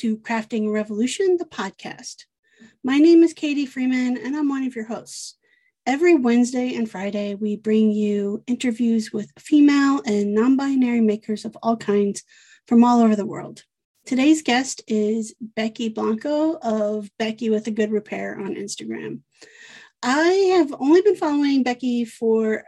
to 0.00 0.16
Crafting 0.16 0.72
Revolution, 0.72 1.36
the 1.36 1.44
podcast. 1.44 2.24
My 2.82 2.96
name 2.96 3.22
is 3.22 3.34
Katie 3.34 3.66
Freeman, 3.66 4.16
and 4.16 4.34
I'm 4.34 4.48
one 4.48 4.62
of 4.62 4.74
your 4.74 4.86
hosts. 4.86 5.36
Every 5.84 6.14
Wednesday 6.14 6.74
and 6.74 6.90
Friday, 6.90 7.34
we 7.34 7.58
bring 7.58 7.90
you 7.90 8.42
interviews 8.46 9.12
with 9.12 9.30
female 9.38 10.00
and 10.06 10.32
non 10.32 10.56
binary 10.56 11.02
makers 11.02 11.44
of 11.44 11.54
all 11.62 11.76
kinds 11.76 12.22
from 12.66 12.82
all 12.82 13.02
over 13.02 13.14
the 13.14 13.26
world. 13.26 13.64
Today's 14.06 14.40
guest 14.40 14.82
is 14.88 15.34
Becky 15.38 15.90
Blanco 15.90 16.56
of 16.62 17.10
Becky 17.18 17.50
with 17.50 17.66
a 17.66 17.70
Good 17.70 17.92
Repair 17.92 18.40
on 18.40 18.54
Instagram. 18.54 19.20
I 20.02 20.54
have 20.56 20.74
only 20.80 21.02
been 21.02 21.16
following 21.16 21.62
Becky 21.62 22.06
for 22.06 22.64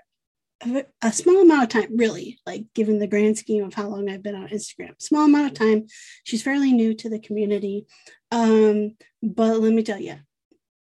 a 1.02 1.12
small 1.12 1.42
amount 1.42 1.62
of 1.64 1.68
time, 1.68 1.96
really, 1.96 2.38
like 2.46 2.64
given 2.74 2.98
the 2.98 3.06
grand 3.06 3.38
scheme 3.38 3.64
of 3.64 3.74
how 3.74 3.88
long 3.88 4.08
I've 4.08 4.22
been 4.22 4.34
on 4.34 4.48
Instagram, 4.48 5.00
small 5.00 5.24
amount 5.24 5.52
of 5.52 5.54
time. 5.54 5.86
She's 6.24 6.42
fairly 6.42 6.72
new 6.72 6.94
to 6.94 7.08
the 7.08 7.18
community. 7.18 7.86
Um, 8.30 8.96
but 9.22 9.60
let 9.60 9.72
me 9.72 9.82
tell 9.82 10.00
you, 10.00 10.16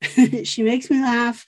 she 0.43 0.63
makes 0.63 0.89
me 0.89 1.01
laugh 1.01 1.45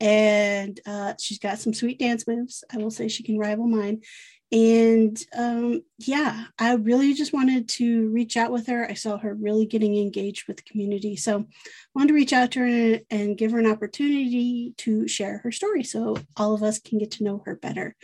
and 0.00 0.78
uh, 0.86 1.14
she's 1.20 1.38
got 1.38 1.58
some 1.58 1.74
sweet 1.74 1.98
dance 1.98 2.26
moves. 2.26 2.64
I 2.72 2.78
will 2.78 2.90
say 2.90 3.08
she 3.08 3.22
can 3.22 3.38
rival 3.38 3.66
mine. 3.66 4.02
And 4.50 5.22
um, 5.36 5.82
yeah, 5.98 6.44
I 6.58 6.74
really 6.74 7.12
just 7.12 7.34
wanted 7.34 7.68
to 7.70 8.08
reach 8.08 8.36
out 8.36 8.50
with 8.50 8.66
her. 8.68 8.88
I 8.88 8.94
saw 8.94 9.18
her 9.18 9.34
really 9.34 9.66
getting 9.66 9.96
engaged 9.96 10.48
with 10.48 10.56
the 10.56 10.62
community. 10.62 11.16
So 11.16 11.40
I 11.40 11.44
wanted 11.94 12.08
to 12.08 12.14
reach 12.14 12.32
out 12.32 12.52
to 12.52 12.60
her 12.60 13.00
and 13.10 13.36
give 13.36 13.52
her 13.52 13.58
an 13.58 13.70
opportunity 13.70 14.72
to 14.78 15.06
share 15.06 15.38
her 15.38 15.52
story 15.52 15.82
so 15.84 16.16
all 16.36 16.54
of 16.54 16.62
us 16.62 16.78
can 16.78 16.98
get 16.98 17.10
to 17.12 17.24
know 17.24 17.42
her 17.44 17.56
better. 17.56 17.94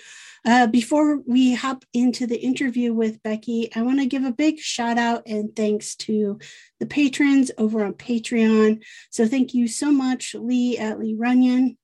Uh, 0.44 0.66
before 0.66 1.20
we 1.26 1.54
hop 1.54 1.86
into 1.94 2.26
the 2.26 2.38
interview 2.38 2.92
with 2.92 3.22
Becky, 3.22 3.70
I 3.74 3.80
want 3.80 4.00
to 4.00 4.06
give 4.06 4.24
a 4.24 4.32
big 4.32 4.58
shout 4.58 4.98
out 4.98 5.22
and 5.26 5.56
thanks 5.56 5.96
to 5.96 6.38
the 6.78 6.86
patrons 6.86 7.50
over 7.56 7.82
on 7.82 7.94
Patreon. 7.94 8.82
So 9.08 9.26
thank 9.26 9.54
you 9.54 9.66
so 9.66 9.90
much, 9.90 10.34
Lee 10.34 10.76
at 10.76 10.98
Lee 10.98 11.16
Runyon, 11.18 11.78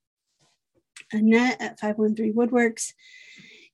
Annette 1.11 1.63
at 1.63 1.81
513 1.81 2.35
Woodworks. 2.35 2.93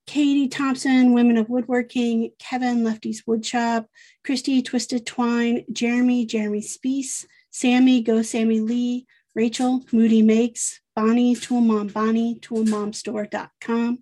Katie 0.07 0.49
Thompson, 0.49 1.13
Women 1.13 1.37
of 1.37 1.49
Woodworking, 1.49 2.31
Kevin, 2.39 2.85
Lefty's 2.85 3.23
Woodshop, 3.23 3.87
Christy, 4.25 4.63
Twisted 4.63 5.05
Twine, 5.05 5.65
Jeremy, 5.73 6.25
Jeremy 6.27 6.61
Spees, 6.61 7.27
Sammy, 7.51 8.03
Go 8.03 8.23
Sammy 8.23 8.61
Lee, 8.61 9.07
Rachel, 9.35 9.85
Moody 9.93 10.23
Makes, 10.23 10.81
Bonnie, 10.95 11.35
Tool 11.35 11.61
Mom 11.61 11.89
Bonnie, 11.89 12.39
toolmomstore.com, 12.41 13.99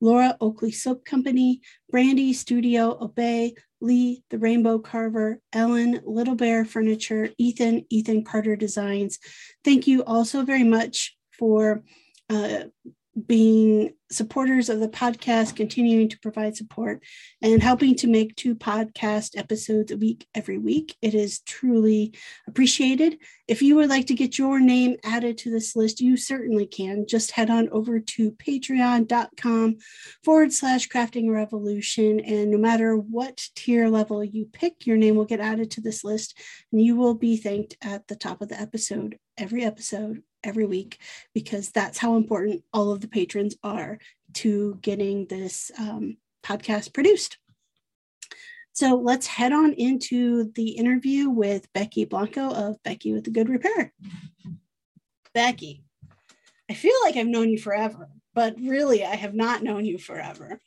Laura, 0.00 0.36
Oakley 0.40 0.70
Soap 0.70 1.04
Company, 1.04 1.60
Brandy, 1.90 2.32
Studio, 2.32 2.96
Obey, 3.00 3.54
Lee, 3.80 4.22
The 4.30 4.38
Rainbow 4.38 4.78
Carver, 4.78 5.40
Ellen, 5.52 6.00
Little 6.04 6.36
Bear 6.36 6.64
Furniture, 6.64 7.30
Ethan, 7.36 7.84
Ethan 7.90 8.24
Carter 8.24 8.56
Designs. 8.56 9.18
Thank 9.64 9.86
you 9.86 10.04
also 10.04 10.42
very 10.42 10.64
much 10.64 11.16
for 11.32 11.82
uh, 12.30 12.64
being 13.26 13.92
supporters 14.10 14.68
of 14.68 14.80
the 14.80 14.88
podcast, 14.88 15.56
continuing 15.56 16.08
to 16.08 16.18
provide 16.20 16.56
support, 16.56 17.02
and 17.42 17.62
helping 17.62 17.94
to 17.96 18.06
make 18.06 18.34
two 18.36 18.54
podcast 18.54 19.36
episodes 19.36 19.92
a 19.92 19.96
week 19.96 20.26
every 20.34 20.58
week. 20.58 20.96
It 21.02 21.14
is 21.14 21.40
truly 21.40 22.14
appreciated. 22.46 23.18
If 23.46 23.62
you 23.62 23.76
would 23.76 23.88
like 23.88 24.06
to 24.06 24.14
get 24.14 24.38
your 24.38 24.60
name 24.60 24.96
added 25.04 25.38
to 25.38 25.50
this 25.50 25.76
list, 25.76 26.00
you 26.00 26.16
certainly 26.16 26.66
can. 26.66 27.06
Just 27.06 27.32
head 27.32 27.50
on 27.50 27.68
over 27.70 28.00
to 28.00 28.32
patreon.com 28.32 29.76
forward 30.24 30.52
slash 30.52 30.88
crafting 30.88 31.30
revolution. 31.30 32.20
And 32.20 32.50
no 32.50 32.58
matter 32.58 32.96
what 32.96 33.48
tier 33.54 33.88
level 33.88 34.24
you 34.24 34.46
pick, 34.52 34.86
your 34.86 34.96
name 34.96 35.16
will 35.16 35.24
get 35.24 35.40
added 35.40 35.70
to 35.72 35.80
this 35.80 36.04
list 36.04 36.38
and 36.72 36.80
you 36.80 36.96
will 36.96 37.14
be 37.14 37.36
thanked 37.36 37.76
at 37.82 38.06
the 38.08 38.16
top 38.16 38.40
of 38.40 38.48
the 38.48 38.60
episode, 38.60 39.18
every 39.36 39.64
episode 39.64 40.22
every 40.44 40.66
week 40.66 40.98
because 41.34 41.70
that's 41.70 41.98
how 41.98 42.16
important 42.16 42.62
all 42.72 42.92
of 42.92 43.00
the 43.00 43.08
patrons 43.08 43.56
are 43.62 43.98
to 44.34 44.78
getting 44.82 45.26
this 45.26 45.70
um, 45.78 46.16
podcast 46.42 46.92
produced. 46.92 47.38
So 48.72 48.94
let's 48.94 49.26
head 49.26 49.52
on 49.52 49.72
into 49.72 50.52
the 50.52 50.70
interview 50.70 51.28
with 51.28 51.72
Becky 51.72 52.04
Blanco 52.04 52.52
of 52.52 52.82
Becky 52.84 53.12
with 53.12 53.24
the 53.24 53.30
Good 53.30 53.48
Repair. 53.48 53.92
Becky, 55.34 55.82
I 56.70 56.74
feel 56.74 56.94
like 57.02 57.16
I've 57.16 57.26
known 57.26 57.50
you 57.50 57.58
forever, 57.58 58.08
but 58.34 58.54
really 58.60 59.04
I 59.04 59.16
have 59.16 59.34
not 59.34 59.64
known 59.64 59.84
you 59.84 59.98
forever. 59.98 60.60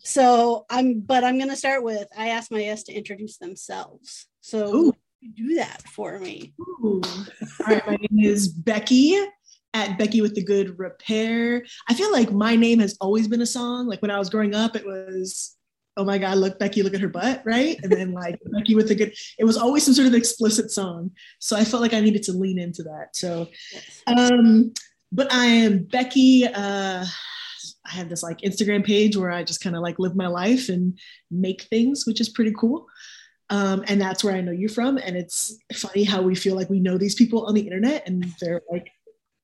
So 0.00 0.66
I'm, 0.68 1.00
but 1.00 1.24
I'm 1.24 1.38
going 1.38 1.48
to 1.48 1.56
start 1.56 1.82
with 1.82 2.08
I 2.16 2.28
asked 2.30 2.50
my 2.50 2.60
guests 2.60 2.84
to 2.84 2.92
introduce 2.92 3.38
themselves. 3.38 4.26
So 4.42 4.74
Ooh 4.74 4.94
do 5.34 5.54
that 5.56 5.82
for 5.88 6.18
me. 6.18 6.54
Ooh. 6.60 7.02
All 7.04 7.66
right, 7.66 7.86
my 7.86 7.96
name 7.96 8.24
is 8.24 8.48
Becky 8.48 9.16
at 9.74 9.98
Becky 9.98 10.20
with 10.20 10.34
the 10.34 10.42
Good 10.42 10.78
Repair. 10.78 11.64
I 11.88 11.94
feel 11.94 12.10
like 12.10 12.32
my 12.32 12.56
name 12.56 12.80
has 12.80 12.96
always 13.00 13.28
been 13.28 13.42
a 13.42 13.46
song. 13.46 13.86
Like 13.86 14.02
when 14.02 14.10
I 14.10 14.18
was 14.18 14.30
growing 14.30 14.54
up, 14.54 14.76
it 14.76 14.84
was, 14.84 15.56
oh 15.96 16.04
my 16.04 16.18
God, 16.18 16.38
look, 16.38 16.58
Becky, 16.58 16.82
look 16.82 16.94
at 16.94 17.00
her 17.00 17.08
butt, 17.08 17.42
right? 17.44 17.78
And 17.82 17.92
then 17.92 18.12
like 18.12 18.38
Becky 18.52 18.74
with 18.74 18.88
the 18.88 18.94
Good, 18.94 19.14
it 19.38 19.44
was 19.44 19.56
always 19.56 19.84
some 19.84 19.94
sort 19.94 20.08
of 20.08 20.14
explicit 20.14 20.70
song. 20.70 21.10
So 21.38 21.56
I 21.56 21.64
felt 21.64 21.82
like 21.82 21.94
I 21.94 22.00
needed 22.00 22.22
to 22.24 22.32
lean 22.32 22.58
into 22.58 22.82
that. 22.84 23.14
So, 23.14 23.48
um, 24.06 24.72
but 25.12 25.32
I 25.32 25.46
am 25.46 25.84
Becky. 25.84 26.46
Uh, 26.46 27.04
I 27.86 27.90
have 27.90 28.08
this 28.08 28.22
like 28.22 28.38
Instagram 28.38 28.84
page 28.84 29.16
where 29.16 29.30
I 29.30 29.42
just 29.42 29.62
kind 29.62 29.76
of 29.76 29.82
like 29.82 29.98
live 29.98 30.16
my 30.16 30.28
life 30.28 30.68
and 30.68 30.98
make 31.30 31.62
things, 31.62 32.06
which 32.06 32.20
is 32.20 32.28
pretty 32.28 32.52
cool. 32.58 32.86
Um, 33.50 33.84
and 33.88 34.00
that's 34.00 34.22
where 34.22 34.34
I 34.34 34.40
know 34.40 34.52
you 34.52 34.68
from. 34.68 34.96
And 34.96 35.16
it's 35.16 35.58
funny 35.74 36.04
how 36.04 36.22
we 36.22 36.34
feel 36.34 36.54
like 36.54 36.70
we 36.70 36.80
know 36.80 36.96
these 36.96 37.16
people 37.16 37.46
on 37.46 37.54
the 37.54 37.60
internet 37.60 38.06
and 38.06 38.24
they're 38.40 38.62
like, 38.70 38.90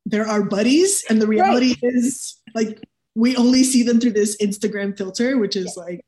they're 0.07 0.29
our 0.29 0.45
buddies. 0.45 1.05
And 1.11 1.21
the 1.21 1.27
reality 1.27 1.75
right. 1.83 1.95
is 1.95 2.41
like, 2.55 2.81
we 3.17 3.35
only 3.37 3.65
see 3.65 3.83
them 3.83 3.99
through 3.99 4.13
this 4.13 4.37
Instagram 4.37 4.97
filter, 4.97 5.39
which 5.39 5.57
is 5.57 5.75
yeah. 5.77 5.83
like 5.83 6.05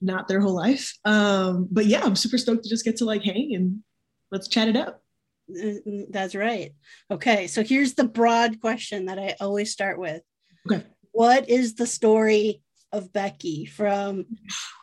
not 0.00 0.26
their 0.26 0.40
whole 0.40 0.54
life. 0.54 0.92
Um, 1.04 1.68
but 1.70 1.86
yeah, 1.86 2.02
I'm 2.02 2.16
super 2.16 2.38
stoked 2.38 2.64
to 2.64 2.68
just 2.68 2.84
get 2.84 2.96
to 2.96 3.04
like 3.04 3.22
hang 3.22 3.54
and 3.54 3.82
let's 4.32 4.48
chat 4.48 4.68
it 4.68 4.76
up. 4.76 5.02
Mm, 5.48 6.06
that's 6.10 6.34
right. 6.34 6.74
Okay. 7.10 7.46
So 7.46 7.62
here's 7.62 7.94
the 7.94 8.08
broad 8.08 8.60
question 8.60 9.06
that 9.06 9.18
I 9.18 9.36
always 9.40 9.70
start 9.70 9.98
with. 9.98 10.22
Okay. 10.70 10.84
What 11.12 11.48
is 11.48 11.76
the 11.76 11.86
story 11.86 12.62
of 12.96 13.12
Becky 13.12 13.66
from 13.66 14.26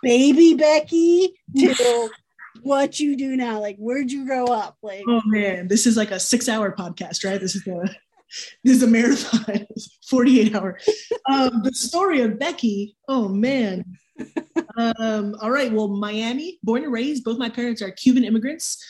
baby 0.01 0.53
Becky 0.53 1.33
to 1.57 2.09
what 2.61 2.99
you 2.99 3.17
do 3.17 3.35
now. 3.35 3.59
Like, 3.59 3.77
where'd 3.77 4.11
you 4.11 4.25
grow 4.25 4.45
up? 4.45 4.77
Like, 4.81 5.03
oh 5.07 5.21
man, 5.25 5.67
this 5.67 5.85
is 5.85 5.97
like 5.97 6.11
a 6.11 6.19
six-hour 6.19 6.75
podcast, 6.75 7.25
right? 7.25 7.39
This 7.39 7.55
is 7.55 7.67
a 7.67 7.83
this 8.63 8.77
is 8.77 8.83
a 8.83 8.87
marathon, 8.87 9.67
48 10.09 10.55
hour. 10.55 10.79
Um, 11.29 11.61
the 11.63 11.73
story 11.73 12.21
of 12.21 12.39
Becky. 12.39 12.95
Oh 13.07 13.27
man. 13.27 13.97
Um, 14.77 15.35
all 15.41 15.51
right. 15.51 15.71
Well, 15.71 15.87
Miami, 15.87 16.59
born 16.63 16.83
and 16.83 16.93
raised. 16.93 17.23
Both 17.23 17.39
my 17.39 17.49
parents 17.49 17.81
are 17.81 17.91
Cuban 17.91 18.23
immigrants. 18.23 18.83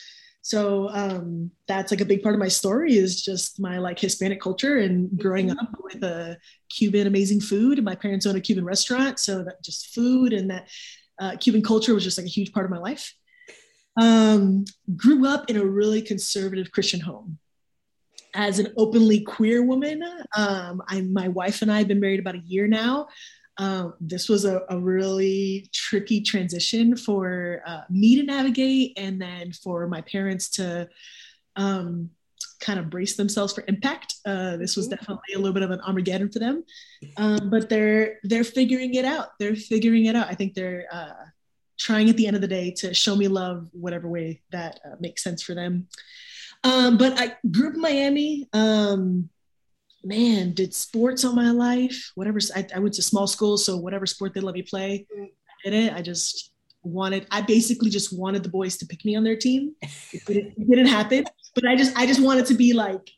So 0.44 0.90
um, 0.90 1.50
that's 1.66 1.90
like 1.90 2.02
a 2.02 2.04
big 2.04 2.22
part 2.22 2.34
of 2.34 2.38
my 2.38 2.48
story 2.48 2.98
is 2.98 3.24
just 3.24 3.58
my 3.58 3.78
like 3.78 3.98
Hispanic 3.98 4.42
culture 4.42 4.76
and 4.76 5.08
growing 5.18 5.48
mm-hmm. 5.48 5.58
up 5.58 5.74
with 5.82 6.04
a 6.04 6.36
Cuban 6.68 7.06
amazing 7.06 7.40
food. 7.40 7.78
And 7.78 7.84
my 7.86 7.94
parents 7.94 8.26
own 8.26 8.36
a 8.36 8.42
Cuban 8.42 8.62
restaurant, 8.62 9.18
so 9.18 9.42
that 9.42 9.64
just 9.64 9.94
food 9.94 10.34
and 10.34 10.50
that 10.50 10.68
uh, 11.18 11.36
Cuban 11.40 11.62
culture 11.62 11.94
was 11.94 12.04
just 12.04 12.18
like 12.18 12.26
a 12.26 12.30
huge 12.30 12.52
part 12.52 12.66
of 12.66 12.70
my 12.70 12.76
life. 12.76 13.14
Um, 13.98 14.66
grew 14.94 15.26
up 15.26 15.48
in 15.48 15.56
a 15.56 15.64
really 15.64 16.02
conservative 16.02 16.70
Christian 16.72 17.00
home. 17.00 17.38
As 18.34 18.58
an 18.58 18.74
openly 18.76 19.20
queer 19.20 19.62
woman, 19.62 20.02
um, 20.36 20.82
I, 20.86 21.00
my 21.00 21.28
wife 21.28 21.62
and 21.62 21.72
I 21.72 21.78
have 21.78 21.88
been 21.88 22.00
married 22.00 22.20
about 22.20 22.34
a 22.34 22.42
year 22.44 22.66
now. 22.66 23.06
Um, 23.56 23.94
this 24.00 24.28
was 24.28 24.44
a, 24.44 24.62
a, 24.68 24.78
really 24.78 25.68
tricky 25.72 26.20
transition 26.20 26.96
for 26.96 27.62
uh, 27.64 27.82
me 27.88 28.16
to 28.16 28.24
navigate 28.24 28.94
and 28.96 29.22
then 29.22 29.52
for 29.52 29.86
my 29.86 30.00
parents 30.00 30.48
to 30.50 30.88
um, 31.54 32.10
kind 32.60 32.80
of 32.80 32.90
brace 32.90 33.14
themselves 33.14 33.52
for 33.52 33.62
impact. 33.68 34.14
Uh, 34.26 34.56
this 34.56 34.76
was 34.76 34.88
definitely 34.88 35.34
a 35.34 35.38
little 35.38 35.52
bit 35.52 35.62
of 35.62 35.70
an 35.70 35.80
Armageddon 35.82 36.32
for 36.32 36.40
them, 36.40 36.64
um, 37.16 37.50
but 37.50 37.68
they're 37.68 38.18
they're 38.24 38.44
figuring 38.44 38.94
it 38.94 39.04
out. 39.04 39.28
They're 39.38 39.56
figuring 39.56 40.06
it 40.06 40.16
out. 40.16 40.28
I 40.28 40.34
think 40.34 40.54
they're 40.54 40.86
uh, 40.90 41.12
trying 41.78 42.08
at 42.08 42.16
the 42.16 42.26
end 42.26 42.36
of 42.36 42.42
the 42.42 42.48
day 42.48 42.70
to 42.78 42.94
show 42.94 43.14
me 43.14 43.28
love, 43.28 43.68
whatever 43.72 44.08
way 44.08 44.42
that 44.50 44.80
uh, 44.84 44.96
makes 44.98 45.22
sense 45.22 45.42
for 45.42 45.54
them. 45.54 45.88
Um, 46.64 46.96
but 46.96 47.20
I 47.20 47.36
grew 47.50 47.68
up 47.68 47.74
in 47.74 47.80
Miami. 47.80 48.48
Um, 48.52 49.28
man, 50.04 50.52
did 50.52 50.74
sports 50.74 51.24
all 51.24 51.34
my 51.34 51.50
life. 51.50 52.12
Whatever 52.14 52.38
I, 52.54 52.66
I, 52.74 52.78
went 52.78 52.94
to 52.94 53.02
small 53.02 53.26
school, 53.26 53.56
so 53.56 53.76
whatever 53.76 54.06
sport 54.06 54.34
they 54.34 54.40
let 54.40 54.54
me 54.54 54.62
play, 54.62 55.06
I 55.18 55.28
did 55.64 55.74
it. 55.74 55.92
I 55.92 56.02
just 56.02 56.52
wanted. 56.82 57.26
I 57.30 57.40
basically 57.40 57.90
just 57.90 58.16
wanted 58.16 58.42
the 58.42 58.48
boys 58.48 58.76
to 58.78 58.86
pick 58.86 59.04
me 59.04 59.16
on 59.16 59.24
their 59.24 59.36
team. 59.36 59.74
It 60.12 60.24
didn't, 60.26 60.54
it 60.56 60.70
didn't 60.70 60.86
happen, 60.86 61.24
but 61.54 61.66
I 61.66 61.76
just 61.76 61.96
I 61.96 62.06
just 62.06 62.22
wanted 62.22 62.46
to 62.46 62.54
be 62.54 62.72
like 62.72 63.10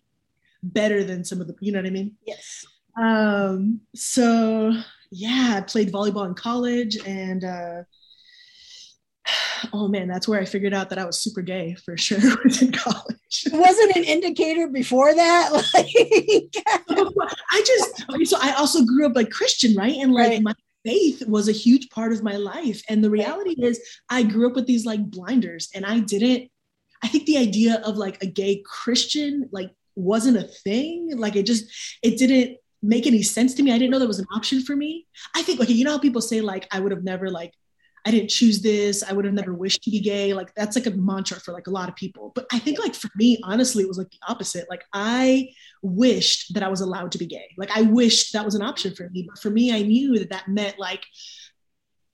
better 0.62 1.04
than 1.04 1.24
some 1.24 1.40
of 1.40 1.46
the. 1.46 1.54
You 1.60 1.72
know 1.72 1.80
what 1.80 1.86
I 1.86 1.90
mean? 1.90 2.16
Yes. 2.26 2.64
Um. 3.00 3.80
So 3.94 4.72
yeah, 5.10 5.54
I 5.56 5.60
played 5.62 5.92
volleyball 5.92 6.26
in 6.26 6.34
college, 6.34 6.96
and 7.06 7.44
uh, 7.44 7.82
oh 9.72 9.88
man, 9.88 10.08
that's 10.08 10.28
where 10.28 10.40
I 10.40 10.44
figured 10.44 10.74
out 10.74 10.90
that 10.90 10.98
I 10.98 11.04
was 11.04 11.18
super 11.18 11.42
gay 11.42 11.74
for 11.84 11.96
sure 11.96 12.18
was 12.44 12.62
in 12.62 12.72
college. 12.72 13.46
Wasn't 13.52 13.96
an 13.96 14.04
indicator 14.04 14.68
before 14.68 15.14
that? 15.14 15.50
Like 15.74 15.92
I 17.52 17.62
just 17.66 18.30
so 18.30 18.38
I 18.40 18.54
also 18.56 18.84
grew 18.84 19.06
up 19.06 19.16
like 19.16 19.30
Christian, 19.30 19.74
right? 19.74 19.96
And 19.96 20.12
like 20.12 20.28
right. 20.28 20.42
my 20.42 20.54
faith 20.84 21.26
was 21.26 21.48
a 21.48 21.52
huge 21.52 21.90
part 21.90 22.12
of 22.12 22.22
my 22.22 22.36
life. 22.36 22.82
And 22.88 23.02
the 23.02 23.10
reality 23.10 23.56
right. 23.58 23.70
is 23.70 23.80
I 24.08 24.22
grew 24.22 24.48
up 24.48 24.54
with 24.54 24.66
these 24.66 24.86
like 24.86 25.10
blinders 25.10 25.68
and 25.74 25.84
I 25.84 26.00
didn't 26.00 26.50
I 27.02 27.08
think 27.08 27.26
the 27.26 27.38
idea 27.38 27.82
of 27.84 27.96
like 27.96 28.22
a 28.22 28.26
gay 28.26 28.62
Christian 28.64 29.48
like 29.52 29.70
wasn't 29.96 30.36
a 30.36 30.42
thing. 30.42 31.16
Like 31.16 31.36
it 31.36 31.46
just 31.46 31.66
it 32.02 32.18
didn't 32.18 32.58
make 32.82 33.06
any 33.06 33.22
sense 33.22 33.54
to 33.54 33.62
me. 33.62 33.72
I 33.72 33.78
didn't 33.78 33.90
know 33.90 33.98
there 33.98 34.08
was 34.08 34.18
an 34.18 34.26
option 34.34 34.62
for 34.62 34.76
me. 34.76 35.06
I 35.34 35.42
think 35.42 35.60
okay, 35.60 35.72
you 35.72 35.84
know 35.84 35.92
how 35.92 35.98
people 35.98 36.22
say 36.22 36.40
like 36.40 36.66
I 36.70 36.80
would 36.80 36.92
have 36.92 37.04
never 37.04 37.30
like 37.30 37.52
I 38.06 38.12
didn't 38.12 38.30
choose 38.30 38.62
this. 38.62 39.02
I 39.02 39.12
would 39.12 39.24
have 39.24 39.34
never 39.34 39.52
wished 39.52 39.82
to 39.82 39.90
be 39.90 39.98
gay. 39.98 40.32
Like 40.32 40.54
that's 40.54 40.76
like 40.76 40.86
a 40.86 40.92
mantra 40.92 41.40
for 41.40 41.52
like 41.52 41.66
a 41.66 41.72
lot 41.72 41.88
of 41.88 41.96
people. 41.96 42.30
But 42.36 42.46
I 42.52 42.60
think 42.60 42.78
like 42.78 42.94
for 42.94 43.10
me, 43.16 43.40
honestly, 43.42 43.82
it 43.82 43.88
was 43.88 43.98
like 43.98 44.10
the 44.10 44.20
opposite. 44.28 44.66
Like 44.70 44.84
I 44.92 45.48
wished 45.82 46.54
that 46.54 46.62
I 46.62 46.68
was 46.68 46.80
allowed 46.80 47.10
to 47.12 47.18
be 47.18 47.26
gay. 47.26 47.48
Like 47.58 47.76
I 47.76 47.82
wished 47.82 48.32
that 48.32 48.44
was 48.44 48.54
an 48.54 48.62
option 48.62 48.94
for 48.94 49.10
me. 49.10 49.26
But 49.28 49.40
for 49.40 49.50
me, 49.50 49.74
I 49.74 49.82
knew 49.82 50.16
that 50.20 50.30
that 50.30 50.46
meant 50.46 50.78
like 50.78 51.04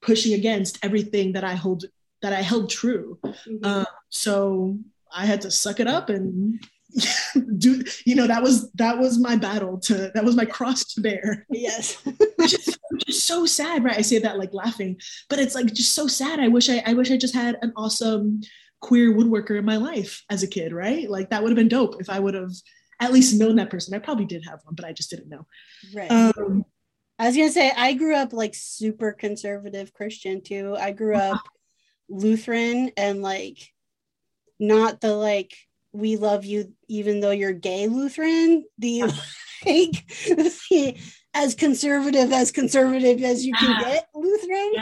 pushing 0.01 0.33
against 0.33 0.83
everything 0.83 1.35
that 1.35 1.45
I 1.45 1.57
hold 1.57 1.85
that 2.23 2.33
I 2.33 2.41
held 2.41 2.71
true. 2.71 3.19
Mm-hmm. 3.23 3.59
Uh, 3.63 3.85
so 4.09 4.79
I 5.15 5.27
had 5.27 5.43
to 5.43 5.51
suck 5.51 5.79
it 5.79 5.87
up 5.87 6.09
and 6.09 6.59
do 7.59 7.83
you 8.05 8.15
know 8.15 8.27
that 8.27 8.43
was 8.43 8.71
that 8.73 8.99
was 8.99 9.19
my 9.19 9.37
battle 9.37 9.79
to 9.79 10.11
that 10.15 10.25
was 10.25 10.37
my 10.37 10.45
cross 10.45 10.85
to 10.85 11.01
bear. 11.01 11.47
Yes. 11.51 12.03
Just, 12.41 12.79
just 13.07 13.27
so 13.27 13.47
sad 13.47 13.85
right? 13.85 13.97
I 13.97 14.03
say 14.03 14.19
that 14.19 14.37
like 14.37 14.53
laughing 14.53 15.01
but 15.29 15.39
it's 15.39 15.55
like 15.55 15.67
just 15.73 15.95
so 15.95 16.09
sad. 16.09 16.41
I 16.41 16.49
wish 16.49 16.69
i 16.69 16.83
i 16.85 16.93
wish 16.93 17.11
i 17.11 17.17
just 17.17 17.35
had 17.35 17.57
an 17.63 17.73
awesome 17.77 18.41
queer 18.81 19.15
woodworker 19.15 19.57
in 19.57 19.65
my 19.65 19.77
life 19.77 20.25
as 20.29 20.43
a 20.43 20.49
kid 20.49 20.73
right? 20.73 21.09
Like 21.09 21.31
that 21.31 21.43
would 21.43 21.51
have 21.51 21.57
been 21.57 21.69
dope 21.69 22.01
if 22.01 22.11
i 22.11 22.19
would 22.19 22.35
have 22.35 22.51
at 23.01 23.13
least 23.13 23.39
known 23.39 23.57
that 23.57 23.71
person. 23.71 23.95
I 23.95 23.99
probably 23.99 24.27
did 24.27 24.45
have 24.45 24.61
one 24.65 24.75
but 24.75 24.85
i 24.85 24.93
just 24.93 25.11
didn't 25.11 25.29
know. 25.29 25.47
Right. 25.95 26.11
Um, 26.11 26.65
i 27.19 27.27
was 27.27 27.37
gonna 27.37 27.51
say 27.51 27.71
i 27.77 27.93
grew 27.93 28.17
up 28.17 28.33
like 28.33 28.55
super 28.55 29.13
conservative 29.13 29.95
christian 29.95 30.43
too. 30.43 30.77
I 30.79 30.91
grew 30.91 31.15
up 31.15 31.41
lutheran 32.09 32.91
and 32.97 33.23
like 33.23 33.73
not 34.59 35.01
the 35.01 35.15
like 35.15 35.55
we 35.93 36.17
love 36.17 36.45
you 36.45 36.73
even 36.89 37.21
though 37.21 37.31
you're 37.31 37.53
gay 37.53 37.87
Lutheran. 37.87 38.65
The 38.79 39.03
like 39.67 40.07
the, 40.27 40.97
as 41.35 41.55
conservative 41.55 42.33
as 42.33 42.51
conservative 42.51 43.23
as 43.23 43.45
you 43.45 43.55
can 43.55 43.81
get 43.83 44.09
Lutheran. 44.15 44.73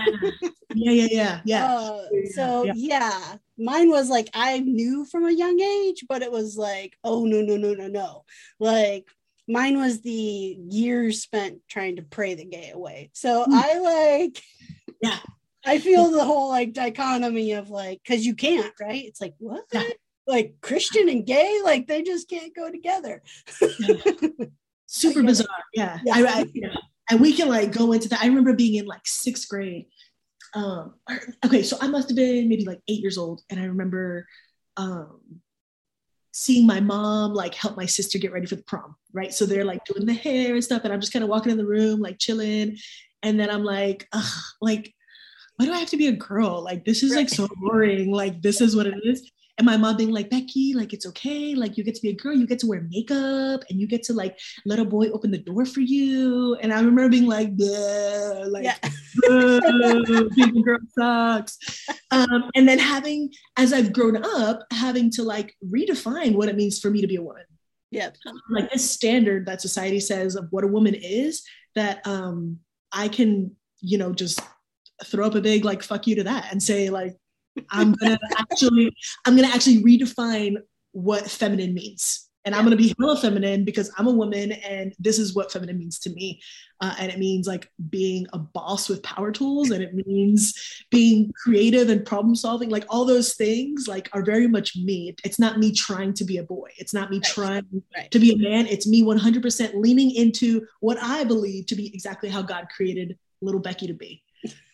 Yeah, 0.73 0.93
yeah, 0.93 1.09
yeah, 1.11 1.41
yeah. 1.45 1.67
Uh, 1.67 2.03
so 2.33 2.63
yeah. 2.63 2.73
yeah, 2.77 3.37
mine 3.59 3.91
was 3.91 4.09
like 4.09 4.29
I 4.33 4.61
knew 4.61 5.05
from 5.05 5.27
a 5.27 5.33
young 5.33 5.61
age, 5.61 6.05
but 6.09 6.23
it 6.23 6.31
was 6.31 6.57
like, 6.57 6.97
oh 7.03 7.25
no, 7.25 7.41
no, 7.41 7.57
no, 7.57 7.75
no, 7.75 7.89
no. 7.89 8.25
Like 8.61 9.09
mine 9.49 9.79
was 9.79 10.01
the 10.03 10.13
years 10.13 11.23
spent 11.23 11.59
trying 11.69 11.97
to 11.97 12.03
pray 12.03 12.35
the 12.35 12.45
gay 12.45 12.71
away. 12.73 13.11
So 13.15 13.45
mm. 13.45 13.53
I 13.53 13.79
like 13.81 14.43
yeah. 15.03 15.19
I 15.67 15.79
feel 15.81 16.09
the 16.13 16.25
whole 16.25 16.49
like 16.51 16.73
dichotomy 16.73 17.55
of 17.55 17.69
like, 17.69 18.01
because 18.05 18.25
you 18.25 18.37
can't, 18.37 18.73
right? 18.81 19.05
It's 19.05 19.21
like, 19.21 19.35
what? 19.39 19.65
Yeah 19.73 19.83
like 20.31 20.55
Christian 20.63 21.09
and 21.09 21.27
gay, 21.27 21.61
like 21.63 21.87
they 21.87 22.03
just 22.03 22.29
can't 22.29 22.55
go 22.55 22.71
together. 22.71 23.23
Super 24.87 25.23
bizarre. 25.23 25.47
Yeah. 25.75 25.99
Yeah. 26.05 26.15
I, 26.15 26.41
I, 26.41 26.45
yeah. 26.55 26.75
And 27.11 27.21
we 27.21 27.33
can 27.33 27.49
like 27.49 27.73
go 27.73 27.93
into 27.93 28.09
that. 28.09 28.23
I 28.23 28.27
remember 28.27 28.55
being 28.55 28.77
in 28.77 28.87
like 28.87 29.07
sixth 29.07 29.49
grade. 29.49 29.87
Um, 30.55 30.95
okay, 31.45 31.63
so 31.63 31.77
I 31.81 31.89
must 31.89 32.09
have 32.09 32.17
been 32.17 32.49
maybe 32.49 32.65
like 32.65 32.81
eight 32.89 33.01
years 33.01 33.19
old, 33.19 33.43
and 33.51 33.61
I 33.61 33.65
remember 33.65 34.27
um, 34.77 35.21
seeing 36.33 36.67
my 36.67 36.81
mom 36.81 37.35
like 37.35 37.55
help 37.55 37.77
my 37.77 37.87
sister 37.87 38.19
get 38.19 38.33
ready 38.33 38.47
for 38.47 38.57
the 38.57 38.65
prom, 38.65 38.97
right? 39.13 39.33
So 39.33 39.47
they're 39.47 39.65
like 39.65 39.85
doing 39.85 40.07
the 40.07 40.13
hair 40.13 40.55
and 40.55 40.65
stuff, 40.65 40.83
and 40.85 40.93
I'm 40.93 41.01
just 41.01 41.13
kind 41.13 41.23
of 41.23 41.29
walking 41.29 41.53
in 41.53 41.59
the 41.59 41.67
room, 41.67 42.01
like 42.01 42.19
chilling, 42.19 42.77
and 43.23 43.39
then 43.39 43.49
I'm 43.49 43.63
like, 43.63 44.09
Ugh, 44.13 44.43
like, 44.61 44.93
why 45.57 45.67
do 45.67 45.73
I 45.73 45.79
have 45.79 45.91
to 45.91 45.97
be 45.97 46.09
a 46.09 46.13
girl? 46.13 46.63
Like 46.65 46.85
this 46.85 47.05
is 47.05 47.15
like 47.15 47.29
so 47.29 47.47
boring. 47.61 48.11
Like 48.11 48.43
this 48.43 48.61
is 48.61 48.75
what 48.75 48.87
it 48.87 48.95
is 49.05 49.31
and 49.61 49.67
my 49.67 49.77
mom 49.77 49.99
being 49.99 50.11
like 50.11 50.31
becky 50.31 50.73
like 50.73 50.95
it's 50.95 51.05
okay. 51.05 51.55
Like 51.55 51.77
you 51.77 51.85
get 51.85 51.95
to 51.95 52.01
be 52.01 52.09
a 52.09 52.15
girl. 52.15 52.35
You 52.35 52.47
get 52.47 52.61
to 52.61 52.67
wear 52.67 52.81
makeup 52.89 53.63
and 53.69 53.79
you 53.79 53.87
get 53.87 54.03
to 54.05 54.15
like 54.15 54.39
let 54.65 54.79
a 54.79 54.87
boy 54.87 55.11
open 55.11 55.31
the 55.31 55.37
door 55.37 55.67
for 55.67 55.81
you. 55.81 56.57
And 56.63 56.73
i 56.73 56.79
remember 56.79 57.11
being 57.11 57.27
like 57.27 57.51
like 58.49 58.65
yeah. 58.65 58.79
being 60.35 60.57
a 60.59 60.63
girl 60.63 60.79
sucks. 60.99 61.59
Um, 62.11 62.51
and 62.55 62.67
then 62.67 62.79
having 62.79 63.35
as 63.59 63.75
i've 63.75 63.93
grown 63.93 64.25
up 64.25 64.65
having 64.73 65.11
to 65.11 65.25
like 65.25 65.55
redefine 65.63 66.35
what 66.35 66.49
it 66.49 66.57
means 66.57 66.79
for 66.79 66.91
me 66.91 67.03
to 67.03 67.07
be 67.07 67.17
a 67.17 67.23
woman. 67.23 67.45
Yeah 67.91 68.11
like 68.49 68.71
this 68.71 68.91
standard 68.91 69.45
that 69.45 69.61
society 69.61 70.01
says 70.01 70.37
of 70.37 70.47
what 70.51 70.65
a 70.65 70.69
woman 70.69 70.95
is 70.95 71.43
that 71.75 72.07
um 72.07 72.59
i 72.93 73.09
can 73.09 73.55
you 73.81 73.99
know 73.99 74.13
just 74.13 74.41
throw 75.05 75.27
up 75.27 75.35
a 75.35 75.41
big 75.41 75.67
like 75.67 75.83
fuck 75.83 76.07
you 76.07 76.15
to 76.15 76.25
that 76.25 76.49
and 76.51 76.63
say 76.63 76.89
like 76.89 77.17
I'm 77.71 77.93
gonna 77.93 78.19
actually 78.39 78.95
I'm 79.25 79.37
gonna 79.37 79.49
actually 79.49 79.83
redefine 79.83 80.57
what 80.93 81.31
feminine 81.31 81.75
means. 81.75 82.27
And 82.47 82.55
I'm 82.55 82.65
gonna 82.65 82.77
be 82.77 82.95
hella 82.99 83.19
feminine 83.19 83.65
because 83.65 83.93
I'm 83.99 84.07
a 84.07 84.13
woman 84.13 84.53
and 84.53 84.95
this 84.99 85.19
is 85.19 85.35
what 85.35 85.53
feminine 85.53 85.79
means 85.79 85.99
to 86.01 86.11
me. 86.11 86.41
Uh, 86.81 86.95
and 86.99 87.13
it 87.13 87.19
means 87.19 87.47
like 87.47 87.71
being 87.91 88.27
a 88.33 88.39
boss 88.39 88.89
with 88.89 89.03
power 89.03 89.31
tools 89.31 89.71
and 89.71 89.83
it 89.83 89.95
means 89.95 90.85
being 90.91 91.31
creative 91.45 91.91
and 91.91 92.07
problem 92.07 92.35
solving. 92.35 92.71
Like 92.71 92.87
all 92.89 93.05
those 93.05 93.35
things 93.35 93.87
like 93.87 94.09
are 94.15 94.23
very 94.23 94.49
much 94.49 94.75
me. 94.77 95.15
It's 95.23 95.39
not 95.39 95.59
me 95.59 95.73
trying 95.73 96.15
to 96.15 96.25
be 96.25 96.39
a 96.39 96.43
boy. 96.43 96.71
It's 96.79 96.95
not 96.95 97.11
me 97.11 97.19
right. 97.19 97.27
trying 97.27 97.83
right. 97.95 98.11
to 98.11 98.19
be 98.19 98.33
a 98.33 98.39
man. 98.39 98.67
It's 98.67 98.87
me 98.87 99.03
100% 99.03 99.75
leaning 99.75 100.11
into 100.11 100.67
what 100.81 100.97
I 101.03 101.25
believe 101.25 101.67
to 101.67 101.77
be 101.77 101.89
exactly 101.93 102.31
how 102.31 102.41
God 102.41 102.69
created 102.75 103.19
little 103.43 103.61
Becky 103.61 103.87
to 103.87 103.95
be. 103.95 104.23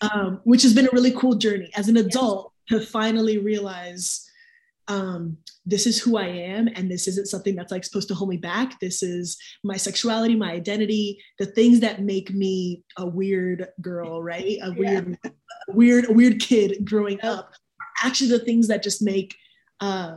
Um, 0.00 0.40
which 0.44 0.62
has 0.62 0.72
been 0.72 0.86
a 0.86 0.90
really 0.92 1.10
cool 1.10 1.34
journey 1.34 1.72
as 1.74 1.88
an 1.88 1.96
adult 1.96 2.52
to 2.68 2.80
finally 2.80 3.38
realize 3.38 4.28
um, 4.88 5.38
this 5.64 5.86
is 5.86 6.00
who 6.00 6.16
I 6.16 6.26
am, 6.26 6.68
and 6.68 6.90
this 6.90 7.08
isn't 7.08 7.26
something 7.26 7.56
that's 7.56 7.72
like 7.72 7.84
supposed 7.84 8.08
to 8.08 8.14
hold 8.14 8.30
me 8.30 8.36
back. 8.36 8.78
This 8.78 9.02
is 9.02 9.36
my 9.64 9.76
sexuality, 9.76 10.36
my 10.36 10.52
identity, 10.52 11.20
the 11.38 11.46
things 11.46 11.80
that 11.80 12.02
make 12.02 12.32
me 12.32 12.84
a 12.96 13.06
weird 13.06 13.68
girl, 13.80 14.22
right? 14.22 14.58
A 14.62 14.72
weird, 14.72 15.18
yeah. 15.24 15.30
a 15.68 15.72
weird, 15.72 16.08
a 16.08 16.12
weird 16.12 16.40
kid 16.40 16.84
growing 16.84 17.20
up. 17.22 17.52
Actually, 18.04 18.30
the 18.30 18.44
things 18.44 18.68
that 18.68 18.82
just 18.82 19.02
make 19.02 19.34
uh, 19.80 20.16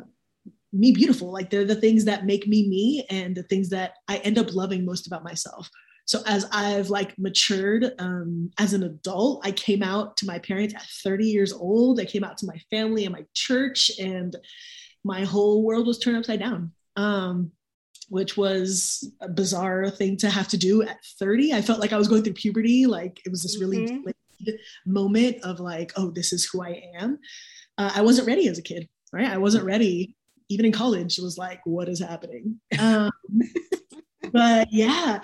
me 0.71 0.91
beautiful. 0.91 1.31
Like 1.31 1.49
they're 1.49 1.65
the 1.65 1.73
things 1.73 2.05
that 2.05 2.25
make 2.25 2.47
me 2.47 2.67
me, 2.67 3.07
and 3.09 3.35
the 3.35 3.43
things 3.43 3.69
that 3.69 3.93
I 4.07 4.17
end 4.17 4.37
up 4.37 4.53
loving 4.53 4.85
most 4.85 5.07
about 5.07 5.23
myself 5.23 5.67
so 6.09 6.21
as 6.25 6.47
i've 6.51 6.89
like 6.89 7.13
matured 7.19 7.93
um, 7.99 8.49
as 8.57 8.73
an 8.73 8.81
adult 8.81 9.45
i 9.45 9.51
came 9.51 9.83
out 9.83 10.17
to 10.17 10.25
my 10.25 10.39
parents 10.39 10.73
at 10.73 10.81
30 11.03 11.25
years 11.27 11.53
old. 11.53 11.99
I 11.99 12.05
came 12.05 12.23
out 12.23 12.37
to 12.39 12.47
my 12.47 12.59
family 12.71 13.05
and 13.05 13.13
my 13.13 13.25
church 13.35 13.91
and 13.99 14.35
my 15.03 15.23
whole 15.23 15.63
world 15.63 15.85
was 15.85 15.99
turned 15.99 16.17
upside 16.17 16.39
down. 16.39 16.71
Um, 16.95 17.51
which 18.09 18.35
was 18.35 19.07
a 19.21 19.29
bizarre 19.29 19.87
thing 19.91 20.17
to 20.17 20.31
have 20.31 20.47
to 20.47 20.57
do 20.57 20.81
at 20.81 20.97
30 21.19 21.53
i 21.53 21.61
felt 21.61 21.79
like 21.79 21.93
i 21.93 21.97
was 21.97 22.07
going 22.07 22.23
through 22.23 22.33
puberty 22.33 22.87
like 22.87 23.21
it 23.23 23.29
was 23.29 23.43
this 23.43 23.59
really 23.61 23.85
mm-hmm. 23.85 24.51
moment 24.87 25.37
of 25.43 25.59
like 25.59 25.91
oh 25.95 26.09
this 26.09 26.33
is 26.33 26.43
who 26.45 26.63
i 26.63 26.81
am. 26.97 27.19
Uh, 27.77 27.91
i 27.93 28.01
wasn't 28.01 28.25
ready 28.25 28.47
as 28.47 28.57
a 28.57 28.63
kid 28.63 28.89
right? 29.11 29.29
I 29.29 29.37
wasn't 29.37 29.65
ready 29.65 30.15
even 30.49 30.65
in 30.65 30.71
college. 30.71 31.17
It 31.17 31.23
was 31.23 31.37
like 31.37 31.61
what 31.65 31.89
is 31.89 31.99
happening? 31.99 32.59
Um, 32.79 33.11
but 34.31 34.67
yeah 34.71 35.19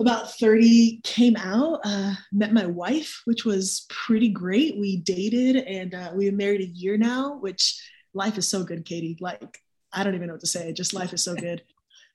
about 0.00 0.32
30 0.32 1.00
came 1.04 1.36
out 1.36 1.80
uh, 1.84 2.14
met 2.32 2.52
my 2.52 2.66
wife 2.66 3.22
which 3.24 3.44
was 3.44 3.86
pretty 3.88 4.28
great. 4.28 4.78
We 4.78 4.98
dated 4.98 5.56
and 5.64 5.94
uh, 5.94 6.12
we've 6.14 6.30
been 6.30 6.36
married 6.36 6.60
a 6.60 6.66
year 6.66 6.96
now 6.96 7.38
which 7.38 7.80
life 8.14 8.38
is 8.38 8.48
so 8.48 8.64
good 8.64 8.84
katie. 8.84 9.16
Like 9.20 9.58
i 9.92 10.02
don't 10.02 10.14
even 10.14 10.28
know 10.28 10.34
what 10.34 10.40
to 10.40 10.46
say. 10.46 10.72
Just 10.72 10.94
life 10.94 11.12
is 11.12 11.22
so 11.22 11.34
good. 11.34 11.62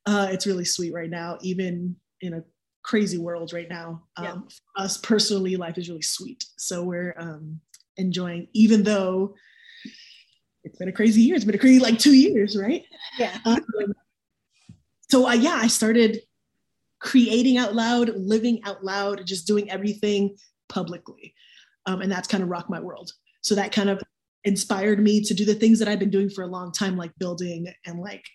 Uh, 0.05 0.27
it's 0.31 0.47
really 0.47 0.65
sweet 0.65 0.93
right 0.93 1.09
now 1.09 1.37
even 1.41 1.95
in 2.21 2.33
a 2.33 2.43
crazy 2.83 3.17
world 3.17 3.51
right 3.53 3.69
now. 3.69 4.03
Um, 4.15 4.25
yeah. 4.25 4.83
us 4.83 4.97
personally 4.97 5.55
life 5.57 5.77
is 5.77 5.89
really 5.89 6.01
sweet. 6.01 6.45
So 6.57 6.83
we're 6.83 7.15
um, 7.17 7.59
enjoying 7.97 8.47
even 8.53 8.83
though 8.83 9.35
it's 10.63 10.77
been 10.77 10.89
a 10.89 10.93
crazy 10.93 11.21
year. 11.21 11.35
It's 11.35 11.45
been 11.45 11.55
a 11.55 11.59
crazy 11.59 11.79
like 11.79 11.99
two 11.99 12.13
years 12.13 12.57
right? 12.57 12.83
Yeah. 13.17 13.37
Um, 13.45 13.65
so 15.09 15.27
uh, 15.27 15.33
yeah 15.33 15.55
i 15.55 15.67
started 15.67 16.21
creating 16.99 17.57
out 17.57 17.75
loud, 17.75 18.09
living 18.15 18.61
out 18.65 18.83
loud, 18.83 19.25
just 19.25 19.47
doing 19.47 19.69
everything 19.69 20.35
publicly. 20.69 21.33
Um, 21.85 22.01
and 22.01 22.11
that's 22.11 22.27
kind 22.27 22.43
of 22.43 22.49
rocked 22.49 22.69
my 22.69 22.79
world. 22.79 23.11
So 23.41 23.55
that 23.55 23.71
kind 23.71 23.89
of 23.89 24.01
inspired 24.43 24.99
me 24.99 25.21
to 25.21 25.33
do 25.33 25.45
the 25.45 25.55
things 25.55 25.79
that 25.79 25.87
I've 25.87 25.99
been 25.99 26.09
doing 26.09 26.29
for 26.29 26.43
a 26.43 26.47
long 26.47 26.71
time, 26.71 26.97
like 26.97 27.11
building 27.17 27.67
and 27.85 27.99
like 27.99 28.25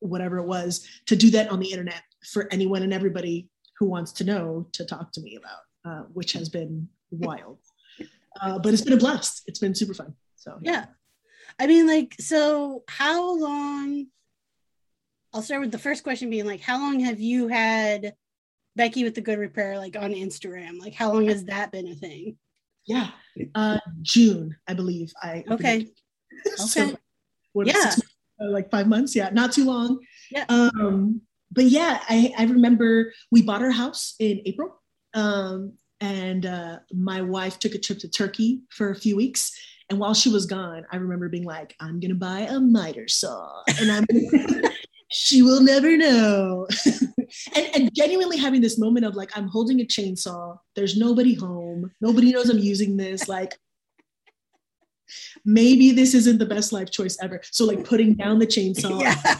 whatever 0.00 0.38
it 0.38 0.46
was, 0.46 0.86
to 1.06 1.16
do 1.16 1.30
that 1.30 1.50
on 1.50 1.60
the 1.60 1.70
internet 1.70 2.02
for 2.32 2.48
anyone 2.50 2.82
and 2.82 2.92
everybody 2.92 3.48
who 3.78 3.86
wants 3.86 4.12
to 4.12 4.24
know 4.24 4.66
to 4.72 4.84
talk 4.84 5.12
to 5.12 5.20
me 5.20 5.36
about, 5.36 5.90
uh, 5.90 6.04
which 6.12 6.32
has 6.32 6.48
been 6.48 6.88
wild. 7.10 7.58
Uh, 8.42 8.58
but 8.58 8.72
it's 8.72 8.82
been 8.82 8.94
a 8.94 8.96
blast. 8.96 9.44
It's 9.46 9.60
been 9.60 9.76
super 9.76 9.94
fun. 9.94 10.12
So 10.34 10.58
yeah. 10.60 10.86
I 11.60 11.68
mean, 11.68 11.86
like, 11.86 12.16
so 12.18 12.82
how 12.88 13.38
long? 13.38 14.08
I'll 15.34 15.42
start 15.42 15.60
with 15.62 15.72
the 15.72 15.78
first 15.78 16.04
question 16.04 16.30
being 16.30 16.46
like, 16.46 16.60
how 16.60 16.78
long 16.78 17.00
have 17.00 17.18
you 17.20 17.48
had 17.48 18.14
Becky 18.76 19.02
with 19.02 19.16
the 19.16 19.20
Good 19.20 19.38
Repair 19.38 19.76
like 19.78 19.96
on 19.96 20.12
Instagram? 20.12 20.80
Like, 20.80 20.94
how 20.94 21.12
long 21.12 21.26
has 21.26 21.44
that 21.46 21.72
been 21.72 21.88
a 21.88 21.94
thing? 21.94 22.36
Yeah, 22.86 23.08
uh, 23.54 23.80
June, 24.02 24.56
I 24.68 24.74
believe. 24.74 25.12
I 25.20 25.42
okay. 25.50 25.88
so, 26.56 26.82
Okay. 26.82 26.96
what, 27.52 27.66
Yeah. 27.66 27.90
six 27.90 28.08
like 28.38 28.70
five 28.70 28.86
months. 28.86 29.16
Yeah, 29.16 29.30
not 29.30 29.52
too 29.52 29.64
long. 29.64 29.98
Yeah. 30.30 30.44
Um, 30.48 31.20
but 31.50 31.64
yeah, 31.64 32.00
I, 32.08 32.32
I 32.38 32.44
remember 32.44 33.12
we 33.30 33.42
bought 33.42 33.62
our 33.62 33.70
house 33.70 34.14
in 34.18 34.40
April. 34.44 34.80
Um, 35.14 35.74
and 36.00 36.44
uh, 36.44 36.78
my 36.92 37.22
wife 37.22 37.58
took 37.58 37.74
a 37.74 37.78
trip 37.78 38.00
to 38.00 38.08
Turkey 38.08 38.62
for 38.70 38.90
a 38.90 38.96
few 38.96 39.16
weeks. 39.16 39.52
And 39.90 39.98
while 39.98 40.14
she 40.14 40.28
was 40.28 40.46
gone, 40.46 40.84
I 40.90 40.96
remember 40.96 41.28
being 41.28 41.44
like, 41.44 41.74
I'm 41.80 42.00
going 42.00 42.10
to 42.10 42.16
buy 42.16 42.40
a 42.40 42.58
miter 42.58 43.06
saw. 43.06 43.62
And 43.80 43.92
I'm, 43.92 44.04
she 45.14 45.42
will 45.42 45.62
never 45.62 45.96
know. 45.96 46.66
and, 47.54 47.70
and 47.74 47.94
genuinely 47.94 48.36
having 48.36 48.60
this 48.60 48.78
moment 48.78 49.06
of 49.06 49.14
like, 49.14 49.30
I'm 49.36 49.46
holding 49.46 49.80
a 49.80 49.84
chainsaw. 49.84 50.58
There's 50.74 50.96
nobody 50.96 51.34
home. 51.34 51.92
Nobody 52.00 52.32
knows 52.32 52.50
I'm 52.50 52.58
using 52.58 52.96
this. 52.96 53.28
Like, 53.28 53.54
maybe 55.44 55.92
this 55.92 56.14
isn't 56.14 56.38
the 56.38 56.46
best 56.46 56.72
life 56.72 56.90
choice 56.90 57.16
ever. 57.22 57.40
So, 57.44 57.64
like, 57.64 57.84
putting 57.84 58.14
down 58.14 58.40
the 58.40 58.46
chainsaw, 58.46 59.00
yeah. 59.00 59.38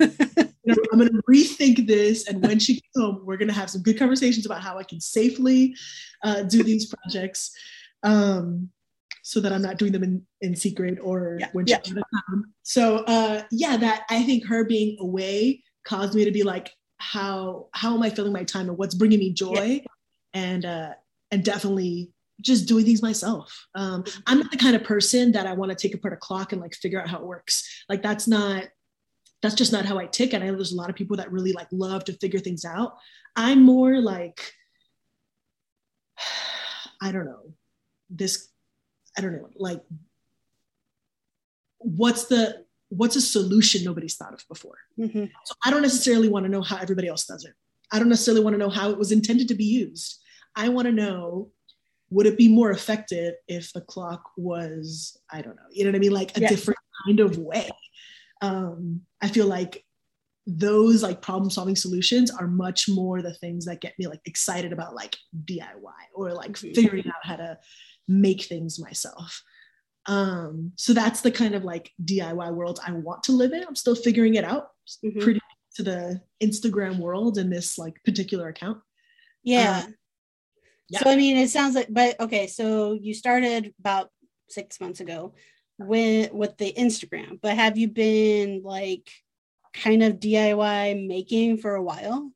you 0.00 0.74
know, 0.74 0.82
I'm 0.90 0.98
going 0.98 1.10
to 1.10 1.22
rethink 1.30 1.86
this. 1.86 2.26
And 2.26 2.42
when 2.42 2.58
she 2.58 2.80
comes 2.80 3.04
home, 3.04 3.26
we're 3.26 3.36
going 3.36 3.48
to 3.48 3.54
have 3.54 3.68
some 3.68 3.82
good 3.82 3.98
conversations 3.98 4.46
about 4.46 4.62
how 4.62 4.78
I 4.78 4.84
can 4.84 5.00
safely 5.00 5.76
uh, 6.24 6.44
do 6.44 6.62
these 6.62 6.86
projects 6.86 7.54
um, 8.04 8.70
so 9.22 9.40
that 9.40 9.52
I'm 9.52 9.62
not 9.62 9.78
doing 9.78 9.92
them 9.92 10.02
in, 10.02 10.26
in 10.40 10.54
secret 10.54 10.98
or 11.00 11.38
Yeah, 11.40 11.48
when 11.52 11.66
yeah. 11.66 11.78
she's 11.82 11.96
out 11.96 11.98
of 11.98 12.04
town. 12.28 12.44
So, 12.62 12.98
uh, 13.04 13.42
yeah, 13.50 13.76
that 13.76 14.02
I 14.10 14.22
think 14.24 14.46
her 14.46 14.64
being 14.64 14.96
away 15.00 15.62
caused 15.84 16.14
me 16.14 16.24
to 16.24 16.32
be 16.32 16.42
like, 16.42 16.70
how 16.98 17.66
how 17.72 17.94
am 17.94 18.02
I 18.02 18.10
filling 18.10 18.32
my 18.32 18.44
time 18.44 18.68
and 18.68 18.78
what's 18.78 18.94
bringing 18.94 19.18
me 19.18 19.32
joy, 19.32 19.82
and 20.34 20.64
uh, 20.64 20.90
and 21.32 21.44
definitely 21.44 22.12
just 22.40 22.66
doing 22.66 22.84
things 22.84 23.02
myself. 23.02 23.66
Um, 23.74 24.04
I'm 24.26 24.38
not 24.38 24.50
the 24.50 24.56
kind 24.56 24.76
of 24.76 24.84
person 24.84 25.32
that 25.32 25.46
I 25.46 25.52
want 25.52 25.70
to 25.70 25.76
take 25.76 25.94
apart 25.94 26.14
a 26.14 26.16
clock 26.16 26.52
and 26.52 26.60
like 26.60 26.74
figure 26.74 27.00
out 27.00 27.08
how 27.08 27.18
it 27.18 27.24
works. 27.24 27.84
Like 27.88 28.02
that's 28.02 28.28
not 28.28 28.68
that's 29.42 29.54
just 29.56 29.72
not 29.72 29.84
how 29.84 29.98
I 29.98 30.06
tick. 30.06 30.32
And 30.32 30.42
I 30.42 30.46
know 30.46 30.54
there's 30.54 30.72
a 30.72 30.76
lot 30.76 30.88
of 30.90 30.96
people 30.96 31.16
that 31.16 31.32
really 31.32 31.52
like 31.52 31.66
love 31.72 32.04
to 32.04 32.12
figure 32.14 32.38
things 32.38 32.64
out. 32.64 32.96
I'm 33.34 33.62
more 33.62 34.00
like, 34.00 34.52
I 37.02 37.10
don't 37.10 37.26
know, 37.26 37.52
this, 38.08 38.48
I 39.16 39.20
don't 39.20 39.32
know, 39.32 39.48
like, 39.56 39.82
what's 41.78 42.26
the, 42.26 42.64
what's 42.88 43.16
a 43.16 43.20
solution 43.20 43.84
nobody's 43.84 44.14
thought 44.16 44.32
of 44.34 44.44
before? 44.48 44.76
Mhm. 44.98 45.30
So 45.44 45.54
I 45.64 45.70
don't 45.70 45.82
necessarily 45.82 46.28
want 46.28 46.44
to 46.44 46.50
know 46.50 46.62
how 46.62 46.76
everybody 46.76 47.08
else 47.08 47.26
does 47.26 47.44
it. 47.44 47.54
I 47.90 47.98
don't 47.98 48.08
necessarily 48.08 48.42
want 48.42 48.54
to 48.54 48.58
know 48.58 48.70
how 48.70 48.90
it 48.90 48.98
was 48.98 49.12
intended 49.12 49.48
to 49.48 49.54
be 49.54 49.64
used. 49.64 50.18
I 50.54 50.68
want 50.68 50.86
to 50.86 50.92
know 50.92 51.50
would 52.10 52.26
it 52.26 52.36
be 52.36 52.46
more 52.48 52.70
effective 52.70 53.34
if 53.48 53.72
the 53.72 53.80
clock 53.80 54.30
was, 54.36 55.16
I 55.30 55.40
don't 55.40 55.56
know, 55.56 55.62
you 55.70 55.84
know 55.84 55.90
what 55.90 55.96
I 55.96 55.98
mean? 55.98 56.12
Like 56.12 56.36
a 56.36 56.40
Yeah. 56.42 56.48
different 56.50 56.78
kind 57.06 57.20
of 57.20 57.38
way. 57.38 57.70
Um, 58.42 59.06
I 59.22 59.28
feel 59.28 59.46
like 59.46 59.84
those 60.46 61.02
like 61.02 61.22
problem 61.22 61.50
solving 61.50 61.76
solutions 61.76 62.30
are 62.30 62.48
much 62.48 62.88
more 62.88 63.22
the 63.22 63.34
things 63.34 63.64
that 63.66 63.80
get 63.80 63.96
me 63.98 64.08
like 64.08 64.20
excited 64.24 64.72
about 64.72 64.94
like 64.94 65.16
DIY 65.44 65.92
or 66.14 66.32
like 66.32 66.52
Mhm. 66.52 66.74
figuring 66.74 67.06
out 67.06 67.24
how 67.24 67.36
to 67.36 67.58
make 68.08 68.42
things 68.42 68.80
myself. 68.80 69.42
Um, 70.06 70.72
so 70.76 70.92
that's 70.92 71.20
the 71.20 71.30
kind 71.30 71.54
of 71.54 71.62
like 71.62 71.92
DIY 72.04 72.50
world 72.50 72.80
I 72.84 72.90
want 72.92 73.22
to 73.24 73.32
live 73.32 73.52
in. 73.52 73.62
I'm 73.62 73.76
still 73.76 73.94
figuring 73.94 74.34
it 74.34 74.44
out. 74.44 74.70
Mhm. 75.04 75.20
Pretty 75.22 75.40
to 75.76 75.82
the 75.82 76.20
Instagram 76.42 76.98
world 76.98 77.38
in 77.38 77.48
this 77.48 77.78
like 77.78 78.02
particular 78.04 78.48
account. 78.48 78.78
Yeah. 79.42 79.86
yeah. 80.88 81.00
So 81.02 81.10
I 81.10 81.16
mean, 81.16 81.36
it 81.36 81.48
sounds 81.50 81.74
like, 81.74 81.88
but 81.88 82.18
okay. 82.20 82.46
So 82.46 82.92
you 82.92 83.14
started 83.14 83.72
about 83.78 84.10
six 84.48 84.80
months 84.80 85.00
ago 85.00 85.34
with 85.78 86.32
with 86.32 86.58
the 86.58 86.72
Instagram, 86.76 87.40
but 87.40 87.56
have 87.56 87.78
you 87.78 87.88
been 87.88 88.62
like 88.62 89.08
kind 89.74 90.02
of 90.02 90.14
DIY 90.20 91.06
making 91.06 91.58
for 91.58 91.74
a 91.74 91.82
while? 91.82 92.30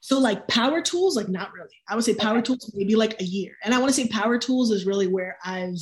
So 0.00 0.18
like 0.18 0.48
power 0.48 0.80
tools, 0.80 1.14
like 1.16 1.28
not 1.28 1.52
really. 1.52 1.76
I 1.88 1.94
would 1.94 2.04
say 2.04 2.14
power 2.14 2.38
Okay. 2.38 2.46
tools 2.46 2.72
maybe 2.74 2.96
like 2.96 3.20
a 3.20 3.24
year. 3.24 3.56
And 3.62 3.74
I 3.74 3.78
want 3.78 3.94
to 3.94 4.00
say 4.00 4.08
power 4.08 4.38
tools 4.38 4.70
is 4.70 4.86
really 4.86 5.06
where 5.06 5.36
I've 5.44 5.78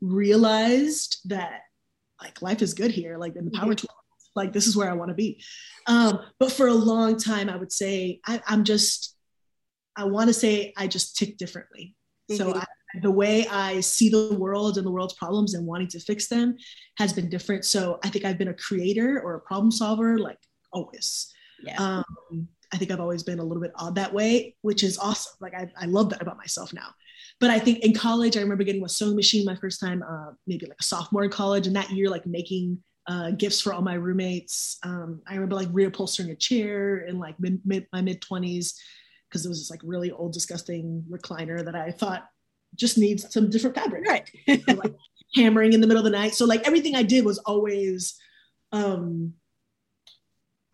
realized 0.00 1.18
that 1.26 1.60
like 2.20 2.42
life 2.42 2.60
is 2.62 2.74
good 2.74 2.90
here, 2.90 3.18
like 3.18 3.36
in 3.36 3.44
the 3.44 3.50
power 3.52 3.72
Mhm. 3.72 3.78
tool. 3.78 3.90
Like 4.34 4.52
this 4.52 4.66
is 4.66 4.76
where 4.76 4.90
I 4.90 4.94
want 4.94 5.10
to 5.10 5.14
be. 5.14 5.42
Um, 5.86 6.18
but 6.38 6.50
for 6.52 6.66
a 6.66 6.74
long 6.74 7.18
time, 7.18 7.48
I 7.50 7.56
would 7.56 7.72
say 7.72 8.20
I, 8.26 8.40
I'm 8.46 8.64
just, 8.64 9.14
I 9.94 10.04
want 10.04 10.28
to 10.28 10.34
say 10.34 10.72
I 10.76 10.86
just 10.86 11.16
tick 11.16 11.36
differently. 11.36 11.94
So 12.30 12.52
Mhm. 12.52 12.56
I, 12.56 12.64
the 13.00 13.10
way 13.10 13.46
I 13.48 13.80
see 13.80 14.10
the 14.10 14.34
world 14.34 14.76
and 14.76 14.86
the 14.86 14.90
world's 14.90 15.14
problems 15.14 15.54
and 15.54 15.66
wanting 15.66 15.88
to 15.88 16.00
fix 16.00 16.28
them 16.28 16.56
has 16.98 17.12
been 17.12 17.30
different. 17.30 17.64
So 17.64 17.98
I 18.04 18.10
think 18.10 18.24
I've 18.24 18.38
been 18.38 18.48
a 18.48 18.54
creator 18.54 19.20
or 19.20 19.36
a 19.36 19.40
problem 19.40 19.70
solver 19.70 20.18
like 20.18 20.38
always. 20.72 21.32
Yeah. 21.62 21.76
Um, 21.78 22.48
I 22.72 22.78
think 22.78 22.90
I've 22.90 23.00
always 23.00 23.22
been 23.22 23.38
a 23.38 23.44
little 23.44 23.62
bit 23.62 23.72
odd 23.76 23.94
that 23.96 24.12
way, 24.12 24.56
which 24.62 24.82
is 24.82 24.98
awesome. 24.98 25.34
Like 25.40 25.54
I, 25.54 25.70
I 25.76 25.86
love 25.86 26.10
that 26.10 26.22
about 26.22 26.38
myself 26.38 26.72
now. 26.72 26.88
But 27.38 27.50
I 27.50 27.58
think 27.58 27.80
in 27.80 27.92
college, 27.94 28.36
I 28.36 28.40
remember 28.40 28.64
getting 28.64 28.84
a 28.84 28.88
sewing 28.88 29.16
machine 29.16 29.44
my 29.44 29.56
first 29.56 29.80
time, 29.80 30.02
uh, 30.02 30.32
maybe 30.46 30.66
like 30.66 30.80
a 30.80 30.84
sophomore 30.84 31.24
in 31.24 31.30
college, 31.30 31.66
and 31.66 31.76
that 31.76 31.90
year, 31.90 32.08
like 32.08 32.26
making 32.26 32.78
uh, 33.08 33.32
gifts 33.32 33.60
for 33.60 33.72
all 33.72 33.82
my 33.82 33.94
roommates. 33.94 34.78
Um, 34.84 35.22
I 35.26 35.34
remember 35.34 35.56
like 35.56 35.68
reupholstering 35.68 36.30
a 36.30 36.36
chair 36.36 36.98
in 36.98 37.18
like 37.18 37.38
mid, 37.40 37.60
mid 37.64 37.86
my 37.92 38.00
mid 38.00 38.20
twenties 38.20 38.80
because 39.28 39.44
it 39.44 39.48
was 39.48 39.60
this 39.60 39.70
like 39.70 39.80
really 39.82 40.10
old, 40.10 40.32
disgusting 40.32 41.04
recliner 41.10 41.64
that 41.64 41.74
I 41.74 41.90
thought 41.90 42.28
just 42.76 42.98
needs 42.98 43.32
some 43.32 43.50
different 43.50 43.76
fabric 43.76 44.06
right. 44.06 44.28
like 44.66 44.94
hammering 45.34 45.72
in 45.72 45.80
the 45.80 45.86
middle 45.86 46.04
of 46.04 46.10
the 46.10 46.18
night. 46.18 46.34
So 46.34 46.44
like 46.44 46.66
everything 46.66 46.94
I 46.94 47.02
did 47.02 47.24
was 47.24 47.38
always 47.38 48.14
um 48.72 49.34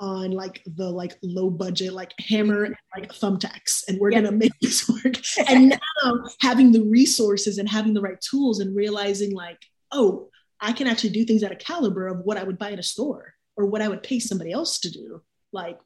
on 0.00 0.30
like 0.30 0.62
the 0.76 0.88
like 0.88 1.18
low 1.22 1.50
budget 1.50 1.92
like 1.92 2.12
hammer 2.20 2.62
and 2.64 2.76
like 2.96 3.10
thumbtacks 3.12 3.82
and 3.88 3.98
we're 3.98 4.12
Yeah. 4.12 4.20
gonna 4.22 4.36
make 4.36 4.52
this 4.62 4.88
work 4.88 5.16
and 5.48 5.70
now 5.70 6.24
having 6.40 6.70
the 6.70 6.82
resources 6.84 7.58
and 7.58 7.68
having 7.68 7.94
the 7.94 8.00
right 8.00 8.20
tools 8.20 8.60
and 8.60 8.76
realizing 8.76 9.34
like 9.34 9.58
oh 9.90 10.28
i 10.60 10.72
can 10.72 10.86
actually 10.86 11.10
do 11.10 11.24
things 11.24 11.42
at 11.42 11.50
a 11.50 11.56
caliber 11.56 12.06
of 12.06 12.20
what 12.20 12.36
i 12.36 12.44
would 12.44 12.58
buy 12.58 12.70
in 12.70 12.78
a 12.78 12.82
store 12.82 13.34
or 13.56 13.66
what 13.66 13.82
i 13.82 13.88
would 13.88 14.04
pay 14.04 14.20
somebody 14.20 14.52
else 14.52 14.78
to 14.78 14.90
do 14.90 15.20
like 15.52 15.80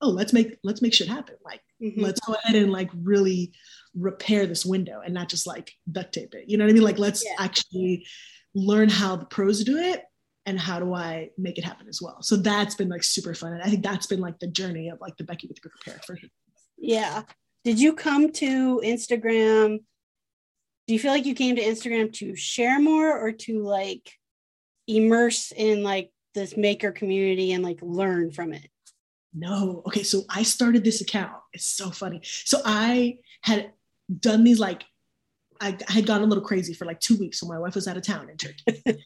oh 0.00 0.08
let's 0.08 0.32
make 0.32 0.56
let's 0.64 0.80
make 0.82 0.94
shit 0.94 1.08
happen 1.08 1.34
like 1.44 1.60
Mhm. 1.82 2.00
let's 2.02 2.20
go 2.20 2.34
ahead 2.34 2.56
and 2.56 2.70
like 2.72 2.90
really 3.02 3.52
repair 3.94 4.46
this 4.46 4.64
window 4.66 5.00
and 5.04 5.14
not 5.14 5.28
just 5.28 5.46
like 5.46 5.72
duct 5.90 6.12
tape 6.12 6.34
it. 6.34 6.44
You 6.48 6.58
know 6.58 6.64
what 6.64 6.70
I 6.70 6.74
mean? 6.74 6.82
Like 6.82 6.98
let's 6.98 7.24
Yeah. 7.24 7.36
actually 7.38 8.06
learn 8.54 8.88
how 8.88 9.16
the 9.16 9.24
pros 9.26 9.64
do 9.64 9.78
it 9.78 10.04
and 10.46 10.58
how 10.60 10.78
do 10.80 10.92
I 10.94 11.30
make 11.38 11.56
it 11.58 11.64
happen 11.64 11.88
as 11.88 12.00
well. 12.02 12.22
So 12.22 12.36
that's 12.36 12.74
been 12.74 12.88
like 12.88 13.02
super 13.02 13.34
fun. 13.34 13.52
And 13.54 13.62
I 13.62 13.66
think 13.70 13.82
that's 13.82 14.06
been 14.06 14.20
like 14.20 14.38
the 14.38 14.46
journey 14.46 14.88
of 14.90 15.00
like 15.00 15.16
the 15.16 15.24
Becky 15.24 15.46
with 15.46 15.56
the 15.60 15.70
Repair 15.74 16.00
for 16.06 16.18
Yeah. 16.78 17.22
Did 17.64 17.78
you 17.80 17.92
come 17.94 18.32
to 18.34 18.80
Instagram? 18.84 19.78
Do 20.86 20.94
you 20.94 20.98
feel 21.00 21.12
like 21.12 21.26
you 21.26 21.34
came 21.34 21.56
to 21.56 21.62
Instagram 21.62 22.12
to 22.14 22.34
share 22.36 22.80
more 22.80 23.18
or 23.18 23.32
to 23.32 23.62
like 23.62 24.10
immerse 24.86 25.52
in 25.52 25.82
like 25.82 26.10
this 26.34 26.56
maker 26.56 26.90
community 26.92 27.52
and 27.52 27.62
like 27.64 27.78
learn 27.82 28.30
from 28.32 28.52
it? 28.52 28.68
No. 29.34 29.82
Okay. 29.86 30.02
So 30.02 30.22
I 30.28 30.42
started 30.42 30.84
this 30.84 31.00
account. 31.00 31.32
It's 31.52 31.66
so 31.66 31.90
funny. 31.90 32.20
So 32.24 32.60
I 32.64 33.18
had 33.42 33.72
done 34.18 34.44
these 34.44 34.58
like, 34.58 34.84
I, 35.60 35.76
I 35.88 35.92
had 35.92 36.06
gone 36.06 36.22
a 36.22 36.26
little 36.26 36.44
crazy 36.44 36.74
for 36.74 36.84
like 36.84 37.00
two 37.00 37.16
weeks. 37.16 37.38
So 37.38 37.46
my 37.46 37.58
wife 37.58 37.74
was 37.74 37.86
out 37.86 37.96
of 37.96 38.02
town 38.02 38.28
in 38.28 38.36
Turkey. 38.36 38.82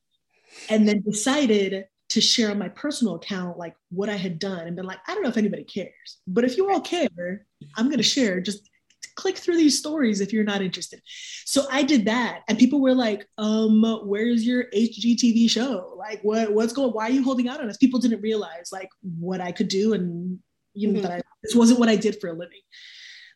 and 0.70 0.88
then 0.88 1.02
decided 1.02 1.86
to 2.10 2.20
share 2.20 2.50
on 2.50 2.58
my 2.58 2.68
personal 2.68 3.16
account 3.16 3.58
like 3.58 3.74
what 3.90 4.08
I 4.08 4.16
had 4.16 4.38
done 4.38 4.66
and 4.66 4.76
been 4.76 4.86
like, 4.86 4.98
I 5.06 5.14
don't 5.14 5.22
know 5.22 5.28
if 5.28 5.36
anybody 5.36 5.64
cares, 5.64 6.18
but 6.26 6.44
if 6.44 6.56
you 6.56 6.70
all 6.70 6.80
care, 6.80 7.46
I'm 7.76 7.86
going 7.86 7.98
to 7.98 8.02
share. 8.02 8.40
Just 8.40 8.68
click 9.16 9.36
through 9.38 9.56
these 9.56 9.78
stories 9.78 10.20
if 10.20 10.32
you're 10.32 10.44
not 10.44 10.60
interested. 10.62 11.00
So 11.44 11.66
I 11.70 11.82
did 11.82 12.04
that, 12.06 12.40
and 12.48 12.58
people 12.58 12.80
were 12.80 12.94
like, 12.94 13.26
um, 13.38 13.82
where's 14.04 14.46
your 14.46 14.64
HGTV 14.74 15.48
show? 15.48 15.94
Like, 15.96 16.20
what 16.22 16.52
what's 16.52 16.72
going? 16.72 16.90
Why 16.90 17.04
are 17.08 17.10
you 17.10 17.22
holding 17.22 17.48
out 17.48 17.60
on 17.60 17.68
us? 17.70 17.76
People 17.76 18.00
didn't 18.00 18.20
realize 18.22 18.70
like 18.72 18.88
what 19.18 19.40
I 19.40 19.52
could 19.52 19.68
do, 19.68 19.92
and 19.94 20.38
you 20.74 20.92
know 20.92 21.00
Mhm. 21.00 21.02
that 21.02 21.12
I, 21.12 21.20
this 21.42 21.54
wasn't 21.54 21.78
what 21.80 21.88
I 21.88 21.96
did 21.96 22.20
for 22.20 22.28
a 22.28 22.32
living. 22.32 22.60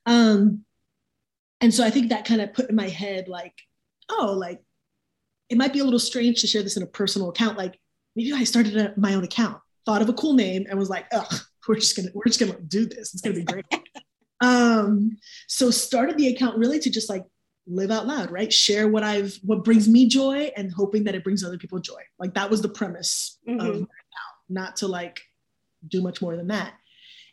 Um, 0.06 0.64
and 1.60 1.72
so 1.74 1.84
I 1.84 1.90
think 1.90 2.08
that 2.10 2.24
kind 2.24 2.40
of 2.40 2.52
put 2.54 2.70
in 2.70 2.76
my 2.76 2.88
head 2.88 3.28
like, 3.28 3.54
oh, 4.10 4.32
like 4.38 4.62
it 5.48 5.58
might 5.58 5.72
be 5.72 5.78
a 5.80 5.84
little 5.84 5.98
strange 5.98 6.40
to 6.40 6.46
share 6.46 6.62
this 6.62 6.76
in 6.76 6.82
a 6.82 6.86
personal 6.86 7.30
account. 7.30 7.58
Like 7.58 7.78
maybe 8.16 8.32
I 8.32 8.44
started 8.44 8.76
a, 8.76 8.94
my 8.96 9.14
own 9.14 9.24
account, 9.24 9.58
thought 9.86 10.02
of 10.02 10.08
a 10.08 10.12
cool 10.14 10.34
name, 10.34 10.66
and 10.68 10.78
was 10.78 10.90
like, 10.90 11.06
ugh, 11.12 11.34
we're 11.68 11.76
just 11.76 11.96
gonna 11.96 12.08
we're 12.14 12.24
just 12.24 12.40
gonna 12.40 12.58
do 12.60 12.86
this. 12.86 13.12
It's 13.14 13.20
gonna 13.22 13.36
be 13.36 13.44
great. 13.44 13.64
um, 14.40 15.16
so 15.46 15.70
started 15.70 16.16
the 16.16 16.28
account 16.28 16.58
really 16.58 16.78
to 16.80 16.90
just 16.90 17.08
like 17.08 17.24
live 17.66 17.90
out 17.90 18.06
loud, 18.06 18.30
right? 18.30 18.52
Share 18.52 18.88
what 18.88 19.02
I've 19.02 19.38
what 19.42 19.64
brings 19.64 19.88
me 19.88 20.08
joy 20.08 20.50
and 20.56 20.72
hoping 20.72 21.04
that 21.04 21.14
it 21.14 21.24
brings 21.24 21.44
other 21.44 21.58
people 21.58 21.78
joy. 21.78 22.00
Like 22.18 22.34
that 22.34 22.50
was 22.50 22.62
the 22.62 22.68
premise 22.68 23.38
mm-hmm. 23.48 23.60
of 23.60 23.86
not 24.48 24.76
to 24.76 24.88
like 24.88 25.20
do 25.86 26.02
much 26.02 26.22
more 26.22 26.36
than 26.36 26.48
that. 26.48 26.72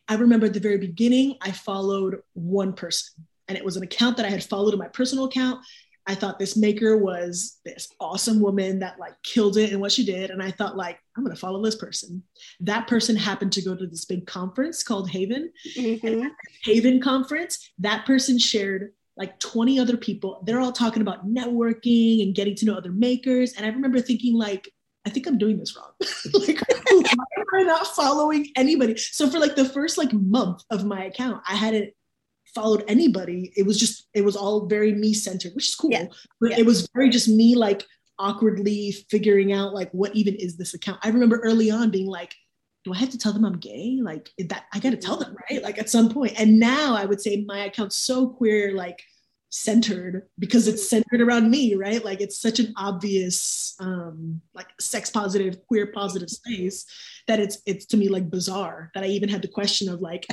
I 0.08 0.16
remember 0.16 0.46
at 0.46 0.54
the 0.54 0.60
very 0.60 0.78
beginning, 0.78 1.38
I 1.42 1.52
followed 1.52 2.22
one 2.34 2.74
person, 2.74 3.26
and 3.48 3.58
it 3.58 3.66
was 3.66 3.76
an 3.78 3.84
account 3.84 4.18
that 4.18 4.26
I 4.26 4.30
had 4.30 4.44
followed 4.44 4.74
in 4.74 4.80
my 4.80 4.88
personal 4.88 5.26
account. 5.26 5.66
I 6.08 6.16
thought 6.16 6.38
this 6.38 6.56
maker 6.56 6.98
was 6.98 7.60
this 7.66 7.90
awesome 8.00 8.40
woman 8.40 8.80
that 8.80 9.00
like 9.00 9.16
killed 9.24 9.58
it 9.58 9.72
in 9.72 9.80
what 9.80 9.92
she 9.92 10.06
did. 10.06 10.30
And 10.30 10.42
I 10.42 10.52
thought 10.52 10.78
like, 10.78 11.00
I'm 11.18 11.24
going 11.24 11.36
to 11.36 11.40
follow 11.40 11.64
this 11.64 11.76
person. 11.76 12.22
That 12.60 12.88
person 12.88 13.16
happened 13.16 13.54
to 13.54 13.62
go 13.62 13.76
to 13.76 13.88
this 13.88 14.06
big 14.06 14.28
conference 14.28 14.84
called 14.84 15.10
Haven. 15.10 15.52
Mm-hmm. 15.76 16.28
Haven 16.64 17.02
conference, 17.02 17.72
that 17.80 18.06
person 18.06 18.38
shared 18.38 18.92
like 19.18 19.40
20 19.40 19.80
other 19.80 19.98
people. 19.98 20.44
They're 20.46 20.60
all 20.60 20.72
talking 20.72 21.02
about 21.02 21.28
networking 21.28 22.22
and 22.22 22.36
getting 22.36 22.56
to 22.56 22.66
know 22.66 22.76
other 22.76 22.92
makers. 22.92 23.54
And 23.54 23.66
I 23.66 23.70
remember 23.70 24.00
thinking 24.00 24.36
like, 24.36 24.70
I 25.08 25.10
think 25.10 25.28
I'm 25.28 25.38
doing 25.38 25.58
this 25.58 25.76
wrong. 25.76 25.92
like, 26.34 26.62
why 26.68 27.26
am 27.38 27.46
I 27.54 27.64
not 27.64 27.88
following 27.88 28.50
anybody? 28.56 28.98
So 28.98 29.30
for 29.30 29.40
like 29.40 29.56
the 29.56 29.66
first 29.66 29.98
like 29.98 30.12
month 30.14 30.64
of 30.70 30.84
my 30.86 31.06
account, 31.06 31.44
I 31.48 31.56
hadn't 31.56 31.94
followed 32.56 32.84
anybody. 32.88 33.52
It 33.56 33.66
was 33.66 33.78
just, 33.78 34.08
it 34.14 34.24
was 34.24 34.36
all 34.36 34.66
very 34.66 34.94
me 34.94 35.14
centered, 35.14 35.54
which 35.54 35.68
is 35.68 35.76
cool. 35.76 35.92
Yeah. 35.92 36.08
But 36.42 36.52
yeah. 36.52 36.60
it 36.60 36.66
was 36.66 36.90
very 36.96 37.10
just 37.10 37.28
me 37.28 37.56
like 37.56 37.84
awkwardly 38.18 38.94
figuring 39.10 39.54
out 39.54 39.74
like 39.74 39.92
what 39.92 40.16
even 40.16 40.36
is 40.36 40.58
this 40.58 40.74
account. 40.74 41.00
I 41.04 41.10
remember 41.10 41.38
early 41.38 41.70
on 41.70 41.92
being 41.92 42.08
like, 42.08 42.34
do 42.86 42.94
I 42.94 42.98
have 42.98 43.10
to 43.10 43.18
tell 43.18 43.34
them 43.34 43.46
I'm 43.46 43.58
gay? 43.58 44.00
Like 44.02 44.30
that 44.38 44.66
I 44.74 44.80
gotta 44.80 44.98
tell 44.98 45.18
them, 45.18 45.36
right? 45.50 45.62
Like 45.62 45.78
at 45.80 45.90
some 45.90 46.10
point. 46.10 46.40
And 46.40 46.60
now 46.60 46.96
I 46.96 47.06
would 47.06 47.20
say 47.20 47.44
my 47.46 47.66
account's 47.66 47.98
so 47.98 48.30
queer, 48.30 48.74
like 48.74 49.02
centered 49.50 50.24
because 50.38 50.68
it's 50.68 50.90
centered 50.90 51.22
around 51.22 51.50
me, 51.50 51.76
right? 51.76 52.04
Like 52.04 52.22
it's 52.22 52.40
such 52.40 52.60
an 52.60 52.74
obvious 52.78 53.76
um 53.80 54.42
like 54.54 54.68
sex 54.80 55.10
positive, 55.10 55.66
queer 55.68 55.88
positive 55.88 56.30
space 56.30 56.86
that 57.28 57.40
it's 57.40 57.58
it's 57.66 57.86
to 57.88 57.98
me 57.98 58.08
like 58.08 58.30
bizarre 58.30 58.92
that 58.94 59.04
I 59.04 59.08
even 59.08 59.30
had 59.30 59.42
the 59.42 59.48
question 59.48 59.90
of 59.90 60.02
like, 60.02 60.28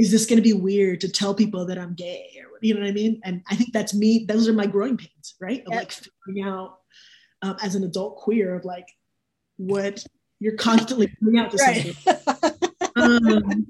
is 0.00 0.10
this 0.10 0.24
gonna 0.24 0.40
be 0.40 0.54
weird 0.54 1.00
to 1.02 1.08
tell 1.08 1.34
people 1.34 1.66
that 1.66 1.78
I'm 1.78 1.94
gay 1.94 2.30
or 2.42 2.58
you 2.62 2.74
know 2.74 2.80
what 2.80 2.88
I 2.88 2.92
mean? 2.92 3.20
And 3.24 3.42
I 3.50 3.54
think 3.54 3.72
that's 3.72 3.94
me, 3.94 4.24
those 4.26 4.48
are 4.48 4.52
my 4.52 4.66
growing 4.66 4.96
pains, 4.96 5.34
right? 5.40 5.60
Of 5.60 5.72
yep. 5.72 5.78
like 5.78 5.92
figuring 5.92 6.48
out 6.48 6.78
um, 7.42 7.56
as 7.62 7.74
an 7.74 7.84
adult 7.84 8.16
queer 8.16 8.54
of 8.54 8.64
like 8.64 8.88
what 9.56 10.04
you're 10.38 10.56
constantly 10.56 11.12
coming 11.18 11.38
out 11.38 11.50
to 11.50 11.56
right. 11.58 11.96
um, 12.96 13.66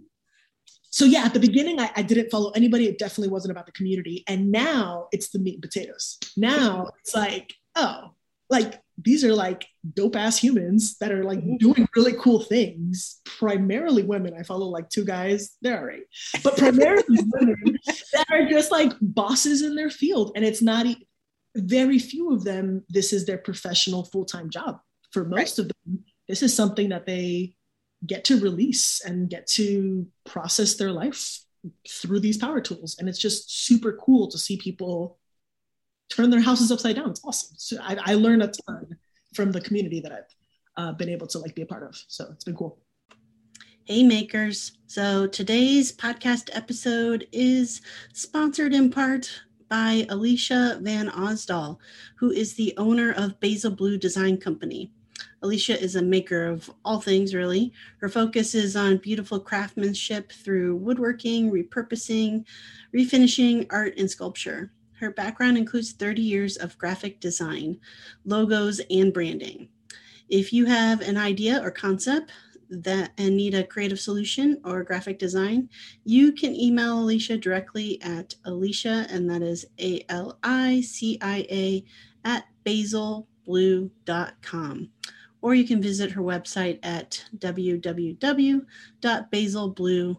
so 0.90 1.04
yeah, 1.04 1.24
at 1.24 1.34
the 1.34 1.40
beginning, 1.40 1.80
I, 1.80 1.90
I, 1.96 2.02
didn't 2.02 2.30
follow 2.30 2.50
anybody. 2.50 2.86
It 2.86 2.98
definitely 2.98 3.28
wasn't 3.28 3.52
about 3.52 3.66
the 3.66 3.72
community. 3.72 4.24
And 4.26 4.50
now 4.50 5.06
it's 5.12 5.30
the 5.30 5.38
meat 5.38 5.54
and 5.54 5.62
potatoes. 5.62 6.18
Now 6.36 6.90
it's 7.00 7.14
like, 7.14 7.52
oh, 7.76 8.10
like 8.48 8.80
these 9.02 9.24
are 9.24 9.34
like 9.34 9.66
dope 9.94 10.16
ass 10.16 10.38
humans 10.38 10.96
that 10.98 11.12
are 11.12 11.24
like 11.24 11.38
mm-hmm. 11.38 11.56
doing 11.56 11.88
really 11.96 12.14
cool 12.14 12.40
things. 12.40 13.20
Primarily 13.24 14.02
women. 14.02 14.34
I 14.38 14.42
follow 14.42 14.66
like 14.66 14.88
two 14.88 15.04
guys. 15.04 15.56
They're 15.62 15.78
all 15.78 15.86
right, 15.86 16.02
but 16.42 16.56
primarily 16.56 17.04
women 17.08 17.78
that 18.12 18.26
are 18.30 18.48
just 18.48 18.70
like 18.70 18.92
bosses 19.00 19.62
in 19.62 19.74
their 19.74 19.90
field. 19.90 20.32
And 20.34 20.44
it's 20.44 20.62
not 20.62 20.86
very 21.56 21.98
few 21.98 22.32
of 22.32 22.44
them. 22.44 22.84
This 22.88 23.12
is 23.12 23.26
their 23.26 23.38
professional 23.38 24.04
full 24.04 24.24
time 24.24 24.50
job. 24.50 24.80
For 25.12 25.24
most 25.24 25.58
right. 25.58 25.66
of 25.66 25.72
them, 25.84 26.04
this 26.28 26.42
is 26.42 26.54
something 26.54 26.90
that 26.90 27.06
they 27.06 27.56
get 28.06 28.24
to 28.24 28.40
release 28.40 29.00
and 29.04 29.28
get 29.28 29.46
to 29.46 30.06
process 30.24 30.74
their 30.74 30.92
life 30.92 31.40
through 31.88 32.20
these 32.20 32.38
power 32.38 32.60
tools. 32.60 32.96
And 32.98 33.08
it's 33.08 33.18
just 33.18 33.66
super 33.66 33.92
cool 33.92 34.28
to 34.28 34.38
see 34.38 34.56
people 34.56 35.18
turn 36.10 36.30
their 36.30 36.40
houses 36.40 36.70
upside 36.70 36.96
down. 36.96 37.10
It's 37.10 37.24
awesome. 37.24 37.54
So 37.56 37.78
I, 37.82 37.96
I 38.04 38.14
learned 38.14 38.42
a 38.42 38.52
ton 38.66 38.96
from 39.34 39.52
the 39.52 39.60
community 39.60 40.00
that 40.00 40.12
I've 40.12 40.34
uh, 40.76 40.92
been 40.92 41.08
able 41.08 41.26
to 41.28 41.38
like 41.38 41.54
be 41.54 41.62
a 41.62 41.66
part 41.66 41.82
of. 41.82 41.96
So 42.08 42.28
it's 42.32 42.44
been 42.44 42.56
cool. 42.56 42.78
Hey 43.84 44.02
makers. 44.02 44.72
So 44.86 45.26
today's 45.26 45.92
podcast 45.92 46.50
episode 46.52 47.26
is 47.32 47.80
sponsored 48.12 48.74
in 48.74 48.90
part 48.90 49.30
by 49.68 50.04
Alicia 50.10 50.78
Van 50.82 51.08
Osdal, 51.10 51.78
who 52.16 52.30
is 52.30 52.54
the 52.54 52.74
owner 52.76 53.12
of 53.12 53.38
Basil 53.40 53.70
Blue 53.70 53.96
Design 53.96 54.36
Company. 54.36 54.92
Alicia 55.42 55.80
is 55.80 55.96
a 55.96 56.02
maker 56.02 56.46
of 56.46 56.70
all 56.84 57.00
things, 57.00 57.34
really. 57.34 57.72
Her 58.00 58.08
focus 58.08 58.54
is 58.54 58.76
on 58.76 58.98
beautiful 58.98 59.40
craftsmanship 59.40 60.32
through 60.32 60.76
woodworking, 60.76 61.50
repurposing, 61.50 62.44
refinishing, 62.94 63.66
art, 63.70 63.94
and 63.96 64.10
sculpture. 64.10 64.72
Her 65.00 65.10
background 65.10 65.56
includes 65.56 65.92
30 65.92 66.20
years 66.20 66.58
of 66.58 66.76
graphic 66.76 67.20
design, 67.20 67.80
logos, 68.26 68.82
and 68.90 69.14
branding. 69.14 69.70
If 70.28 70.52
you 70.52 70.66
have 70.66 71.00
an 71.00 71.16
idea 71.16 71.64
or 71.64 71.70
concept 71.70 72.32
that 72.68 73.12
and 73.16 73.34
need 73.34 73.54
a 73.54 73.66
creative 73.66 73.98
solution 73.98 74.60
or 74.62 74.84
graphic 74.84 75.18
design, 75.18 75.70
you 76.04 76.32
can 76.32 76.54
email 76.54 77.00
Alicia 77.00 77.38
directly 77.38 77.98
at 78.02 78.34
Alicia, 78.44 79.06
and 79.08 79.30
that 79.30 79.40
is 79.40 79.64
A 79.80 80.04
L 80.10 80.38
I 80.42 80.82
C 80.82 81.16
I 81.22 81.46
A 81.50 81.82
at 82.24 82.44
basilblue.com 82.66 84.90
or 85.42 85.54
you 85.54 85.66
can 85.66 85.80
visit 85.80 86.10
her 86.10 86.20
website 86.20 86.78
at 86.82 87.24
www.basilblue.com. 87.38 90.18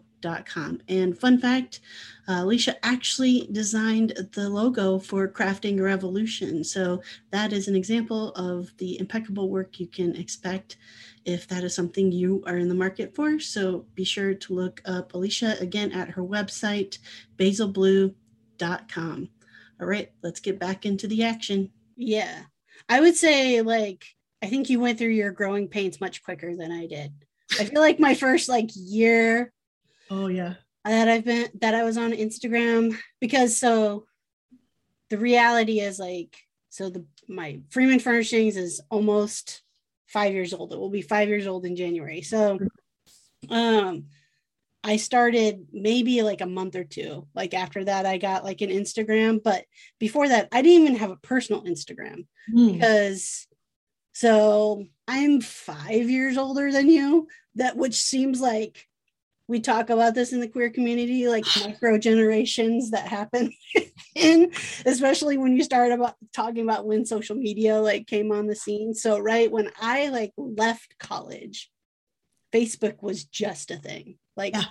And 0.88 1.18
fun 1.18 1.38
fact 1.38 1.80
uh, 2.28 2.42
Alicia 2.42 2.84
actually 2.84 3.48
designed 3.52 4.12
the 4.32 4.48
logo 4.48 4.98
for 4.98 5.28
Crafting 5.28 5.80
Revolution. 5.80 6.62
So 6.62 7.02
that 7.30 7.52
is 7.52 7.68
an 7.68 7.74
example 7.74 8.30
of 8.32 8.70
the 8.78 8.98
impeccable 9.00 9.48
work 9.50 9.80
you 9.80 9.86
can 9.86 10.14
expect 10.16 10.76
if 11.24 11.46
that 11.48 11.64
is 11.64 11.74
something 11.74 12.12
you 12.12 12.42
are 12.46 12.58
in 12.58 12.68
the 12.68 12.74
market 12.74 13.14
for. 13.14 13.38
So 13.40 13.86
be 13.94 14.04
sure 14.04 14.34
to 14.34 14.54
look 14.54 14.80
up 14.84 15.14
Alicia 15.14 15.56
again 15.60 15.92
at 15.92 16.10
her 16.10 16.22
website, 16.22 16.98
basilblue.com. 17.36 19.28
All 19.80 19.86
right, 19.86 20.12
let's 20.22 20.40
get 20.40 20.60
back 20.60 20.86
into 20.86 21.08
the 21.08 21.24
action. 21.24 21.70
Yeah. 21.96 22.42
I 22.88 23.00
would 23.00 23.16
say, 23.16 23.62
like, 23.62 24.04
I 24.42 24.46
think 24.46 24.68
you 24.68 24.80
went 24.80 24.98
through 24.98 25.08
your 25.08 25.30
growing 25.30 25.68
pains 25.68 26.00
much 26.00 26.22
quicker 26.22 26.54
than 26.54 26.72
I 26.72 26.86
did. 26.86 27.12
I 27.58 27.64
feel 27.64 27.80
like 27.80 28.00
my 28.00 28.14
first 28.14 28.48
like 28.48 28.70
year. 28.74 29.52
Oh 30.12 30.26
yeah. 30.26 30.54
That 30.84 31.08
I've 31.08 31.24
been 31.24 31.48
that 31.60 31.74
I 31.74 31.84
was 31.84 31.96
on 31.96 32.12
Instagram 32.12 32.96
because 33.18 33.56
so 33.56 34.04
the 35.08 35.16
reality 35.16 35.80
is 35.80 35.98
like 35.98 36.36
so 36.68 36.90
the 36.90 37.06
my 37.28 37.60
Freeman 37.70 37.98
Furnishings 37.98 38.56
is 38.56 38.80
almost 38.90 39.62
five 40.06 40.34
years 40.34 40.52
old. 40.52 40.72
It 40.72 40.78
will 40.78 40.90
be 40.90 41.00
five 41.00 41.28
years 41.28 41.46
old 41.46 41.64
in 41.64 41.76
January. 41.76 42.20
So 42.20 42.58
um 43.48 44.04
I 44.84 44.96
started 44.96 45.68
maybe 45.72 46.22
like 46.22 46.42
a 46.42 46.46
month 46.46 46.76
or 46.76 46.84
two. 46.84 47.26
Like 47.34 47.54
after 47.54 47.84
that, 47.84 48.04
I 48.04 48.18
got 48.18 48.44
like 48.44 48.60
an 48.60 48.70
Instagram. 48.70 49.42
But 49.42 49.64
before 49.98 50.28
that, 50.28 50.48
I 50.52 50.60
didn't 50.60 50.82
even 50.82 50.96
have 50.96 51.12
a 51.12 51.16
personal 51.16 51.62
Instagram 51.62 52.26
mm. 52.52 52.72
because 52.74 53.46
so 54.12 54.84
I'm 55.08 55.40
five 55.40 56.10
years 56.10 56.36
older 56.36 56.70
than 56.70 56.90
you, 56.90 57.28
that 57.54 57.76
which 57.76 57.94
seems 57.94 58.40
like 58.40 58.88
we 59.48 59.60
talk 59.60 59.90
about 59.90 60.14
this 60.14 60.32
in 60.32 60.40
the 60.40 60.48
queer 60.48 60.70
community, 60.70 61.28
like 61.28 61.44
micro 61.60 61.98
generations 61.98 62.90
that 62.90 63.08
happen 63.08 63.52
in, 64.14 64.52
especially 64.86 65.36
when 65.36 65.56
you 65.56 65.64
start 65.64 65.92
about 65.92 66.14
talking 66.34 66.62
about 66.62 66.86
when 66.86 67.04
social 67.04 67.36
media 67.36 67.80
like 67.80 68.06
came 68.06 68.32
on 68.32 68.46
the 68.46 68.54
scene. 68.54 68.94
So 68.94 69.18
right 69.18 69.50
when 69.50 69.70
I 69.80 70.08
like 70.08 70.32
left 70.36 70.98
college, 70.98 71.70
Facebook 72.52 73.02
was 73.02 73.24
just 73.24 73.70
a 73.70 73.76
thing. 73.76 74.18
Like 74.36 74.54
yeah 74.54 74.64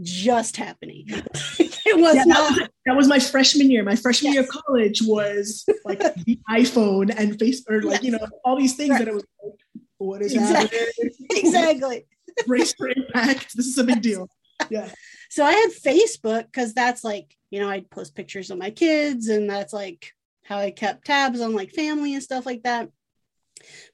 just 0.00 0.56
happening. 0.56 1.04
it 1.58 1.98
was 1.98 2.14
yeah, 2.14 2.24
not. 2.24 2.36
That 2.36 2.60
was, 2.60 2.68
that 2.86 2.96
was, 2.96 3.08
my 3.08 3.18
freshman 3.18 3.70
year. 3.70 3.82
My 3.82 3.96
freshman 3.96 4.32
yes. 4.32 4.34
year 4.34 4.42
of 4.42 4.48
college 4.48 5.02
was 5.02 5.64
like 5.84 5.98
the 6.24 6.38
iPhone 6.50 7.14
and 7.16 7.32
Facebook, 7.38 7.70
or 7.70 7.82
like, 7.82 8.02
yes. 8.02 8.04
you 8.04 8.10
know, 8.12 8.26
all 8.44 8.56
these 8.56 8.74
things 8.74 8.90
right. 8.90 9.00
that 9.00 9.08
it 9.08 9.14
was 9.14 9.24
like, 9.42 9.54
what 9.98 10.22
is 10.22 10.34
exactly. 10.34 10.78
happening? 10.78 11.12
exactly. 11.30 12.06
Race 12.46 12.74
for 12.74 12.88
impact. 12.88 13.56
This 13.56 13.66
is 13.66 13.78
a 13.78 13.84
big 13.84 14.02
deal. 14.02 14.28
Yeah. 14.70 14.88
So 15.30 15.44
I 15.44 15.52
had 15.52 15.70
Facebook 15.70 16.44
because 16.46 16.74
that's 16.74 17.02
like, 17.04 17.36
you 17.50 17.60
know, 17.60 17.68
I'd 17.68 17.90
post 17.90 18.14
pictures 18.14 18.50
of 18.50 18.58
my 18.58 18.70
kids 18.70 19.28
and 19.28 19.48
that's 19.48 19.72
like 19.72 20.12
how 20.44 20.58
I 20.58 20.70
kept 20.70 21.06
tabs 21.06 21.40
on 21.40 21.54
like 21.54 21.70
family 21.72 22.14
and 22.14 22.22
stuff 22.22 22.46
like 22.46 22.62
that 22.64 22.90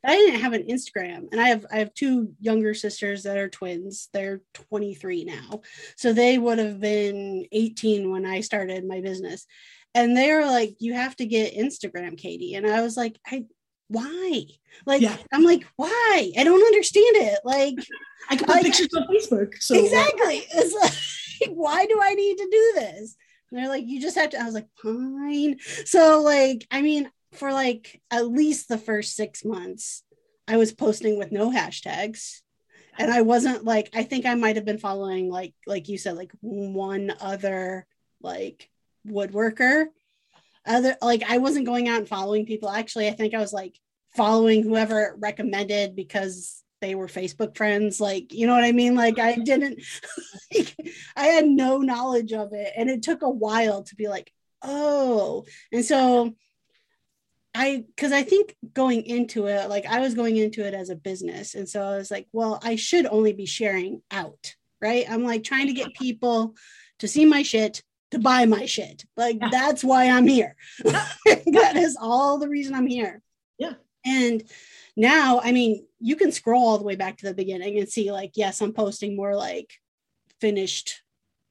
but 0.03 0.13
I 0.13 0.17
didn't 0.17 0.41
have 0.41 0.53
an 0.53 0.65
Instagram. 0.65 1.29
And 1.31 1.41
I 1.41 1.49
have 1.49 1.67
I 1.71 1.79
have 1.79 1.95
two 1.95 2.33
younger 2.41 2.75
sisters 2.75 3.23
that 3.25 3.39
are 3.39 3.49
twins. 3.49 4.09
They're 4.13 4.41
23 4.71 5.25
now. 5.25 5.63
So 5.97 6.13
they 6.13 6.39
would 6.39 6.59
have 6.59 6.81
been 6.81 7.47
18 7.53 8.11
when 8.11 8.27
I 8.27 8.41
started 8.41 8.87
my 8.87 9.01
business. 9.01 9.47
And 9.95 10.17
they 10.17 10.33
were 10.33 10.45
like, 10.45 10.77
you 10.79 10.95
have 10.95 11.17
to 11.17 11.27
get 11.27 11.57
Instagram, 11.57 12.17
Katie. 12.17 12.55
And 12.55 12.67
I 12.67 12.83
was 12.83 12.97
like, 12.97 13.19
I 13.27 13.47
why? 13.89 14.45
Like 14.87 15.03
yeah. 15.03 15.17
I'm 15.33 15.43
like, 15.43 15.67
why? 15.77 16.33
I 16.39 16.45
don't 16.45 16.63
understand 16.63 17.17
it. 17.17 17.41
Like 17.45 17.75
I 18.31 18.37
can 18.37 18.47
put 18.47 18.57
like, 18.57 18.65
pictures 18.65 18.89
on 18.95 19.07
Facebook. 19.09 19.61
So 19.61 19.75
uh, 19.75 19.81
exactly. 19.81 20.47
It's 20.55 20.75
like, 21.41 21.51
why 21.55 21.87
do 21.87 21.99
I 22.03 22.15
need 22.15 22.37
to 22.37 22.49
do 22.51 22.73
this? 22.77 23.17
And 23.51 23.59
they're 23.59 23.69
like, 23.69 23.85
you 23.87 24.01
just 24.01 24.17
have 24.17 24.31
to. 24.31 24.41
I 24.41 24.45
was 24.45 24.55
like, 24.55 24.69
fine. 24.83 25.59
So 25.85 26.23
like, 26.23 26.67
I 26.71 26.83
mean, 26.83 27.11
for 27.33 27.53
like 27.53 28.01
at 28.11 28.29
least 28.29 28.69
the 28.69 28.79
first 28.79 29.17
six 29.17 29.45
months, 29.45 30.03
I 30.47 30.57
was 30.57 30.73
posting 30.73 31.19
with 31.19 31.33
no 31.33 31.51
hashtags. 31.51 32.41
And 32.99 33.13
I 33.13 33.23
wasn't 33.23 33.65
like, 33.65 33.91
I 33.95 34.03
think 34.03 34.27
I 34.27 34.35
might 34.35 34.57
have 34.57 34.65
been 34.65 34.79
following 34.79 35.31
like 35.31 35.55
like 35.67 35.89
you 35.89 35.99
said, 35.99 36.17
like 36.17 36.33
one 36.41 37.15
other 37.21 37.87
like 38.21 38.69
woodworker. 39.07 39.87
Other 40.69 40.97
like 41.03 41.23
I 41.29 41.39
wasn't 41.39 41.67
going 41.67 41.89
out 41.89 41.99
and 41.99 42.09
following 42.09 42.47
people. 42.47 42.69
Actually, 42.69 43.09
I 43.09 43.13
think 43.13 43.35
I 43.35 43.39
was 43.39 43.53
like 43.53 43.79
following 44.15 44.63
whoever 44.63 45.17
recommended 45.19 45.97
because 45.97 46.63
they 46.81 46.95
were 46.95 47.07
Facebook 47.07 47.57
friends. 47.57 48.01
Like, 48.01 48.33
you 48.33 48.47
know 48.47 48.55
what 48.55 48.65
I 48.65 48.73
mean? 48.73 48.95
Like, 48.95 49.19
I 49.19 49.37
didn't, 49.37 49.83
like, 50.55 50.75
I 51.17 51.27
had 51.27 51.47
no 51.47 51.79
knowledge 51.79 52.33
of 52.33 52.53
it. 52.53 52.73
And 52.77 52.89
it 52.89 53.03
took 53.03 53.23
a 53.23 53.31
while 53.31 53.83
to 53.85 53.97
be 53.97 54.09
like, 54.09 54.33
oh. 54.63 55.45
And 55.73 55.85
so 55.85 56.35
I, 57.55 57.85
because 57.95 58.13
I 58.13 58.23
think 58.23 58.55
going 58.73 59.03
into 59.05 59.47
it, 59.47 59.69
like, 59.69 59.87
I 59.87 60.01
was 60.01 60.15
going 60.15 60.37
into 60.37 60.67
it 60.67 60.75
as 60.75 60.91
a 60.91 60.97
business. 60.97 61.55
And 61.55 61.69
so 61.69 61.83
I 61.83 61.97
was 61.97 62.11
like, 62.11 62.29
well, 62.33 62.61
I 62.63 62.77
should 62.77 63.07
only 63.07 63.33
be 63.33 63.47
sharing 63.47 64.03
out, 64.11 64.55
right? 64.81 65.05
I'm 65.09 65.25
like 65.25 65.45
trying 65.45 65.67
to 65.67 65.73
get 65.73 65.95
people 65.95 66.55
to 67.01 67.09
see 67.09 67.25
my 67.25 67.43
shit, 67.43 67.83
to 68.11 68.19
buy 68.19 68.47
my 68.47 68.67
shit. 68.67 69.05
Like, 69.17 69.39
yeah. 69.41 69.49
that's 69.51 69.85
why 69.85 70.09
I'm 70.09 70.27
here. 70.27 70.57
that 70.85 71.77
is 71.77 71.97
all 72.01 72.39
the 72.39 72.49
reason 72.49 72.75
I'm 72.75 72.87
here. 72.87 73.23
Yeah. 73.59 73.75
And, 74.05 74.43
now 74.99 75.41
i 75.43 75.53
mean 75.53 75.87
you 76.01 76.17
can 76.17 76.33
scroll 76.33 76.69
all 76.69 76.79
the 76.79 76.85
way 76.85 76.97
back 76.97 77.17
to 77.17 77.27
the 77.27 77.33
beginning 77.33 77.79
and 77.79 77.89
see 77.89 78.13
like 78.13 78.33
yes 78.35 78.61
i'm 78.61 78.73
posting 78.73 79.17
more 79.17 79.35
like 79.35 79.73
finished 80.41 81.03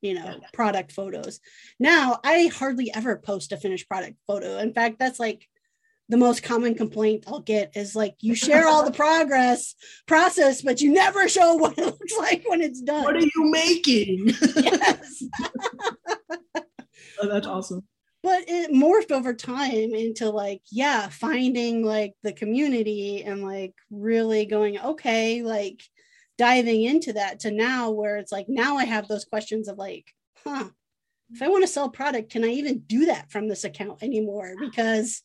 you 0.01 0.13
know 0.13 0.25
yeah. 0.25 0.47
product 0.53 0.91
photos 0.91 1.39
now 1.79 2.19
i 2.23 2.51
hardly 2.53 2.93
ever 2.93 3.15
post 3.17 3.53
a 3.53 3.57
finished 3.57 3.87
product 3.87 4.17
photo 4.27 4.57
in 4.57 4.73
fact 4.73 4.99
that's 4.99 5.19
like 5.19 5.47
the 6.09 6.17
most 6.17 6.43
common 6.43 6.75
complaint 6.75 7.23
i'll 7.27 7.39
get 7.39 7.75
is 7.75 7.95
like 7.95 8.15
you 8.19 8.35
share 8.35 8.67
all 8.67 8.83
the 8.83 8.91
progress 9.05 9.75
process 10.07 10.61
but 10.61 10.81
you 10.81 10.91
never 10.91 11.29
show 11.29 11.53
what 11.55 11.77
it 11.77 11.85
looks 11.85 12.17
like 12.19 12.43
when 12.47 12.61
it's 12.61 12.81
done 12.81 13.05
what 13.05 13.15
are 13.15 13.19
you 13.19 13.31
making 13.51 14.27
yes 14.57 15.23
oh, 16.29 17.27
that's 17.29 17.47
awesome. 17.47 17.83
But 18.23 18.45
it 18.47 18.71
morphed 18.71 19.11
over 19.11 19.33
time 19.33 19.93
into 19.93 20.29
like 20.29 20.61
yeah 20.71 21.07
finding 21.07 21.85
like 21.85 22.13
the 22.23 22.33
community 22.33 23.23
and 23.23 23.43
like 23.43 23.73
really 23.89 24.45
going 24.45 24.79
okay 24.79 25.43
like 25.43 25.81
diving 26.37 26.83
into 26.83 27.13
that 27.13 27.39
to 27.41 27.51
now 27.51 27.91
where 27.91 28.17
it's 28.17 28.31
like 28.31 28.47
now 28.49 28.77
i 28.77 28.85
have 28.85 29.07
those 29.07 29.25
questions 29.25 29.67
of 29.67 29.77
like 29.77 30.13
huh 30.43 30.69
if 31.31 31.41
i 31.41 31.47
want 31.47 31.63
to 31.63 31.67
sell 31.67 31.89
product 31.89 32.31
can 32.31 32.43
i 32.43 32.47
even 32.47 32.79
do 32.79 33.05
that 33.05 33.31
from 33.31 33.47
this 33.47 33.63
account 33.63 34.03
anymore? 34.03 34.53
Because 34.59 35.21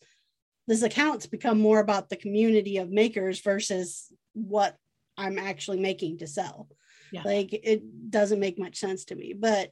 this 0.68 0.82
account's 0.82 1.26
become 1.26 1.58
more 1.60 1.80
about 1.80 2.08
the 2.08 2.16
community 2.16 2.76
of 2.78 2.90
makers 2.90 3.40
versus 3.40 4.12
what 4.34 4.76
i'm 5.16 5.38
actually 5.38 5.80
making 5.80 6.18
to 6.18 6.26
sell. 6.26 6.68
Yeah. 7.10 7.22
like 7.24 7.52
it 7.52 8.10
doesn't 8.10 8.40
make 8.40 8.58
much 8.58 8.76
sense 8.76 9.06
to 9.06 9.14
me 9.14 9.34
but 9.38 9.70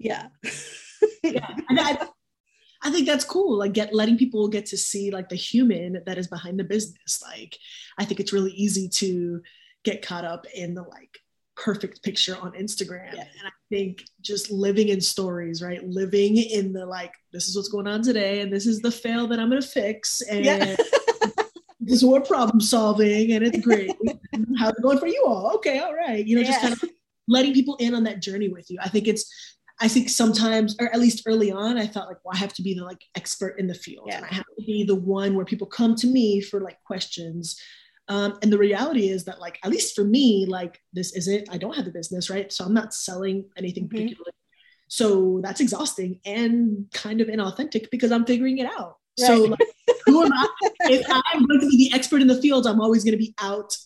yeah 0.00 0.26
yeah 1.22 1.46
I, 1.70 2.08
I 2.82 2.90
think 2.90 3.06
that's 3.06 3.24
cool. 3.24 3.58
Like 3.58 3.72
get 3.72 3.94
letting 3.94 4.16
people 4.16 4.48
get 4.48 4.66
to 4.66 4.76
see 4.76 5.10
like 5.10 5.28
the 5.28 5.36
human 5.36 6.02
that 6.06 6.18
is 6.18 6.28
behind 6.28 6.58
the 6.58 6.64
business. 6.64 7.22
Like 7.22 7.58
I 7.98 8.04
think 8.04 8.20
it's 8.20 8.32
really 8.32 8.52
easy 8.52 8.88
to 8.88 9.42
get 9.84 10.02
caught 10.02 10.24
up 10.24 10.46
in 10.54 10.74
the 10.74 10.82
like 10.82 11.18
perfect 11.56 12.02
picture 12.02 12.36
on 12.40 12.52
Instagram. 12.52 13.14
Yeah. 13.14 13.20
And 13.20 13.46
I 13.46 13.50
think 13.68 14.04
just 14.22 14.50
living 14.50 14.88
in 14.88 15.00
stories, 15.00 15.62
right? 15.62 15.86
Living 15.86 16.38
in 16.38 16.72
the 16.72 16.86
like, 16.86 17.12
this 17.32 17.48
is 17.48 17.56
what's 17.56 17.68
going 17.68 17.86
on 17.86 18.02
today, 18.02 18.40
and 18.40 18.52
this 18.52 18.66
is 18.66 18.80
the 18.80 18.90
fail 18.90 19.26
that 19.28 19.38
I'm 19.38 19.50
gonna 19.50 19.62
fix. 19.62 20.22
And 20.22 20.44
yeah. 20.44 20.76
this 21.80 21.96
is 21.96 22.04
what 22.04 22.26
problem 22.26 22.60
solving, 22.60 23.32
and 23.32 23.44
it's 23.44 23.60
great. 23.60 23.92
How's 24.58 24.72
it 24.72 24.82
going 24.82 24.98
for 24.98 25.06
you 25.06 25.24
all? 25.26 25.52
Okay, 25.56 25.78
all 25.80 25.94
right. 25.94 26.26
You 26.26 26.36
know, 26.36 26.42
yeah. 26.42 26.48
just 26.48 26.60
kind 26.60 26.72
of 26.72 26.84
letting 27.28 27.52
people 27.52 27.76
in 27.76 27.94
on 27.94 28.04
that 28.04 28.20
journey 28.20 28.48
with 28.48 28.70
you. 28.70 28.78
I 28.82 28.88
think 28.88 29.06
it's 29.06 29.30
I 29.80 29.88
think 29.88 30.10
sometimes, 30.10 30.76
or 30.78 30.86
at 30.92 31.00
least 31.00 31.22
early 31.26 31.50
on, 31.50 31.78
I 31.78 31.86
felt 31.86 32.08
like, 32.08 32.18
well, 32.24 32.34
I 32.34 32.38
have 32.38 32.52
to 32.54 32.62
be 32.62 32.74
the 32.74 32.84
like 32.84 33.02
expert 33.16 33.58
in 33.58 33.66
the 33.66 33.74
field. 33.74 34.06
Yeah. 34.08 34.18
And 34.18 34.26
I 34.26 34.34
have 34.34 34.44
to 34.58 34.64
be 34.64 34.84
the 34.84 34.94
one 34.94 35.34
where 35.34 35.46
people 35.46 35.66
come 35.66 35.94
to 35.96 36.06
me 36.06 36.40
for 36.40 36.60
like 36.60 36.82
questions. 36.84 37.58
Um, 38.08 38.38
and 38.42 38.52
the 38.52 38.58
reality 38.58 39.08
is 39.08 39.24
that, 39.24 39.38
like, 39.38 39.60
at 39.62 39.70
least 39.70 39.94
for 39.94 40.02
me, 40.02 40.44
like, 40.44 40.80
this 40.92 41.14
isn't, 41.14 41.48
I 41.48 41.58
don't 41.58 41.76
have 41.76 41.86
a 41.86 41.92
business, 41.92 42.28
right? 42.28 42.50
So 42.52 42.64
I'm 42.64 42.74
not 42.74 42.92
selling 42.92 43.44
anything 43.56 43.84
mm-hmm. 43.84 43.96
particularly. 43.96 44.32
So 44.88 45.40
that's 45.44 45.60
exhausting 45.60 46.18
and 46.24 46.86
kind 46.92 47.20
of 47.20 47.28
inauthentic 47.28 47.88
because 47.92 48.10
I'm 48.10 48.24
figuring 48.24 48.58
it 48.58 48.66
out. 48.66 48.96
Right. 49.20 49.26
So, 49.28 49.44
like, 49.44 49.60
who 50.06 50.24
am 50.24 50.32
I? 50.32 50.48
if 50.90 51.06
I'm 51.08 51.46
going 51.46 51.60
to 51.60 51.68
be 51.68 51.88
the 51.88 51.96
expert 51.96 52.20
in 52.20 52.26
the 52.26 52.42
field, 52.42 52.66
I'm 52.66 52.80
always 52.80 53.04
going 53.04 53.12
to 53.12 53.18
be 53.18 53.32
out 53.40 53.76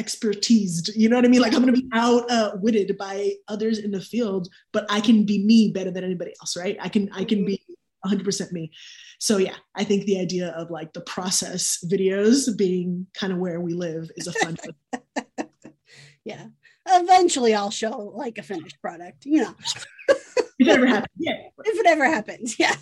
expertised 0.00 0.90
you 0.94 1.08
know 1.08 1.16
what 1.16 1.24
i 1.24 1.28
mean? 1.28 1.40
Like 1.40 1.54
i'm 1.54 1.62
going 1.62 1.74
to 1.74 1.80
be 1.80 1.88
outwitted 1.92 2.90
uh, 2.90 2.94
by 2.98 3.32
others 3.48 3.78
in 3.78 3.90
the 3.90 4.00
field 4.00 4.48
but 4.72 4.86
i 4.90 5.00
can 5.00 5.24
be 5.24 5.44
me 5.44 5.70
better 5.72 5.90
than 5.90 6.04
anybody 6.04 6.32
else 6.40 6.56
right? 6.56 6.76
I 6.80 6.88
can 6.88 7.10
i 7.12 7.24
can 7.24 7.44
be 7.44 7.62
100% 8.04 8.52
me. 8.52 8.70
So 9.18 9.38
yeah 9.38 9.56
i 9.74 9.84
think 9.84 10.04
the 10.04 10.20
idea 10.20 10.48
of 10.50 10.70
like 10.70 10.92
the 10.92 11.00
process 11.00 11.82
videos 11.84 12.56
being 12.56 13.06
kind 13.14 13.32
of 13.32 13.38
where 13.38 13.60
we 13.60 13.72
live 13.72 14.10
is 14.16 14.26
a 14.26 14.32
fun 14.32 14.56
yeah 16.24 16.46
eventually 16.88 17.54
i'll 17.54 17.70
show 17.70 18.12
like 18.14 18.38
a 18.38 18.42
finished 18.42 18.80
product 18.80 19.24
you 19.24 19.42
know. 19.42 19.54
If 20.58 20.68
it 20.68 20.72
ever 20.72 20.86
happens 20.86 21.10
yeah. 21.18 21.36
If 21.64 21.80
it 21.80 21.86
ever 21.86 22.04
happens 22.06 22.58
yeah. 22.58 22.76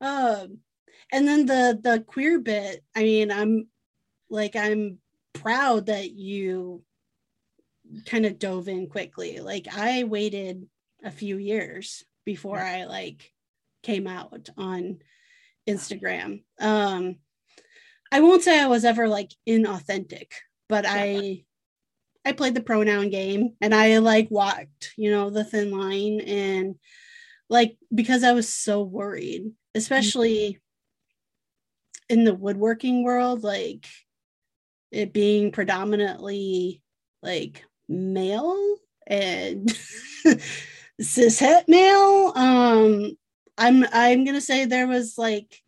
Um 0.00 0.58
and 1.12 1.26
then 1.26 1.46
the 1.46 1.78
the 1.82 2.00
queer 2.06 2.38
bit 2.38 2.84
i 2.94 3.02
mean 3.02 3.32
i'm 3.32 3.68
like 4.30 4.54
i'm 4.54 4.98
proud 5.40 5.86
that 5.86 6.10
you 6.10 6.82
kind 8.06 8.26
of 8.26 8.38
dove 8.38 8.68
in 8.68 8.86
quickly. 8.86 9.40
Like 9.40 9.66
I 9.72 10.04
waited 10.04 10.66
a 11.02 11.10
few 11.10 11.38
years 11.38 12.04
before 12.24 12.58
I 12.58 12.84
like 12.84 13.32
came 13.82 14.06
out 14.06 14.48
on 14.56 14.98
Instagram. 15.68 16.42
Um 16.60 17.16
I 18.10 18.20
won't 18.20 18.42
say 18.42 18.58
I 18.58 18.66
was 18.66 18.84
ever 18.84 19.08
like 19.08 19.30
inauthentic, 19.48 20.32
but 20.68 20.84
I 20.86 21.44
I 22.24 22.32
played 22.32 22.54
the 22.54 22.62
pronoun 22.62 23.10
game 23.10 23.54
and 23.60 23.74
I 23.74 23.98
like 23.98 24.30
walked, 24.30 24.92
you 24.96 25.10
know, 25.10 25.30
the 25.30 25.44
thin 25.44 25.70
line 25.70 26.20
and 26.20 26.74
like 27.48 27.78
because 27.94 28.24
I 28.24 28.32
was 28.32 28.48
so 28.48 28.82
worried, 28.82 29.52
especially 29.74 30.58
in 32.08 32.24
the 32.24 32.34
woodworking 32.34 33.04
world, 33.04 33.42
like 33.42 33.86
it 34.90 35.12
being 35.12 35.52
predominantly 35.52 36.82
like 37.22 37.64
male 37.88 38.76
and 39.06 39.68
cishet 41.00 41.66
male 41.68 42.32
um 42.34 43.12
i'm 43.56 43.84
i'm 43.92 44.24
gonna 44.24 44.40
say 44.40 44.64
there 44.64 44.86
was 44.86 45.16
like 45.16 45.62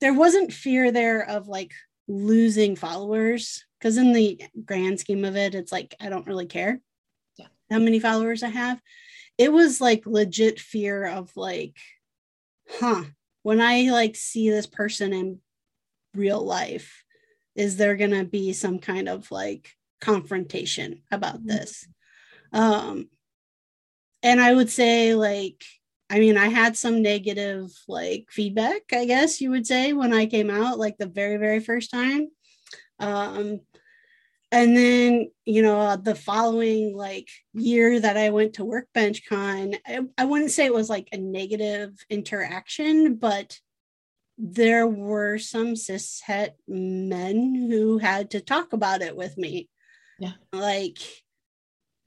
there 0.00 0.14
wasn't 0.14 0.52
fear 0.52 0.92
there 0.92 1.28
of 1.28 1.48
like 1.48 1.72
losing 2.06 2.76
followers 2.76 3.64
because 3.78 3.96
in 3.96 4.12
the 4.12 4.40
grand 4.64 5.00
scheme 5.00 5.24
of 5.24 5.36
it 5.36 5.54
it's 5.54 5.72
like 5.72 5.94
i 6.00 6.08
don't 6.08 6.26
really 6.26 6.46
care 6.46 6.80
yeah. 7.36 7.46
how 7.70 7.78
many 7.78 7.98
followers 7.98 8.42
i 8.42 8.48
have 8.48 8.80
it 9.38 9.52
was 9.52 9.80
like 9.80 10.06
legit 10.06 10.60
fear 10.60 11.04
of 11.04 11.34
like 11.36 11.76
huh 12.68 13.04
when 13.42 13.60
i 13.60 13.90
like 13.90 14.14
see 14.14 14.50
this 14.50 14.66
person 14.66 15.12
in 15.12 15.38
real 16.14 16.44
life 16.44 17.03
is 17.54 17.76
there 17.76 17.96
going 17.96 18.10
to 18.10 18.24
be 18.24 18.52
some 18.52 18.78
kind 18.78 19.08
of 19.08 19.30
like 19.30 19.70
confrontation 20.00 21.02
about 21.10 21.36
mm-hmm. 21.36 21.48
this 21.48 21.86
um 22.52 23.08
and 24.22 24.40
i 24.40 24.52
would 24.52 24.70
say 24.70 25.14
like 25.14 25.64
i 26.10 26.18
mean 26.18 26.36
i 26.36 26.48
had 26.48 26.76
some 26.76 27.02
negative 27.02 27.70
like 27.88 28.26
feedback 28.30 28.82
i 28.92 29.04
guess 29.04 29.40
you 29.40 29.50
would 29.50 29.66
say 29.66 29.92
when 29.92 30.12
i 30.12 30.26
came 30.26 30.50
out 30.50 30.78
like 30.78 30.98
the 30.98 31.06
very 31.06 31.36
very 31.36 31.60
first 31.60 31.90
time 31.90 32.28
um 32.98 33.60
and 34.52 34.76
then 34.76 35.30
you 35.44 35.62
know 35.62 35.80
uh, 35.80 35.96
the 35.96 36.14
following 36.14 36.96
like 36.96 37.28
year 37.54 37.98
that 37.98 38.16
i 38.16 38.30
went 38.30 38.54
to 38.54 38.64
workbench 38.64 39.26
con 39.28 39.74
I, 39.86 40.00
I 40.16 40.24
wouldn't 40.26 40.52
say 40.52 40.64
it 40.64 40.74
was 40.74 40.88
like 40.88 41.08
a 41.12 41.16
negative 41.16 41.92
interaction 42.08 43.16
but 43.16 43.58
there 44.36 44.86
were 44.86 45.38
some 45.38 45.74
cishet 45.74 46.50
men 46.66 47.54
who 47.70 47.98
had 47.98 48.30
to 48.30 48.40
talk 48.40 48.72
about 48.72 49.02
it 49.02 49.16
with 49.16 49.38
me. 49.38 49.68
Yeah. 50.18 50.32
Like 50.52 50.98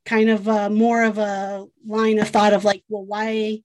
kind 0.05 0.29
of 0.29 0.47
a, 0.47 0.69
more 0.69 1.03
of 1.03 1.17
a 1.17 1.65
line 1.85 2.19
of 2.19 2.29
thought 2.29 2.53
of 2.53 2.65
like, 2.65 2.83
well, 2.89 3.05
why 3.05 3.61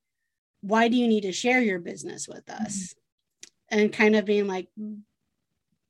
why 0.62 0.86
do 0.86 0.96
you 0.96 1.08
need 1.08 1.22
to 1.22 1.32
share 1.32 1.60
your 1.60 1.80
business 1.80 2.28
with 2.28 2.48
us? 2.48 2.94
Mm-hmm. 3.72 3.78
And 3.78 3.92
kind 3.92 4.14
of 4.14 4.24
being 4.24 4.46
like 4.46 4.68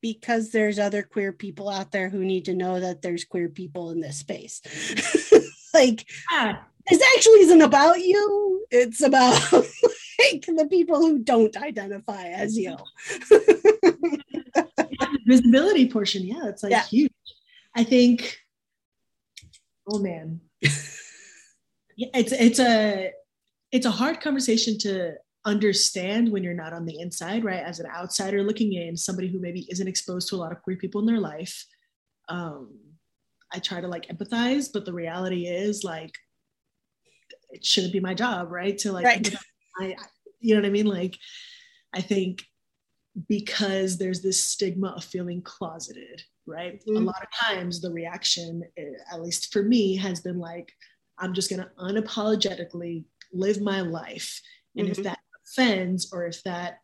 because 0.01 0.51
there's 0.51 0.79
other 0.79 1.03
queer 1.03 1.33
people 1.33 1.69
out 1.69 1.93
there 1.93 2.09
who 2.09 2.25
need 2.25 2.47
to 2.47 2.55
know 2.55 2.81
that 2.81 3.03
there's 3.03 3.25
queer 3.25 3.49
people 3.49 3.91
in 3.91 4.01
this 4.01 4.19
space. 4.19 4.61
like 5.75 6.05
this 6.91 7.03
actually 7.17 7.41
isn't 7.41 7.63
about 7.63 8.01
you. 8.01 8.67
It's 8.71 9.03
about 9.03 9.41
the 10.47 10.67
people 10.71 10.99
who 10.99 11.19
don't 11.21 11.57
identify 11.57 12.25
as 12.29 12.57
you. 12.57 12.77
visibility 15.27 15.89
portion, 15.89 16.27
yeah, 16.27 16.47
it's 16.49 16.63
like 16.63 16.73
Yeah. 16.73 16.85
huge. 16.85 17.13
I 17.75 17.85
think. 17.85 18.39
Oh 19.89 19.99
man, 19.99 20.41
yeah, 21.97 22.09
it's 22.15 22.33
it's 22.33 22.61
a 22.61 23.11
it's 23.73 23.87
a 23.87 23.91
hard 23.91 24.21
conversation 24.21 24.79
to 24.79 25.15
understand 25.45 26.31
when 26.31 26.45
you're 26.45 26.55
not 26.55 26.73
on 26.73 26.85
the 26.85 27.01
inside, 27.01 27.43
right? 27.43 27.65
As 27.65 27.81
an 27.81 27.87
outsider 27.87 28.43
looking 28.45 28.75
in, 28.75 28.97
somebody 28.97 29.29
who 29.29 29.41
maybe 29.41 29.67
isn't 29.71 29.89
exposed 29.89 30.29
to 30.29 30.37
a 30.37 30.39
lot 30.39 30.53
of 30.53 30.63
queer 30.63 30.77
people 30.77 31.01
in 31.01 31.07
their 31.07 31.19
life. 31.19 31.67
Um, 32.29 32.79
I 33.53 33.59
try 33.59 33.81
to 33.81 33.89
like 33.89 34.07
empathize, 34.09 34.69
but 34.73 34.85
the 34.85 34.93
reality 34.93 35.47
is 35.47 35.83
like 35.83 36.13
it 37.51 37.65
shouldn't 37.65 37.93
be 37.93 38.01
my 38.01 38.15
job, 38.15 38.53
right? 38.53 38.79
To 38.79 38.93
like, 38.93 39.05
Right. 39.05 39.35
I, 39.81 39.97
you 40.43 40.55
know 40.55 40.61
what 40.61 40.67
I 40.67 40.71
mean? 40.71 40.87
Like, 40.87 41.17
I 41.95 42.01
think 42.01 42.43
because 43.29 43.99
there's 43.99 44.23
this 44.23 44.43
stigma 44.43 44.89
of 44.89 45.05
feeling 45.05 45.43
closeted, 45.43 46.23
right? 46.47 46.83
A 46.87 46.91
Mhm. 46.91 47.07
lot 47.07 47.23
of 47.23 47.29
times 47.31 47.81
the 47.81 47.91
reaction, 47.93 48.63
eh, 48.77 48.93
at 49.11 49.23
least 49.23 49.53
for 49.53 49.63
me, 49.63 49.97
has 49.97 50.21
been 50.21 50.39
like, 50.39 50.73
I'm 51.19 51.35
just 51.35 51.51
going 51.51 51.63
to 51.63 51.71
unapologetically 51.79 53.05
live 53.33 53.61
my 53.61 53.81
life. 53.83 54.41
And 54.77 54.89
if 54.89 54.97
Mhm. 54.99 55.05
that 55.05 55.19
offends 55.47 56.13
or 56.13 56.27
if 56.27 56.43
that 56.45 56.79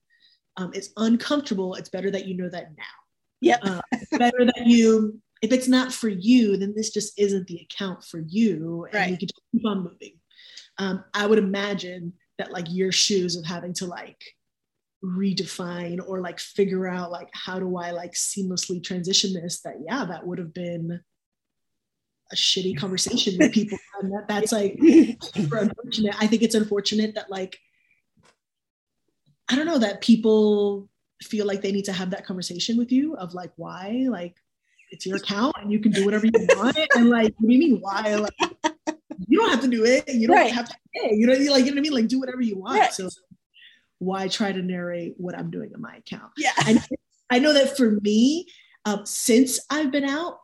um, 0.57 0.75
is 0.75 0.93
uncomfortable, 0.97 1.75
it's 1.77 1.89
better 1.89 2.11
that 2.11 2.27
you 2.27 2.37
know 2.37 2.49
that 2.49 2.77
now. 2.77 2.85
Yep. 3.43 3.61
Uh, 3.63 3.81
better 4.19 4.45
that 4.45 4.67
you, 4.67 5.23
if 5.41 5.53
it's 5.53 5.69
not 5.69 5.93
for 5.93 6.09
you, 6.09 6.57
then 6.57 6.75
this 6.75 6.91
just 6.91 7.17
isn't 7.17 7.47
the 7.47 7.61
account 7.61 8.03
for 8.05 8.19
you. 8.19 8.85
And 8.87 8.95
Right. 8.95 9.11
you 9.13 9.19
can 9.19 9.29
just 9.29 9.41
keep 9.53 9.65
on 9.65 9.85
moving. 9.85 10.21
Um, 10.79 11.05
I 11.15 11.27
would 11.27 11.39
imagine 11.39 12.13
that 12.39 12.53
like 12.53 12.67
your 12.69 12.93
shoes 12.93 13.37
of 13.37 13.45
having 13.45 13.75
to 13.75 13.87
like 13.87 14.23
redefine 15.05 16.01
or 16.07 16.21
like 16.21 16.41
figure 16.41 16.89
out 16.89 17.11
like 17.11 17.29
how 17.33 17.59
do 17.59 17.77
I 17.77 17.93
like 17.93 18.15
seamlessly 18.15 18.83
transition 18.83 19.33
this 19.33 19.61
that 19.61 19.77
yeah 19.87 20.05
that 20.05 20.27
would 20.27 20.39
have 20.39 20.53
been 20.53 21.01
a 22.33 22.35
shitty 22.35 22.73
mm-hmm. 22.73 22.81
conversation 22.81 23.37
with 23.39 23.53
people. 23.53 23.79
And 24.01 24.13
that, 24.13 24.25
that's 24.29 24.53
like 24.53 24.79
super 25.35 25.59
unfortunate. 25.59 26.15
I 26.19 26.27
think 26.27 26.43
it's 26.43 26.55
unfortunate 26.55 27.15
that 27.15 27.31
like 27.31 27.59
I 29.49 29.57
don't 29.57 29.67
know 29.67 29.79
that 29.79 30.03
people 30.03 30.89
feel 31.23 31.47
like 31.47 31.63
they 31.63 31.73
need 31.73 31.87
to 31.87 31.93
have 31.93 32.11
that 32.11 32.27
conversation 32.27 32.77
with 32.77 32.93
you 32.93 33.17
of 33.17 33.35
like 33.35 33.51
why 33.57 34.07
like 34.09 34.37
it's 34.91 35.07
your 35.07 35.17
account 35.23 35.55
and 35.61 35.73
you 35.73 35.81
can 35.81 35.93
do 35.93 36.05
whatever 36.05 36.27
you 36.27 36.33
want 36.57 36.79
and 36.95 37.11
like 37.11 37.35
what 37.39 37.49
do 37.49 37.55
you 37.55 37.59
mean 37.59 37.79
why? 37.81 38.15
Like 38.17 38.35
you 39.27 39.39
don't 39.39 39.51
have 39.51 39.61
to 39.61 39.69
do 39.69 39.85
it 39.85 40.05
you 40.09 40.27
don't 40.29 40.37
Right. 40.37 40.53
have 40.53 40.69
to 40.69 40.77
pay 40.95 41.15
you 41.15 41.27
know 41.27 41.33
you 41.35 41.51
like 41.51 41.65
you 41.65 41.71
know 41.71 41.75
what 41.77 41.79
I 41.79 41.83
mean 41.83 41.93
like 41.93 42.09
do 42.09 42.21
whatever 42.21 42.41
you 42.43 42.57
want 42.59 42.79
Right. 42.79 42.93
so 42.93 43.09
why 43.99 44.29
try 44.29 44.53
to 44.53 44.63
narrate 44.63 45.15
what 45.17 45.37
I'm 45.37 45.51
doing 45.51 45.71
in 45.75 45.81
my 45.81 45.97
account 45.97 46.31
Yeah. 46.37 46.53
I, 46.59 46.81
I 47.31 47.39
know 47.41 47.53
that 47.53 47.77
for 47.77 47.91
me, 48.03 48.47
um, 48.85 49.05
since 49.05 49.59
I've 49.71 49.91
been 49.91 50.05
out, 50.05 50.39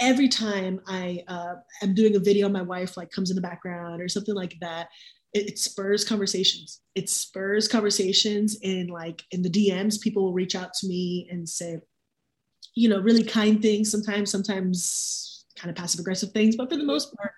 every 0.00 0.28
time 0.28 0.80
I 0.88 1.22
uh, 1.28 1.54
am 1.82 1.94
doing 1.94 2.16
a 2.16 2.18
video, 2.18 2.48
my 2.48 2.62
wife 2.62 2.96
like 2.96 3.10
comes 3.12 3.30
in 3.30 3.36
the 3.36 3.42
background 3.42 4.02
or 4.02 4.08
something 4.08 4.34
like 4.34 4.56
that. 4.60 4.88
It, 5.32 5.50
it 5.50 5.58
spurs 5.60 6.04
conversations. 6.04 6.80
It 6.96 7.08
spurs 7.08 7.68
conversations 7.68 8.56
in 8.62 8.88
like 8.88 9.22
in 9.30 9.42
the 9.42 9.50
DMs. 9.50 10.00
People 10.00 10.24
will 10.24 10.32
reach 10.32 10.56
out 10.56 10.72
to 10.80 10.88
me 10.88 11.28
and 11.30 11.48
say, 11.48 11.78
you 12.74 12.88
know, 12.88 12.98
really 13.00 13.22
kind 13.22 13.62
things. 13.62 13.90
Sometimes, 13.92 14.30
sometimes 14.32 15.44
kind 15.56 15.70
of 15.70 15.76
passive 15.76 16.00
aggressive 16.00 16.32
things, 16.32 16.56
but 16.56 16.68
for 16.70 16.76
the 16.76 16.84
most 16.84 17.14
part, 17.14 17.30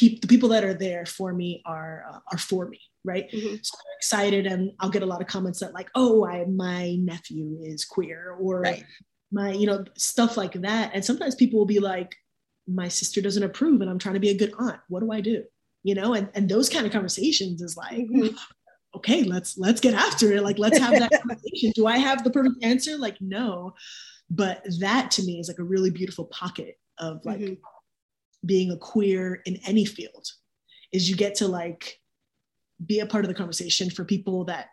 the 0.00 0.26
people 0.26 0.48
that 0.50 0.64
are 0.64 0.74
there 0.74 1.06
for 1.06 1.32
me 1.32 1.62
are 1.66 2.04
uh, 2.12 2.18
are 2.32 2.38
for 2.38 2.68
me, 2.68 2.80
right? 3.04 3.30
Mhm. 3.30 3.64
so 3.64 3.76
they're 3.84 3.96
excited 3.98 4.46
and 4.46 4.70
i'll 4.80 4.90
get 4.90 5.02
a 5.02 5.06
lot 5.06 5.20
of 5.22 5.26
comments 5.28 5.60
that 5.60 5.72
like 5.74 5.88
oh 5.94 6.26
I, 6.26 6.44
my 6.46 6.96
nephew 6.96 7.58
is 7.62 7.84
queer 7.84 8.36
or 8.40 8.60
Right. 8.60 8.84
my 9.32 9.52
you 9.52 9.66
know 9.66 9.84
stuff 9.96 10.36
like 10.36 10.52
that 10.62 10.90
and 10.94 11.04
sometimes 11.04 11.34
people 11.34 11.58
will 11.58 11.66
be 11.66 11.80
like 11.80 12.14
my 12.66 12.88
sister 12.88 13.20
doesn't 13.22 13.42
approve 13.42 13.80
and 13.80 13.90
i'm 13.90 13.98
trying 13.98 14.14
to 14.14 14.20
be 14.20 14.30
a 14.30 14.36
good 14.36 14.52
aunt 14.58 14.80
what 14.88 15.00
do 15.00 15.10
i 15.12 15.20
do 15.20 15.44
you 15.84 15.94
know 15.94 16.14
and, 16.14 16.28
and 16.34 16.48
those 16.48 16.68
kind 16.68 16.84
of 16.86 16.92
conversations 16.92 17.62
is 17.62 17.76
like 17.76 18.06
Mhm. 18.08 18.36
okay 18.96 19.22
let's 19.24 19.56
let's 19.58 19.80
get 19.80 19.94
after 19.94 20.32
it 20.32 20.42
like 20.42 20.58
let's 20.58 20.78
have 20.78 20.98
that 20.98 21.10
conversation 21.22 21.72
do 21.74 21.86
i 21.86 21.96
have 21.98 22.24
the 22.24 22.30
perfect 22.30 22.62
answer 22.62 22.96
like 22.98 23.16
no 23.20 23.74
but 24.30 24.62
that 24.80 25.10
to 25.12 25.22
me 25.24 25.38
is 25.40 25.48
like 25.48 25.58
a 25.58 25.64
really 25.64 25.90
beautiful 25.90 26.26
pocket 26.26 26.78
of 26.98 27.24
like 27.24 27.40
Mhm. 27.40 27.58
Being 28.44 28.70
a 28.70 28.76
queer 28.76 29.42
in 29.46 29.58
any 29.66 29.84
field 29.84 30.26
is 30.92 31.08
you 31.08 31.16
get 31.16 31.34
to 31.36 31.48
like 31.48 32.00
be 32.84 33.00
a 33.00 33.06
part 33.06 33.24
of 33.24 33.28
the 33.28 33.34
conversation 33.34 33.90
for 33.90 34.04
people 34.04 34.44
that 34.44 34.68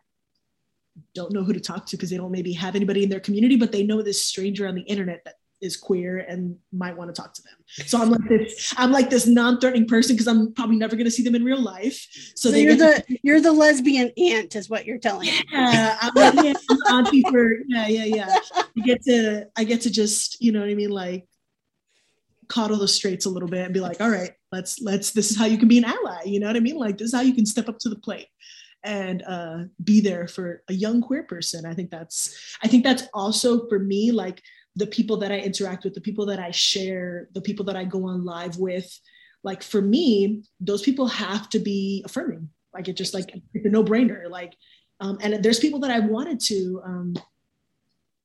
don't 1.16 1.32
know 1.32 1.44
who 1.44 1.54
to 1.54 1.60
talk 1.60 1.86
to 1.86 1.96
because 1.98 2.10
they 2.10 2.18
don't 2.18 2.32
maybe 2.32 2.54
have 2.54 2.76
anybody 2.76 3.04
in 3.04 3.10
their 3.10 3.20
community 3.20 3.56
but 3.56 3.72
they 3.72 3.84
know 3.84 4.02
this 4.02 4.22
stranger 4.22 4.68
on 4.68 4.76
the 4.76 4.82
internet 4.82 5.22
that 5.26 5.36
is 5.62 5.78
queer 5.78 6.18
and 6.18 6.58
might 6.74 6.98
want 6.98 7.14
to 7.14 7.22
talk 7.22 7.34
to 7.34 7.42
them 7.44 7.54
so 7.86 8.02
i'm 8.02 8.10
like 8.10 8.28
this 8.28 8.74
i'm 8.78 8.92
like 8.92 9.10
this 9.10 9.28
non-threatening 9.28 9.88
person 9.88 10.16
because 10.16 10.28
i'm 10.28 10.52
probably 10.54 10.76
never 10.76 10.96
going 10.96 11.06
to 11.06 11.12
see 11.12 11.24
them 11.24 11.36
in 11.36 11.46
real 11.46 11.62
life 11.62 12.08
so, 12.36 12.50
So 12.50 12.58
you're 12.58 12.76
the 12.76 13.04
you're 13.22 13.40
the 13.40 13.52
lesbian 13.52 14.12
aunt, 14.18 14.56
is 14.56 14.70
what 14.70 14.86
you're 14.86 14.98
telling 14.98 15.28
me. 15.28 15.40
yeah, 15.52 15.98
I'm 16.02 16.12
like, 16.16 16.34
yeah, 16.44 16.54
auntie 16.90 17.24
for 17.30 17.54
yeah, 17.68 17.88
yeah, 17.88 18.04
yeah. 18.04 18.40
I 18.58 18.82
get 18.84 19.04
to 19.04 19.46
I 19.56 19.64
get 19.64 19.82
to 19.82 19.92
just, 19.92 20.42
you 20.42 20.52
know 20.52 20.60
what 20.60 20.70
I 20.70 20.74
mean, 20.74 20.90
like 20.90 21.28
coddle 22.52 22.78
the 22.78 22.88
straights 22.88 23.26
a 23.26 23.30
little 23.30 23.48
bit 23.48 23.64
and 23.64 23.74
be 23.74 23.80
like, 23.80 24.02
all 24.02 24.10
right, 24.10 24.34
let's 24.52 24.82
let's 24.82 25.12
this 25.12 25.32
is 25.32 25.38
how 25.38 25.46
you 25.46 25.58
can 25.58 25.70
be 25.70 25.78
an 25.78 25.86
ally. 25.86 26.24
You 26.26 26.40
know 26.42 26.48
what 26.48 26.58
I 26.58 26.60
mean? 26.60 26.76
Like 26.76 26.98
this 26.98 27.08
is 27.08 27.16
how 27.16 27.22
you 27.22 27.34
can 27.34 27.46
step 27.46 27.70
up 27.70 27.80
to 27.80 27.90
the 27.90 27.96
plate 27.96 28.28
and 28.84 29.24
uh 29.28 29.60
be 29.84 30.02
there 30.02 30.28
for 30.28 30.64
a 30.68 30.74
young 30.74 31.02
queer 31.02 31.24
person. 31.24 31.66
I 31.66 31.74
think 31.74 31.90
that's 31.90 32.36
I 32.62 32.68
think 32.68 32.84
that's 32.84 33.04
also 33.14 33.70
for 33.70 33.80
me 33.80 34.12
like 34.12 34.42
the 34.76 34.88
people 34.88 35.18
that 35.18 35.32
I 35.32 35.40
interact 35.40 35.86
with, 35.86 35.94
the 35.94 36.02
people 36.02 36.26
that 36.26 36.40
I 36.40 36.52
share, 36.52 37.30
the 37.34 37.42
people 37.42 37.66
that 37.66 37.78
I 37.78 37.86
go 37.86 38.08
on 38.08 38.26
live 38.26 38.58
with. 38.58 38.90
Like 39.44 39.64
for 39.64 39.82
me, 39.82 40.44
those 40.60 40.82
people 40.82 41.08
have 41.08 41.50
to 41.50 41.60
be 41.60 42.04
affirming. 42.06 42.50
Like 42.74 42.90
it 42.90 42.98
just 42.98 43.14
like 43.14 43.34
it's 43.54 43.66
a 43.66 43.70
no-brainer. 43.70 44.30
Like 44.30 44.56
um, 45.00 45.18
and 45.22 45.42
there's 45.44 45.60
people 45.60 45.80
that 45.80 45.92
I 45.92 46.00
wanted 46.00 46.40
to 46.42 46.82
um, 46.86 47.16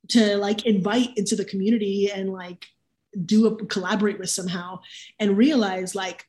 to 0.09 0.37
like 0.37 0.67
invite 0.67 1.17
into 1.17 1.37
the 1.37 1.45
community 1.45 2.11
and 2.13 2.31
like 2.31 2.67
do 3.25 3.47
a 3.47 3.67
collaborate 3.67 4.19
with 4.19 4.31
somehow 4.31 4.79
and 5.19 5.37
realize 5.39 5.95
like 5.95 6.25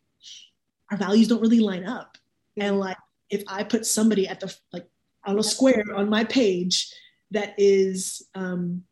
our 0.91 0.97
values 0.97 1.27
don't 1.27 1.41
really 1.41 1.59
line 1.59 1.85
up 1.85 2.17
and 2.57 2.79
like 2.79 2.97
if 3.29 3.43
i 3.47 3.63
put 3.63 3.85
somebody 3.85 4.27
at 4.27 4.39
the 4.39 4.55
like 4.71 4.87
on 5.25 5.37
a 5.37 5.43
square 5.43 5.83
on 5.95 6.09
my 6.09 6.23
page 6.23 6.89
that 7.31 7.53
is 7.57 8.25
um 8.35 8.83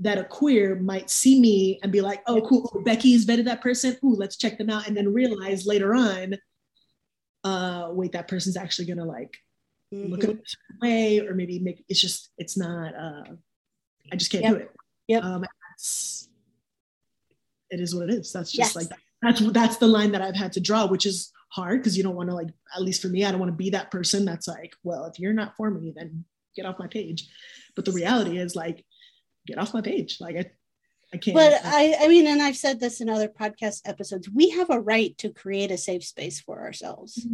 that 0.00 0.16
a 0.18 0.22
queer 0.24 0.76
might 0.76 1.10
see 1.10 1.40
me 1.40 1.80
and 1.82 1.90
be 1.90 2.00
like 2.00 2.22
oh 2.28 2.40
cool 2.42 2.82
becky's 2.84 3.26
vetted 3.26 3.44
that 3.44 3.60
person 3.60 3.96
ooh 4.04 4.14
let's 4.14 4.36
check 4.36 4.56
them 4.56 4.70
out 4.70 4.86
and 4.86 4.96
then 4.96 5.12
realize 5.12 5.66
later 5.66 5.92
on 5.94 6.36
uh 7.44 7.88
wait 7.90 8.12
that 8.12 8.28
person's 8.28 8.56
actually 8.56 8.86
gonna 8.86 9.04
like 9.04 9.36
look 9.90 10.22
at 10.22 10.30
Mhm. 10.30 10.34
it 10.34 10.42
a 10.44 10.48
certain 10.48 10.78
way 10.82 11.20
or 11.20 11.34
maybe 11.34 11.58
make 11.58 11.84
it's 11.88 12.00
just 12.00 12.30
it's 12.38 12.56
not 12.56 12.94
uh 12.94 13.24
i 14.12 14.16
just 14.16 14.30
can't 14.30 14.44
Yep. 14.44 14.52
do 14.52 14.60
it 14.60 14.70
Yep. 15.08 15.24
um 15.24 15.44
that's 15.70 16.27
it 17.70 17.80
is 17.80 17.94
what 17.94 18.08
it 18.08 18.14
is 18.14 18.32
that's 18.32 18.52
just 18.52 18.74
Yes. 18.74 18.76
like 18.76 18.98
that's 19.22 19.40
that's 19.52 19.76
the 19.78 19.86
line 19.86 20.12
that 20.12 20.22
i've 20.22 20.36
had 20.36 20.52
to 20.52 20.60
draw 20.60 20.86
which 20.86 21.06
is 21.06 21.32
hard 21.50 21.80
because 21.80 21.96
you 21.96 22.02
don't 22.02 22.14
want 22.16 22.28
to 22.28 22.34
like 22.34 22.48
at 22.76 22.82
least 22.82 23.00
for 23.02 23.08
me 23.08 23.24
i 23.24 23.30
don't 23.30 23.40
want 23.40 23.50
to 23.50 23.56
be 23.56 23.70
that 23.70 23.90
person 23.90 24.24
that's 24.24 24.46
like 24.48 24.72
well 24.84 25.06
if 25.06 25.18
you're 25.18 25.32
not 25.32 25.56
for 25.56 25.70
me 25.70 25.92
then 25.96 26.24
get 26.54 26.66
off 26.66 26.78
my 26.78 26.86
page 26.86 27.28
but 27.74 27.84
the 27.84 27.92
reality 27.92 28.38
is 28.38 28.54
like 28.54 28.84
get 29.46 29.58
off 29.58 29.72
my 29.74 29.80
page 29.80 30.18
like 30.20 30.36
i 30.36 30.44
i 31.14 31.16
can't 31.16 31.34
But 31.34 31.60
I, 31.64 31.96
I 32.02 32.08
mean, 32.08 32.26
and 32.26 32.42
I've 32.42 32.56
said 32.56 32.80
this 32.80 33.00
in 33.00 33.08
other 33.08 33.28
podcast 33.28 33.80
episodes, 33.86 34.28
we 34.28 34.50
have 34.50 34.68
a 34.68 34.78
right 34.78 35.16
to 35.18 35.30
create 35.30 35.70
a 35.70 35.78
safe 35.78 36.04
space 36.04 36.38
for 36.38 36.60
ourselves. 36.60 37.26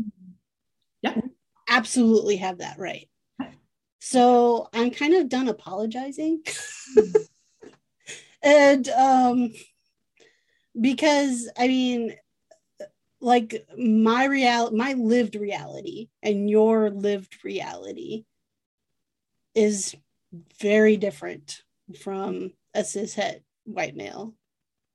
Yeah. 1.02 1.20
Absolutely 1.68 2.36
have 2.36 2.58
that 2.58 2.78
right. 2.78 3.08
So 3.98 4.68
I'm 4.72 4.90
kind 4.92 5.14
of 5.14 5.28
done 5.28 5.48
apologizing. 5.48 6.44
and 8.44 8.88
um 8.90 9.52
because 10.80 11.48
I 11.56 11.68
mean 11.68 12.14
like 13.20 13.66
my 13.78 14.26
real 14.26 14.70
my 14.70 14.92
lived 14.92 15.34
reality 15.34 16.08
and 16.22 16.50
your 16.50 16.90
lived 16.90 17.44
reality 17.44 18.24
is 19.54 19.94
very 20.60 20.96
different 20.96 21.62
from 22.00 22.52
a 22.74 22.80
cishet 22.80 23.40
white 23.64 23.96
male. 23.96 24.34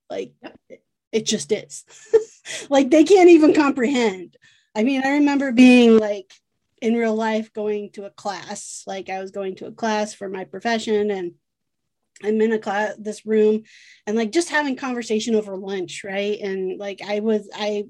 Like 0.08 0.32
it, 0.68 0.82
it 1.12 1.26
just 1.26 1.50
is. 1.52 1.84
like 2.70 2.90
they 2.90 3.04
can't 3.04 3.30
even 3.30 3.54
comprehend. 3.54 4.36
I 4.74 4.84
mean, 4.84 5.02
I 5.04 5.10
remember 5.12 5.52
being 5.52 5.98
like 5.98 6.32
in 6.80 6.94
real 6.94 7.14
life 7.14 7.52
going 7.52 7.90
to 7.92 8.04
a 8.04 8.10
class, 8.10 8.84
like 8.86 9.08
I 9.08 9.20
was 9.20 9.30
going 9.30 9.56
to 9.56 9.66
a 9.66 9.72
class 9.72 10.14
for 10.14 10.28
my 10.28 10.44
profession 10.44 11.10
and 11.10 11.32
I'm 12.22 12.40
in 12.40 12.52
a 12.52 12.58
class 12.58 12.94
this 12.98 13.24
room 13.24 13.62
and 14.06 14.16
like 14.16 14.32
just 14.32 14.50
having 14.50 14.76
conversation 14.76 15.34
over 15.34 15.56
lunch, 15.56 16.02
right? 16.04 16.38
And 16.40 16.78
like 16.78 17.00
I 17.06 17.20
was 17.20 17.48
I 17.54 17.84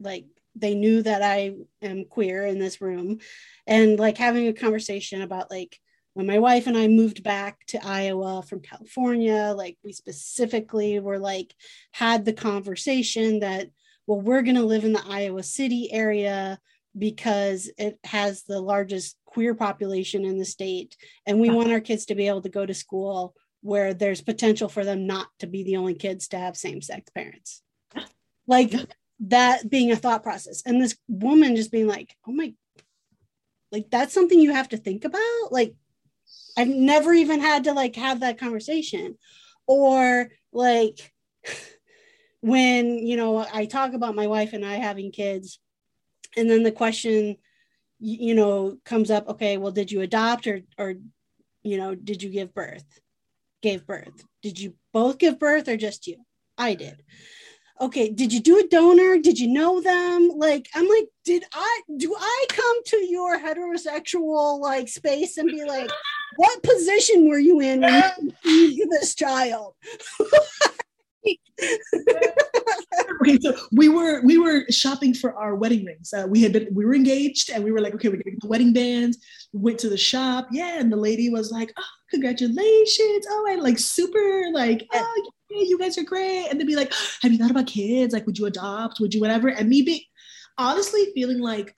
like 0.00 0.26
they 0.54 0.74
knew 0.74 1.02
that 1.02 1.22
I 1.22 1.54
am 1.82 2.04
queer 2.04 2.44
in 2.44 2.58
this 2.58 2.80
room 2.80 3.18
and 3.66 3.98
like 3.98 4.18
having 4.18 4.48
a 4.48 4.52
conversation 4.52 5.22
about 5.22 5.50
like 5.50 5.78
when 6.14 6.26
my 6.26 6.40
wife 6.40 6.66
and 6.66 6.76
I 6.76 6.88
moved 6.88 7.22
back 7.22 7.64
to 7.68 7.86
Iowa 7.86 8.42
from 8.42 8.60
California, 8.60 9.54
like 9.56 9.78
we 9.84 9.92
specifically 9.92 10.98
were 10.98 11.18
like 11.18 11.54
had 11.92 12.24
the 12.24 12.32
conversation 12.32 13.40
that 13.40 13.68
well 14.06 14.20
we're 14.20 14.42
going 14.42 14.56
to 14.56 14.64
live 14.64 14.84
in 14.84 14.92
the 14.92 15.04
Iowa 15.06 15.42
City 15.42 15.92
area 15.92 16.58
because 16.96 17.70
it 17.78 17.98
has 18.04 18.42
the 18.42 18.60
largest 18.60 19.16
queer 19.28 19.54
population 19.54 20.24
in 20.24 20.38
the 20.38 20.44
state 20.44 20.96
and 21.26 21.38
we 21.38 21.50
want 21.50 21.70
our 21.70 21.80
kids 21.80 22.06
to 22.06 22.14
be 22.14 22.28
able 22.28 22.40
to 22.40 22.48
go 22.48 22.64
to 22.64 22.72
school 22.72 23.34
where 23.60 23.92
there's 23.92 24.22
potential 24.22 24.70
for 24.70 24.84
them 24.84 25.06
not 25.06 25.26
to 25.38 25.46
be 25.46 25.62
the 25.62 25.76
only 25.76 25.92
kids 25.92 26.28
to 26.28 26.38
have 26.38 26.56
same-sex 26.56 27.10
parents. 27.10 27.62
Like 28.50 28.72
that 29.20 29.68
being 29.68 29.92
a 29.92 29.96
thought 29.96 30.22
process 30.22 30.62
and 30.64 30.80
this 30.80 30.96
woman 31.06 31.54
just 31.54 31.70
being 31.70 31.86
like 31.86 32.16
oh 32.26 32.32
my 32.32 32.54
like 33.70 33.90
that's 33.90 34.14
something 34.14 34.40
you 34.40 34.52
have 34.52 34.70
to 34.70 34.78
think 34.78 35.04
about? 35.04 35.50
Like 35.50 35.74
i've 36.56 36.68
never 36.68 37.12
even 37.12 37.40
had 37.40 37.64
to 37.64 37.74
like 37.74 37.94
have 37.96 38.20
that 38.20 38.38
conversation. 38.38 39.18
Or 39.66 40.30
like 40.50 41.12
when 42.40 43.06
you 43.06 43.18
know 43.18 43.46
i 43.52 43.66
talk 43.66 43.92
about 43.92 44.14
my 44.14 44.28
wife 44.28 44.54
and 44.54 44.64
i 44.64 44.76
having 44.76 45.10
kids 45.10 45.58
and 46.36 46.48
then 46.48 46.62
the 46.62 46.72
question 46.72 47.36
you 48.00 48.34
know 48.34 48.78
comes 48.84 49.10
up 49.10 49.28
okay 49.28 49.56
well 49.56 49.72
did 49.72 49.90
you 49.90 50.00
adopt 50.00 50.46
or 50.46 50.60
or 50.78 50.94
you 51.62 51.76
know 51.76 51.94
did 51.94 52.22
you 52.22 52.30
give 52.30 52.54
birth? 52.54 52.84
Gave 53.60 53.86
birth. 53.86 54.24
Did 54.42 54.60
you 54.60 54.74
both 54.92 55.18
give 55.18 55.38
birth 55.38 55.66
or 55.68 55.76
just 55.76 56.06
you? 56.06 56.18
I 56.56 56.74
did. 56.74 57.02
Okay 57.80 58.10
did 58.10 58.32
you 58.32 58.40
do 58.40 58.58
a 58.58 58.68
donor? 58.68 59.18
Did 59.18 59.38
you 59.38 59.48
know 59.48 59.80
them? 59.80 60.30
Like 60.36 60.68
i'm 60.74 60.88
like 60.88 61.08
did 61.24 61.44
i 61.52 61.80
do 61.98 62.14
i 62.18 62.46
come 62.48 62.84
to 62.84 62.96
your 63.06 63.38
heterosexual 63.38 64.58
like 64.60 64.88
space 64.88 65.36
and 65.36 65.50
be 65.50 65.62
like 65.64 65.90
what 66.36 66.62
position 66.62 67.28
were 67.28 67.38
you 67.38 67.60
in 67.60 67.82
when 67.82 68.34
you 68.44 68.88
this 68.90 69.14
child 69.14 69.74
we 73.72 73.88
were 73.88 74.22
we 74.22 74.38
were 74.38 74.64
shopping 74.70 75.14
for 75.14 75.34
our 75.34 75.54
wedding 75.54 75.84
rings. 75.84 76.12
Uh, 76.12 76.26
we 76.28 76.42
had 76.42 76.52
been 76.52 76.68
we 76.72 76.84
were 76.84 76.94
engaged, 76.94 77.50
and 77.50 77.64
we 77.64 77.72
were 77.72 77.80
like, 77.80 77.94
okay, 77.94 78.08
we're 78.08 78.16
gonna 78.16 78.30
get 78.30 78.40
the 78.40 78.48
wedding 78.48 78.72
bands. 78.72 79.18
We 79.52 79.60
went 79.60 79.78
to 79.80 79.88
the 79.88 79.96
shop, 79.96 80.48
yeah, 80.52 80.78
and 80.78 80.92
the 80.92 80.96
lady 80.96 81.30
was 81.30 81.50
like, 81.50 81.72
oh, 81.76 81.84
congratulations! 82.10 83.26
Oh, 83.28 83.46
I 83.48 83.56
like 83.56 83.78
super 83.78 84.50
like, 84.52 84.86
oh, 84.92 85.30
yeah, 85.50 85.62
you 85.62 85.78
guys 85.78 85.98
are 85.98 86.04
great. 86.04 86.48
And 86.48 86.60
they'd 86.60 86.66
be 86.66 86.76
like, 86.76 86.92
have 87.22 87.32
you 87.32 87.38
thought 87.38 87.50
about 87.50 87.66
kids? 87.66 88.12
Like, 88.12 88.26
would 88.26 88.38
you 88.38 88.46
adopt? 88.46 89.00
Would 89.00 89.14
you 89.14 89.20
whatever? 89.20 89.48
And 89.48 89.68
me 89.68 89.82
being 89.82 90.02
honestly 90.56 91.10
feeling 91.14 91.40
like, 91.40 91.74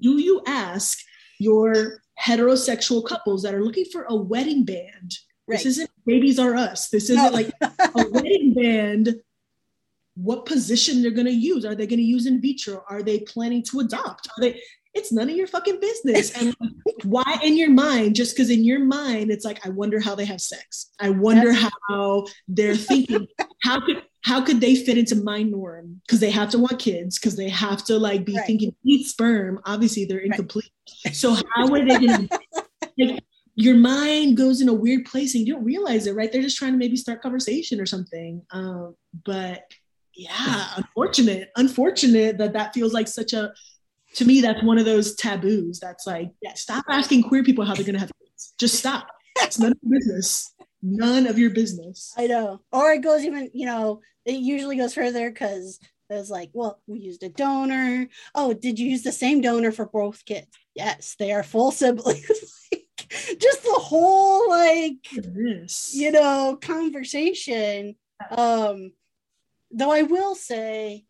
do 0.00 0.20
you 0.20 0.42
ask 0.46 0.98
your 1.38 2.02
heterosexual 2.20 3.06
couples 3.06 3.42
that 3.42 3.54
are 3.54 3.64
looking 3.64 3.86
for 3.86 4.04
a 4.08 4.14
wedding 4.14 4.64
band? 4.64 5.12
Right. 5.46 5.58
This 5.58 5.66
isn't 5.66 5.90
babies 6.06 6.38
are 6.38 6.56
us. 6.56 6.88
This 6.88 7.10
isn't 7.10 7.24
no. 7.24 7.30
like 7.30 7.52
a 7.60 8.08
wedding 8.10 8.54
band 8.54 9.20
what 10.14 10.46
position 10.46 11.02
they're 11.02 11.10
going 11.10 11.26
to 11.26 11.32
use. 11.32 11.64
Are 11.64 11.74
they 11.74 11.86
going 11.86 11.98
to 11.98 12.04
use 12.04 12.26
in 12.26 12.40
vitro? 12.40 12.84
Are 12.88 13.02
they 13.02 13.20
planning 13.20 13.62
to 13.70 13.80
adopt? 13.80 14.28
Are 14.28 14.40
they? 14.40 14.60
It's 14.94 15.10
none 15.10 15.30
of 15.30 15.36
your 15.36 15.46
fucking 15.46 15.80
business. 15.80 16.36
And 16.38 16.54
why 17.04 17.38
in 17.42 17.56
your 17.56 17.70
mind? 17.70 18.14
Just 18.14 18.36
because 18.36 18.50
in 18.50 18.62
your 18.62 18.78
mind, 18.78 19.30
it's 19.30 19.44
like 19.44 19.64
I 19.66 19.70
wonder 19.70 20.00
how 20.00 20.14
they 20.14 20.26
have 20.26 20.40
sex. 20.40 20.90
I 21.00 21.08
wonder 21.08 21.52
yep. 21.52 21.72
how 21.88 22.26
they're 22.46 22.76
thinking. 22.76 23.26
how 23.62 23.80
could 23.80 24.02
how 24.24 24.40
could 24.42 24.60
they 24.60 24.76
fit 24.76 24.98
into 24.98 25.16
my 25.16 25.42
norm? 25.42 26.00
Because 26.06 26.20
they 26.20 26.30
have 26.30 26.50
to 26.50 26.58
want 26.58 26.78
kids. 26.78 27.18
Because 27.18 27.36
they 27.36 27.48
have 27.48 27.84
to 27.86 27.98
like 27.98 28.26
be 28.26 28.36
right. 28.36 28.46
thinking 28.46 28.74
eat 28.84 29.06
sperm. 29.06 29.60
Obviously, 29.64 30.04
they're 30.04 30.18
incomplete. 30.18 30.70
Right. 31.06 31.16
So 31.16 31.34
how 31.34 31.72
are 31.72 31.84
they 31.84 31.98
going 31.98 32.28
to? 32.28 32.40
Like, 32.98 33.24
your 33.54 33.76
mind 33.76 34.36
goes 34.36 34.60
in 34.60 34.68
a 34.68 34.74
weird 34.74 35.04
place 35.04 35.34
and 35.34 35.46
you 35.46 35.54
don't 35.54 35.64
realize 35.64 36.06
it, 36.06 36.14
right? 36.14 36.32
They're 36.32 36.42
just 36.42 36.56
trying 36.56 36.72
to 36.72 36.78
maybe 36.78 36.96
start 36.96 37.22
conversation 37.22 37.80
or 37.80 37.86
something. 37.86 38.42
Um, 38.50 38.96
but 39.24 39.64
yeah 40.14 40.66
unfortunate 40.76 41.50
unfortunate 41.56 42.36
that 42.36 42.52
that 42.52 42.74
feels 42.74 42.92
like 42.92 43.08
such 43.08 43.32
a 43.32 43.52
to 44.14 44.24
me 44.24 44.40
that's 44.40 44.62
one 44.62 44.78
of 44.78 44.84
those 44.84 45.14
taboos 45.14 45.80
that's 45.80 46.06
like 46.06 46.30
yeah, 46.42 46.54
stop 46.54 46.84
asking 46.88 47.22
queer 47.22 47.42
people 47.42 47.64
how 47.64 47.74
they're 47.74 47.84
gonna 47.84 47.98
have 47.98 48.10
kids. 48.22 48.54
Just 48.58 48.74
stop. 48.74 49.08
It's 49.38 49.58
none 49.58 49.72
of 49.72 49.78
your 49.82 49.98
business. 49.98 50.52
None 50.82 51.26
of 51.26 51.38
your 51.38 51.50
business. 51.50 52.12
I 52.18 52.26
know. 52.26 52.60
Or 52.72 52.92
it 52.92 53.02
goes 53.02 53.24
even 53.24 53.50
you 53.54 53.66
know 53.66 54.00
it 54.24 54.34
usually 54.34 54.76
goes 54.76 54.94
further 54.94 55.30
because 55.30 55.78
it's 56.10 56.28
like 56.28 56.50
well 56.52 56.80
we 56.86 56.98
used 56.98 57.22
a 57.22 57.30
donor. 57.30 58.08
Oh 58.34 58.52
did 58.52 58.78
you 58.78 58.90
use 58.90 59.02
the 59.02 59.12
same 59.12 59.40
donor 59.40 59.72
for 59.72 59.86
both 59.86 60.24
kids? 60.26 60.48
Yes 60.74 61.16
they 61.18 61.32
are 61.32 61.42
full 61.42 61.70
siblings 61.70 62.68
just 63.38 63.62
the 63.62 63.78
whole 63.78 64.48
like 64.48 65.06
this 65.12 65.94
you 65.94 66.10
know 66.10 66.58
conversation 66.60 67.94
um 68.30 68.92
though 69.70 69.90
I 69.90 70.02
will 70.02 70.34
say 70.34 71.04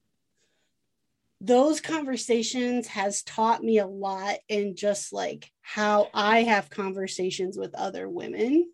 those 1.42 1.80
conversations 1.80 2.86
has 2.86 3.24
taught 3.24 3.64
me 3.64 3.78
a 3.78 3.86
lot 3.86 4.36
in 4.48 4.76
just 4.76 5.12
like 5.12 5.50
how 5.60 6.08
I 6.14 6.44
have 6.44 6.70
conversations 6.70 7.58
with 7.58 7.74
other 7.74 8.08
women, 8.08 8.70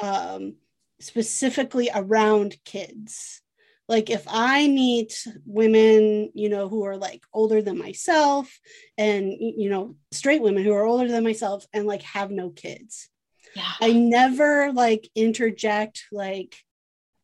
um, 0.00 0.54
specifically 1.00 1.90
around 1.92 2.56
kids. 2.64 3.42
Like 3.88 4.10
if 4.10 4.24
I 4.28 4.68
meet 4.68 5.26
women, 5.46 6.30
you 6.34 6.48
know, 6.50 6.68
who 6.68 6.84
are 6.84 6.96
like 6.96 7.22
older 7.32 7.62
than 7.62 7.78
myself 7.78 8.60
and, 8.98 9.32
you 9.32 9.70
know, 9.70 9.96
straight 10.12 10.42
women 10.42 10.62
who 10.62 10.74
are 10.74 10.84
older 10.84 11.08
than 11.08 11.24
myself 11.24 11.64
and 11.72 11.86
like 11.86 12.02
have 12.02 12.30
no 12.30 12.50
kids. 12.50 13.08
Yeah. 13.56 13.72
I 13.80 13.92
never 13.92 14.72
like 14.72 15.08
interject 15.14 16.04
like, 16.12 16.56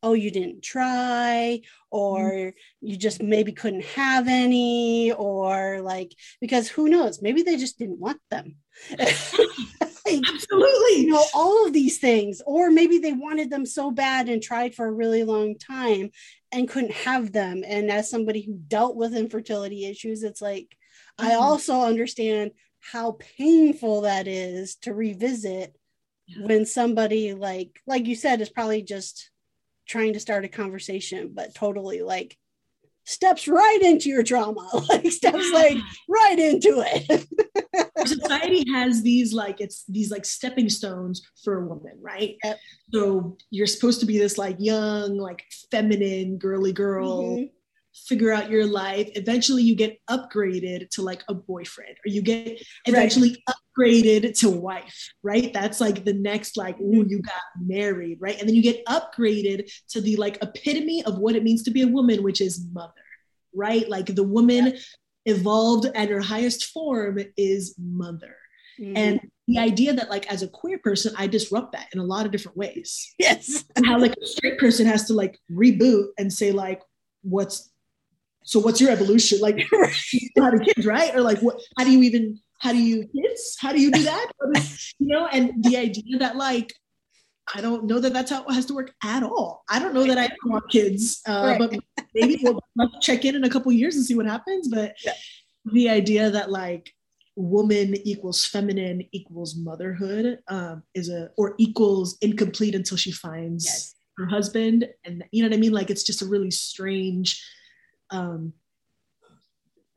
oh, 0.02 0.12
you 0.12 0.30
didn't 0.30 0.62
try, 0.62 1.62
or 1.90 2.30
mm. 2.30 2.52
you 2.82 2.96
just 2.96 3.22
maybe 3.22 3.52
couldn't 3.52 3.84
have 3.84 4.28
any, 4.28 5.12
or 5.12 5.80
like, 5.80 6.14
because 6.42 6.68
who 6.68 6.88
knows, 6.90 7.22
maybe 7.22 7.42
they 7.42 7.56
just 7.56 7.78
didn't 7.78 7.98
want 7.98 8.20
them. 8.30 8.56
Absolutely. 10.06 11.02
You 11.02 11.06
know, 11.12 11.24
all 11.34 11.66
of 11.66 11.72
these 11.72 11.98
things, 11.98 12.42
or 12.46 12.70
maybe 12.70 12.98
they 12.98 13.12
wanted 13.12 13.50
them 13.50 13.64
so 13.64 13.90
bad 13.90 14.28
and 14.28 14.42
tried 14.42 14.74
for 14.74 14.86
a 14.86 14.92
really 14.92 15.24
long 15.24 15.56
time 15.56 16.10
and 16.52 16.68
couldn't 16.68 16.92
have 16.92 17.32
them. 17.32 17.62
And 17.66 17.90
as 17.90 18.10
somebody 18.10 18.42
who 18.42 18.54
dealt 18.68 18.96
with 18.96 19.16
infertility 19.16 19.86
issues, 19.86 20.22
it's 20.22 20.42
like, 20.42 20.76
mm. 21.18 21.26
I 21.26 21.34
also 21.34 21.80
understand 21.80 22.52
how 22.80 23.16
painful 23.38 24.02
that 24.02 24.28
is 24.28 24.76
to 24.76 24.92
revisit 24.92 25.74
yeah. 26.26 26.46
when 26.46 26.66
somebody 26.66 27.32
like 27.32 27.80
like 27.86 28.06
you 28.06 28.14
said 28.14 28.40
is 28.40 28.50
probably 28.50 28.82
just 28.82 29.30
trying 29.86 30.12
to 30.14 30.20
start 30.20 30.44
a 30.44 30.48
conversation, 30.48 31.30
but 31.34 31.54
totally 31.54 32.02
like 32.02 32.36
steps 33.04 33.48
right 33.48 33.80
into 33.82 34.08
your 34.08 34.22
trauma, 34.22 34.68
like 34.88 35.10
steps 35.10 35.50
like 35.52 35.78
right 36.08 36.38
into 36.38 36.82
it. 36.86 37.26
Society 38.06 38.64
has 38.72 39.02
these 39.02 39.32
like 39.32 39.60
it's 39.60 39.84
these 39.88 40.10
like 40.10 40.24
stepping 40.24 40.68
stones 40.68 41.26
for 41.42 41.62
a 41.62 41.66
woman, 41.66 41.98
right? 42.00 42.36
Yep. 42.44 42.58
So 42.92 43.36
you're 43.50 43.66
supposed 43.66 44.00
to 44.00 44.06
be 44.06 44.18
this 44.18 44.38
like 44.38 44.56
young, 44.58 45.18
like 45.18 45.44
feminine, 45.70 46.38
girly 46.38 46.72
girl. 46.72 47.22
Mm-hmm 47.22 47.44
figure 47.94 48.32
out 48.32 48.50
your 48.50 48.66
life 48.66 49.08
eventually 49.14 49.62
you 49.62 49.76
get 49.76 49.98
upgraded 50.10 50.90
to 50.90 51.00
like 51.00 51.22
a 51.28 51.34
boyfriend 51.34 51.96
or 52.04 52.08
you 52.08 52.20
get 52.22 52.60
eventually 52.86 53.36
right. 53.46 53.56
upgraded 53.78 54.36
to 54.36 54.50
wife 54.50 55.12
right 55.22 55.52
that's 55.52 55.80
like 55.80 56.04
the 56.04 56.12
next 56.12 56.56
like 56.56 56.78
ooh 56.80 57.06
you 57.06 57.22
got 57.22 57.34
married 57.60 58.18
right 58.20 58.38
and 58.40 58.48
then 58.48 58.56
you 58.56 58.62
get 58.62 58.84
upgraded 58.86 59.70
to 59.88 60.00
the 60.00 60.16
like 60.16 60.38
epitome 60.42 61.04
of 61.04 61.18
what 61.18 61.36
it 61.36 61.44
means 61.44 61.62
to 61.62 61.70
be 61.70 61.82
a 61.82 61.88
woman 61.88 62.22
which 62.24 62.40
is 62.40 62.66
mother 62.72 62.92
right 63.54 63.88
like 63.88 64.06
the 64.06 64.24
woman 64.24 64.66
yeah. 64.66 64.78
Evolved 65.26 65.86
at 65.94 66.08
her 66.08 66.20
highest 66.20 66.66
form 66.66 67.18
is 67.36 67.74
mother. 67.78 68.36
Mm-hmm. 68.80 68.96
and 68.96 69.20
the 69.46 69.60
idea 69.60 69.92
that 69.92 70.10
like 70.10 70.26
as 70.32 70.42
a 70.42 70.48
queer 70.48 70.78
person 70.78 71.14
i 71.16 71.28
disrupt 71.28 71.74
that 71.74 71.86
in 71.92 72.00
a 72.00 72.04
lot 72.04 72.26
of 72.26 72.32
different 72.32 72.56
ways. 72.56 73.14
Yes. 73.20 73.64
And 73.76 73.86
how 73.86 73.98
like 74.00 74.14
a 74.20 74.26
straight 74.26 74.58
person 74.58 74.84
has 74.86 75.04
to 75.04 75.14
like 75.14 75.38
reboot 75.50 76.06
and 76.18 76.32
say 76.32 76.50
like 76.50 76.82
what's 77.22 77.70
so 78.42 78.58
what's 78.58 78.80
your 78.80 78.90
evolution? 78.90 79.40
Like 79.40 79.64
how 80.36 80.50
do 80.50 80.58
kids 80.58 80.84
right? 80.84 81.14
Or 81.14 81.20
like 81.20 81.38
what 81.38 81.60
how 81.78 81.84
do 81.84 81.92
you 81.92 82.02
even 82.02 82.40
how 82.58 82.72
do 82.72 82.78
you 82.78 83.06
kids? 83.06 83.56
How 83.60 83.72
do 83.72 83.80
you 83.80 83.90
do 83.90 84.02
that? 84.02 84.30
You 84.98 85.08
know 85.08 85.26
and 85.26 85.62
the 85.62 85.76
idea 85.76 86.18
that 86.18 86.36
like 86.36 86.72
I 87.52 87.60
don't 87.60 87.84
know 87.84 87.98
that 87.98 88.12
that's 88.12 88.30
how 88.30 88.44
it 88.44 88.52
has 88.54 88.66
to 88.66 88.74
work 88.74 88.94
at 89.02 89.22
all. 89.22 89.64
I 89.68 89.78
don't 89.78 89.94
know 89.94 90.06
that 90.06 90.18
I 90.18 90.30
want 90.46 90.70
kids, 90.70 91.20
uh, 91.28 91.56
right. 91.58 91.58
but 91.58 92.06
maybe 92.14 92.40
we'll 92.42 92.60
check 93.00 93.24
in 93.24 93.34
in 93.34 93.44
a 93.44 93.50
couple 93.50 93.70
years 93.72 93.96
and 93.96 94.04
see 94.04 94.14
what 94.14 94.26
happens. 94.26 94.68
But 94.68 94.94
yeah. 95.04 95.12
the 95.66 95.90
idea 95.90 96.30
that 96.30 96.50
like 96.50 96.92
woman 97.36 97.96
equals 98.06 98.46
feminine 98.46 99.02
equals 99.12 99.56
motherhood 99.56 100.38
um, 100.48 100.82
is 100.94 101.10
a 101.10 101.30
or 101.36 101.54
equals 101.58 102.16
incomplete 102.22 102.74
until 102.74 102.96
she 102.96 103.12
finds 103.12 103.66
yes. 103.66 103.94
her 104.16 104.26
husband, 104.26 104.88
and 105.04 105.24
you 105.30 105.42
know 105.42 105.48
what 105.48 105.56
I 105.56 105.60
mean. 105.60 105.72
Like 105.72 105.90
it's 105.90 106.04
just 106.04 106.22
a 106.22 106.26
really 106.26 106.50
strange 106.50 107.44
um, 108.10 108.54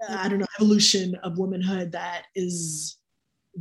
I 0.09 0.29
don't 0.29 0.39
know, 0.39 0.47
evolution 0.59 1.15
of 1.23 1.37
womanhood 1.37 1.91
that 1.93 2.25
is 2.35 2.97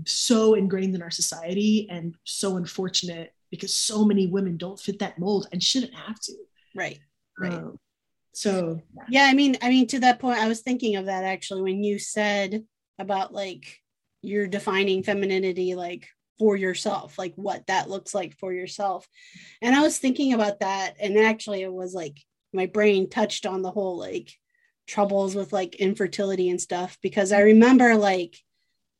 so 0.04 0.54
ingrained 0.54 0.94
in 0.94 1.02
our 1.02 1.10
society 1.10 1.86
and 1.90 2.14
so 2.24 2.56
unfortunate 2.56 3.32
because 3.50 3.74
so 3.74 4.04
many 4.04 4.26
women 4.26 4.56
don't 4.56 4.80
fit 4.80 4.98
that 4.98 5.18
mold 5.18 5.48
and 5.52 5.62
shouldn't 5.62 5.94
have 5.94 6.18
to. 6.20 6.32
Right. 6.74 6.98
Right. 7.38 7.52
Um, 7.52 7.78
so 8.32 8.82
yeah, 9.08 9.24
I 9.24 9.34
mean, 9.34 9.56
I 9.62 9.70
mean, 9.70 9.86
to 9.88 10.00
that 10.00 10.18
point, 10.18 10.38
I 10.38 10.48
was 10.48 10.60
thinking 10.60 10.96
of 10.96 11.06
that 11.06 11.24
actually 11.24 11.62
when 11.62 11.82
you 11.82 11.98
said 11.98 12.64
about 12.98 13.32
like 13.32 13.80
you're 14.20 14.46
defining 14.46 15.02
femininity 15.02 15.74
like 15.74 16.06
for 16.38 16.54
yourself, 16.54 17.18
like 17.18 17.32
what 17.36 17.66
that 17.66 17.88
looks 17.88 18.14
like 18.14 18.36
for 18.38 18.52
yourself. 18.52 19.08
And 19.62 19.74
I 19.74 19.80
was 19.80 19.98
thinking 19.98 20.34
about 20.34 20.60
that, 20.60 20.96
and 21.00 21.16
actually, 21.16 21.62
it 21.62 21.72
was 21.72 21.94
like 21.94 22.18
my 22.52 22.66
brain 22.66 23.08
touched 23.08 23.46
on 23.46 23.62
the 23.62 23.70
whole 23.70 23.98
like 23.98 24.32
troubles 24.86 25.34
with 25.34 25.52
like 25.52 25.76
infertility 25.76 26.48
and 26.48 26.60
stuff 26.60 26.98
because 27.02 27.32
I 27.32 27.40
remember 27.40 27.96
like 27.96 28.36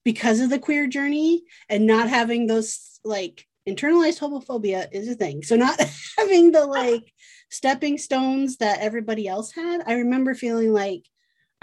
because 0.04 0.40
of 0.40 0.50
the 0.50 0.58
queer 0.58 0.86
journey 0.86 1.42
and 1.68 1.86
not 1.86 2.08
having 2.08 2.46
those 2.46 3.00
like 3.04 3.46
internalized 3.68 4.20
homophobia 4.20 4.88
is 4.92 5.08
a 5.08 5.14
thing. 5.14 5.42
So 5.42 5.56
not 5.56 5.80
having 6.18 6.52
the 6.52 6.66
like 6.66 7.12
stepping 7.50 7.98
stones 7.98 8.58
that 8.58 8.80
everybody 8.80 9.28
else 9.28 9.52
had, 9.52 9.82
I 9.86 9.94
remember 9.94 10.34
feeling 10.34 10.72
like 10.72 11.06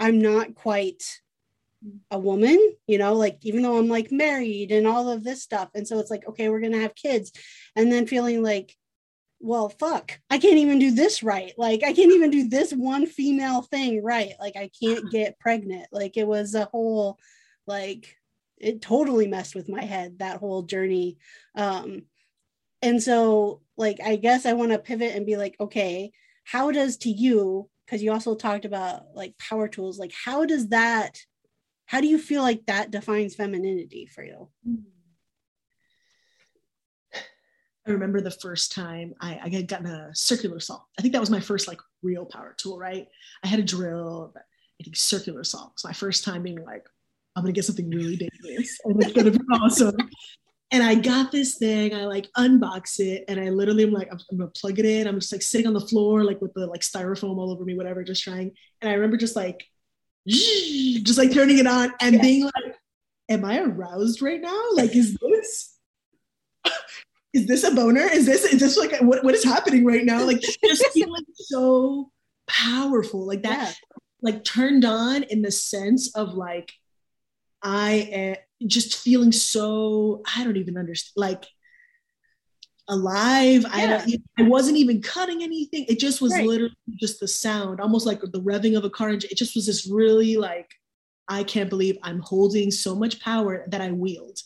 I'm 0.00 0.20
not 0.20 0.54
quite 0.54 1.02
a 2.10 2.18
woman, 2.18 2.58
you 2.86 2.98
know, 2.98 3.14
like 3.14 3.38
even 3.42 3.62
though 3.62 3.78
I'm 3.78 3.88
like 3.88 4.10
married 4.10 4.72
and 4.72 4.86
all 4.86 5.10
of 5.10 5.22
this 5.22 5.42
stuff. 5.42 5.70
And 5.74 5.86
so 5.86 5.98
it's 5.98 6.10
like, 6.10 6.26
okay, 6.26 6.48
we're 6.48 6.60
going 6.60 6.72
to 6.72 6.80
have 6.80 6.94
kids. 6.94 7.32
And 7.76 7.92
then 7.92 8.06
feeling 8.06 8.42
like, 8.42 8.74
well, 9.40 9.68
fuck, 9.68 10.18
I 10.30 10.38
can't 10.38 10.56
even 10.56 10.78
do 10.78 10.90
this 10.90 11.22
right. 11.22 11.52
Like, 11.58 11.82
I 11.82 11.92
can't 11.92 12.12
even 12.12 12.30
do 12.30 12.48
this 12.48 12.72
one 12.72 13.04
female 13.04 13.60
thing 13.60 14.02
right. 14.02 14.32
Like, 14.40 14.56
I 14.56 14.70
can't 14.82 15.10
get 15.12 15.38
pregnant. 15.38 15.86
Like, 15.92 16.16
it 16.16 16.26
was 16.26 16.54
a 16.54 16.64
whole, 16.64 17.18
like, 17.66 18.16
it 18.58 18.80
totally 18.80 19.26
messed 19.26 19.54
with 19.54 19.68
my 19.68 19.82
head, 19.82 20.18
that 20.18 20.38
whole 20.38 20.62
journey. 20.62 21.18
Um, 21.54 22.02
and 22.82 23.02
so, 23.02 23.62
like, 23.76 23.98
I 24.04 24.16
guess 24.16 24.46
I 24.46 24.52
want 24.52 24.72
to 24.72 24.78
pivot 24.78 25.14
and 25.14 25.26
be 25.26 25.36
like, 25.36 25.56
okay, 25.58 26.12
how 26.44 26.70
does 26.70 26.96
to 26.98 27.08
you, 27.08 27.68
because 27.84 28.02
you 28.02 28.12
also 28.12 28.34
talked 28.34 28.64
about 28.64 29.04
like 29.14 29.36
power 29.38 29.68
tools, 29.68 29.98
like, 29.98 30.12
how 30.24 30.44
does 30.44 30.68
that, 30.68 31.18
how 31.86 32.00
do 32.00 32.06
you 32.06 32.18
feel 32.18 32.42
like 32.42 32.66
that 32.66 32.90
defines 32.90 33.34
femininity 33.34 34.06
for 34.06 34.22
you? 34.22 34.48
I 37.86 37.90
remember 37.90 38.22
the 38.22 38.30
first 38.30 38.72
time 38.72 39.14
I, 39.20 39.38
I 39.42 39.48
had 39.50 39.68
gotten 39.68 39.86
a 39.86 40.10
circular 40.14 40.58
saw. 40.58 40.80
I 40.98 41.02
think 41.02 41.12
that 41.12 41.20
was 41.20 41.28
my 41.28 41.40
first 41.40 41.68
like 41.68 41.80
real 42.02 42.24
power 42.24 42.54
tool, 42.56 42.78
right? 42.78 43.06
I 43.42 43.46
had 43.46 43.58
a 43.58 43.62
drill, 43.62 44.30
but 44.32 44.44
I 44.80 44.84
think 44.84 44.96
circular 44.96 45.44
saw. 45.44 45.68
It's 45.72 45.84
my 45.84 45.92
first 45.92 46.24
time 46.24 46.42
being 46.42 46.64
like, 46.64 46.86
I'm 47.36 47.42
gonna 47.42 47.52
get 47.52 47.64
something 47.64 47.90
really 47.90 48.16
dangerous 48.16 48.78
and 48.84 49.02
it's 49.02 49.12
gonna 49.12 49.30
be 49.30 49.38
awesome. 49.52 49.96
And 50.70 50.82
I 50.82 50.94
got 50.96 51.30
this 51.30 51.56
thing, 51.56 51.94
I 51.94 52.06
like 52.06 52.28
unbox 52.36 52.98
it, 52.98 53.24
and 53.28 53.38
I 53.38 53.50
literally 53.50 53.84
am 53.84 53.92
like, 53.92 54.08
I'm, 54.10 54.18
I'm, 54.30 54.38
gonna 54.38 54.50
plug 54.50 54.78
it 54.78 54.84
in. 54.84 55.06
I'm 55.06 55.20
just 55.20 55.32
like 55.32 55.42
sitting 55.42 55.66
on 55.66 55.74
the 55.74 55.80
floor, 55.80 56.24
like 56.24 56.40
with 56.40 56.52
the 56.54 56.66
like 56.66 56.80
styrofoam 56.80 57.36
all 57.38 57.52
over 57.52 57.64
me, 57.64 57.76
whatever, 57.76 58.02
just 58.02 58.24
trying. 58.24 58.52
And 58.80 58.90
I 58.90 58.94
remember 58.94 59.16
just 59.16 59.36
like, 59.36 59.64
just 60.26 61.18
like 61.18 61.32
turning 61.32 61.58
it 61.58 61.66
on 61.66 61.92
and 62.00 62.16
yeah. 62.16 62.22
being 62.22 62.44
like, 62.44 62.76
Am 63.28 63.44
I 63.44 63.60
aroused 63.60 64.20
right 64.20 64.40
now? 64.40 64.62
Like, 64.74 64.94
is 64.94 65.16
this 65.16 65.78
is 67.32 67.46
this 67.46 67.64
a 67.64 67.74
boner? 67.74 68.02
Is 68.02 68.26
this 68.26 68.44
is 68.44 68.60
this 68.60 68.76
like 68.76 69.00
what, 69.00 69.24
what 69.24 69.34
is 69.34 69.44
happening 69.44 69.84
right 69.84 70.04
now? 70.04 70.24
Like 70.24 70.40
just 70.40 70.86
feeling 70.92 71.24
so 71.34 72.10
powerful, 72.46 73.26
like 73.26 73.42
that, 73.42 73.68
yeah. 73.68 73.72
like 74.20 74.44
turned 74.44 74.84
on 74.84 75.22
in 75.24 75.40
the 75.40 75.50
sense 75.50 76.14
of 76.14 76.34
like 76.34 76.72
I 77.64 77.92
am 78.12 78.36
just 78.68 78.96
feeling 78.96 79.32
so 79.32 80.22
I 80.36 80.44
don't 80.44 80.56
even 80.56 80.76
understand 80.76 81.12
like 81.16 81.46
alive. 82.88 83.62
Yeah. 83.62 84.04
I 84.06 84.18
I 84.38 84.42
wasn't 84.42 84.76
even 84.76 85.00
cutting 85.02 85.42
anything. 85.42 85.86
It 85.88 85.98
just 85.98 86.20
was 86.20 86.32
right. 86.32 86.46
literally 86.46 86.76
just 87.00 87.20
the 87.20 87.28
sound, 87.28 87.80
almost 87.80 88.06
like 88.06 88.20
the 88.20 88.42
revving 88.42 88.76
of 88.76 88.84
a 88.84 88.90
car 88.90 89.08
engine. 89.08 89.30
It 89.32 89.38
just 89.38 89.56
was 89.56 89.66
this 89.66 89.90
really 89.90 90.36
like 90.36 90.70
I 91.26 91.42
can't 91.42 91.70
believe 91.70 91.96
I'm 92.02 92.20
holding 92.20 92.70
so 92.70 92.94
much 92.94 93.20
power 93.20 93.66
that 93.70 93.80
I 93.80 93.90
wield 93.90 94.38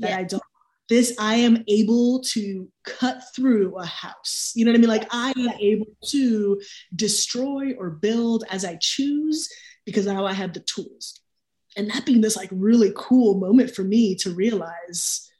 that 0.00 0.10
yeah. 0.10 0.18
I 0.18 0.24
don't 0.24 0.42
this 0.88 1.14
i 1.18 1.34
am 1.36 1.64
able 1.68 2.20
to 2.20 2.68
cut 2.84 3.22
through 3.34 3.76
a 3.78 3.86
house 3.86 4.52
you 4.54 4.64
know 4.64 4.70
what 4.70 4.76
i 4.76 4.80
mean 4.80 4.88
like 4.88 5.06
i 5.10 5.32
am 5.36 5.48
able 5.60 5.86
to 6.04 6.60
destroy 6.94 7.72
or 7.78 7.90
build 7.90 8.44
as 8.50 8.64
i 8.64 8.76
choose 8.80 9.48
because 9.86 10.06
now 10.06 10.26
i 10.26 10.32
have 10.32 10.52
the 10.52 10.60
tools 10.60 11.20
and 11.76 11.90
that 11.90 12.06
being 12.06 12.20
this 12.20 12.36
like 12.36 12.50
really 12.52 12.92
cool 12.96 13.38
moment 13.38 13.74
for 13.74 13.82
me 13.82 14.14
to 14.14 14.30
realize 14.30 15.30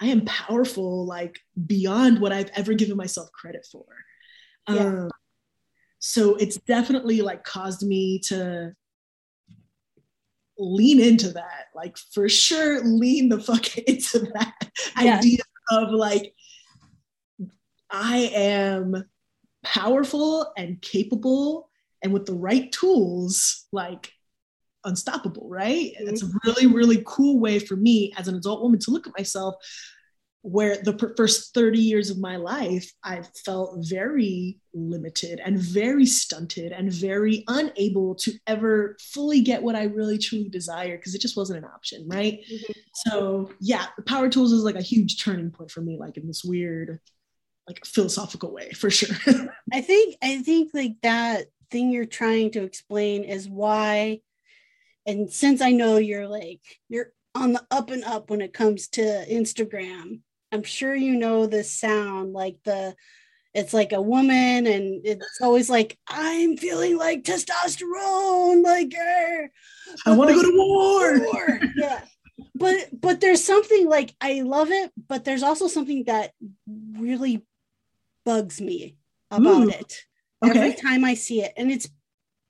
i 0.00 0.06
am 0.06 0.24
powerful 0.24 1.06
like 1.06 1.38
beyond 1.66 2.20
what 2.20 2.32
i've 2.32 2.50
ever 2.54 2.74
given 2.74 2.96
myself 2.96 3.30
credit 3.32 3.66
for 3.70 3.84
yeah. 4.68 4.80
um, 4.80 5.10
so 5.98 6.34
it's 6.34 6.56
definitely 6.56 7.20
like 7.20 7.44
caused 7.44 7.86
me 7.86 8.18
to 8.24 8.74
lean 10.58 11.00
into 11.00 11.30
that. 11.32 11.66
Like 11.74 11.96
for 11.96 12.28
sure, 12.28 12.82
lean 12.82 13.28
the 13.28 13.40
fuck 13.40 13.76
into 13.88 14.20
that 14.34 14.70
yeah. 15.00 15.18
idea 15.18 15.38
of 15.70 15.90
like, 15.90 16.34
I 17.90 18.30
am 18.34 19.04
powerful 19.62 20.52
and 20.56 20.80
capable 20.80 21.68
and 22.02 22.12
with 22.12 22.26
the 22.26 22.34
right 22.34 22.72
tools, 22.72 23.66
like 23.70 24.12
unstoppable, 24.84 25.48
right? 25.48 25.92
Mm-hmm. 25.98 26.08
It's 26.08 26.22
a 26.22 26.30
really, 26.44 26.66
really 26.66 27.02
cool 27.06 27.38
way 27.38 27.58
for 27.58 27.76
me 27.76 28.12
as 28.16 28.28
an 28.28 28.34
adult 28.34 28.62
woman 28.62 28.80
to 28.80 28.90
look 28.90 29.06
at 29.06 29.16
myself 29.16 29.56
where 30.42 30.76
the 30.82 31.14
first 31.16 31.54
30 31.54 31.78
years 31.78 32.10
of 32.10 32.18
my 32.18 32.36
life 32.36 32.92
i 33.04 33.22
felt 33.44 33.76
very 33.88 34.58
limited 34.74 35.40
and 35.44 35.58
very 35.58 36.04
stunted 36.04 36.72
and 36.72 36.92
very 36.92 37.44
unable 37.46 38.14
to 38.16 38.32
ever 38.48 38.96
fully 39.00 39.40
get 39.40 39.62
what 39.62 39.76
i 39.76 39.84
really 39.84 40.18
truly 40.18 40.48
desire 40.48 40.96
because 40.96 41.14
it 41.14 41.20
just 41.20 41.36
wasn't 41.36 41.56
an 41.56 41.64
option 41.64 42.06
right 42.08 42.40
mm-hmm. 42.52 42.72
so 43.06 43.50
yeah 43.60 43.86
the 43.96 44.02
power 44.02 44.28
tools 44.28 44.52
is 44.52 44.64
like 44.64 44.74
a 44.74 44.82
huge 44.82 45.22
turning 45.22 45.50
point 45.50 45.70
for 45.70 45.80
me 45.80 45.96
like 45.96 46.16
in 46.16 46.26
this 46.26 46.42
weird 46.44 46.98
like 47.68 47.84
philosophical 47.86 48.52
way 48.52 48.68
for 48.72 48.90
sure 48.90 49.16
i 49.72 49.80
think 49.80 50.16
i 50.22 50.42
think 50.42 50.72
like 50.74 50.96
that 51.02 51.46
thing 51.70 51.92
you're 51.92 52.04
trying 52.04 52.50
to 52.50 52.64
explain 52.64 53.22
is 53.22 53.48
why 53.48 54.20
and 55.06 55.30
since 55.32 55.60
i 55.60 55.70
know 55.70 55.96
you're 55.96 56.28
like 56.28 56.60
you're 56.88 57.12
on 57.34 57.52
the 57.52 57.66
up 57.70 57.90
and 57.90 58.04
up 58.04 58.30
when 58.30 58.40
it 58.40 58.52
comes 58.52 58.88
to 58.88 59.02
instagram 59.30 60.20
I'm 60.52 60.62
sure 60.62 60.94
you 60.94 61.16
know 61.16 61.46
this 61.46 61.72
sound 61.72 62.34
like 62.34 62.58
the 62.64 62.94
it's 63.54 63.74
like 63.74 63.92
a 63.92 64.00
woman 64.00 64.66
and 64.66 65.00
it's 65.04 65.40
always 65.40 65.68
like 65.68 65.98
I'm 66.08 66.56
feeling 66.56 66.98
like 66.98 67.24
testosterone 67.24 68.62
like 68.62 68.92
er. 68.98 69.50
I 70.06 70.16
want 70.16 70.30
to 70.30 70.36
like, 70.36 70.44
go 70.44 70.50
to 70.50 70.56
war. 70.56 71.18
war. 71.20 71.60
yeah. 71.76 72.02
But 72.54 72.88
but 72.98 73.20
there's 73.20 73.44
something 73.44 73.88
like 73.88 74.14
I 74.20 74.42
love 74.42 74.70
it, 74.70 74.92
but 75.08 75.24
there's 75.24 75.42
also 75.42 75.68
something 75.68 76.04
that 76.04 76.32
really 76.98 77.44
bugs 78.24 78.60
me 78.60 78.96
about 79.30 79.64
Ooh. 79.64 79.70
it 79.70 80.02
okay. 80.44 80.58
every 80.58 80.74
time 80.74 81.04
I 81.04 81.14
see 81.14 81.42
it. 81.42 81.52
And 81.56 81.70
it's 81.70 81.88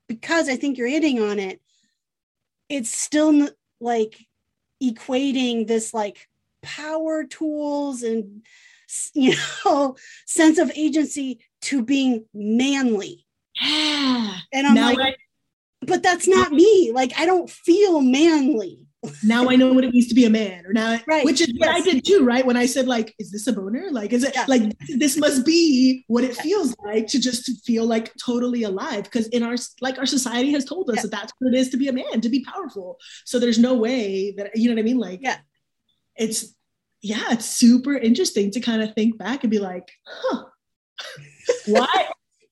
because 0.07 0.49
I 0.49 0.55
think 0.57 0.77
you're 0.77 0.87
hitting 0.87 1.21
on 1.21 1.39
it. 1.39 1.61
It's 2.73 2.89
still 2.89 3.49
like 3.79 4.17
equating 4.81 5.67
this 5.67 5.93
like 5.93 6.27
power 6.63 7.23
tools 7.23 8.01
and 8.01 8.41
you 9.13 9.35
know 9.65 9.95
sense 10.25 10.57
of 10.57 10.71
agency 10.75 11.39
to 11.61 11.83
being 11.83 12.25
manly. 12.33 13.25
Yeah. 13.61 14.37
And 14.51 14.65
i'm 14.65 14.73
now 14.73 14.87
like 14.87 14.99
I, 14.99 15.15
but 15.81 16.01
that's 16.01 16.27
not 16.27 16.51
me. 16.51 16.91
Like 16.91 17.13
i 17.17 17.25
don't 17.25 17.49
feel 17.49 18.01
manly 18.01 18.87
now 19.23 19.49
I 19.49 19.55
know 19.55 19.73
what 19.73 19.83
it 19.83 19.91
means 19.91 20.07
to 20.07 20.15
be 20.15 20.25
a 20.25 20.29
man, 20.29 20.65
or 20.65 20.73
now, 20.73 20.99
right. 21.07 21.25
which 21.25 21.41
is 21.41 21.49
yes. 21.49 21.59
what 21.59 21.69
I 21.69 21.81
did 21.81 22.05
too, 22.05 22.23
right? 22.23 22.45
When 22.45 22.57
I 22.57 22.65
said 22.65 22.87
like, 22.87 23.13
"Is 23.19 23.31
this 23.31 23.47
a 23.47 23.53
boner?" 23.53 23.89
Like, 23.91 24.13
is 24.13 24.23
it 24.23 24.33
yeah. 24.33 24.45
like 24.47 24.77
this 24.87 25.17
must 25.17 25.45
be 25.45 26.03
what 26.07 26.23
it 26.23 26.35
feels 26.35 26.75
like 26.83 27.07
to 27.07 27.19
just 27.19 27.65
feel 27.65 27.85
like 27.85 28.13
totally 28.15 28.63
alive? 28.63 29.03
Because 29.03 29.27
in 29.27 29.43
our 29.43 29.55
like 29.81 29.97
our 29.97 30.05
society 30.05 30.51
has 30.53 30.65
told 30.65 30.89
us 30.89 30.97
yeah. 30.97 31.01
that 31.03 31.11
that's 31.11 31.33
what 31.39 31.53
it 31.53 31.57
is 31.57 31.69
to 31.69 31.77
be 31.77 31.87
a 31.87 31.93
man, 31.93 32.21
to 32.21 32.29
be 32.29 32.43
powerful. 32.45 32.97
So 33.25 33.39
there's 33.39 33.59
no 33.59 33.73
way 33.73 34.31
that 34.37 34.51
you 34.55 34.69
know 34.69 34.75
what 34.75 34.81
I 34.81 34.83
mean. 34.83 34.99
Like, 34.99 35.19
yeah, 35.21 35.37
it's 36.15 36.55
yeah, 37.01 37.25
it's 37.31 37.45
super 37.45 37.95
interesting 37.95 38.51
to 38.51 38.59
kind 38.59 38.81
of 38.81 38.93
think 38.93 39.17
back 39.17 39.43
and 39.43 39.51
be 39.51 39.59
like, 39.59 39.91
huh, 40.05 40.45
why? 41.67 42.09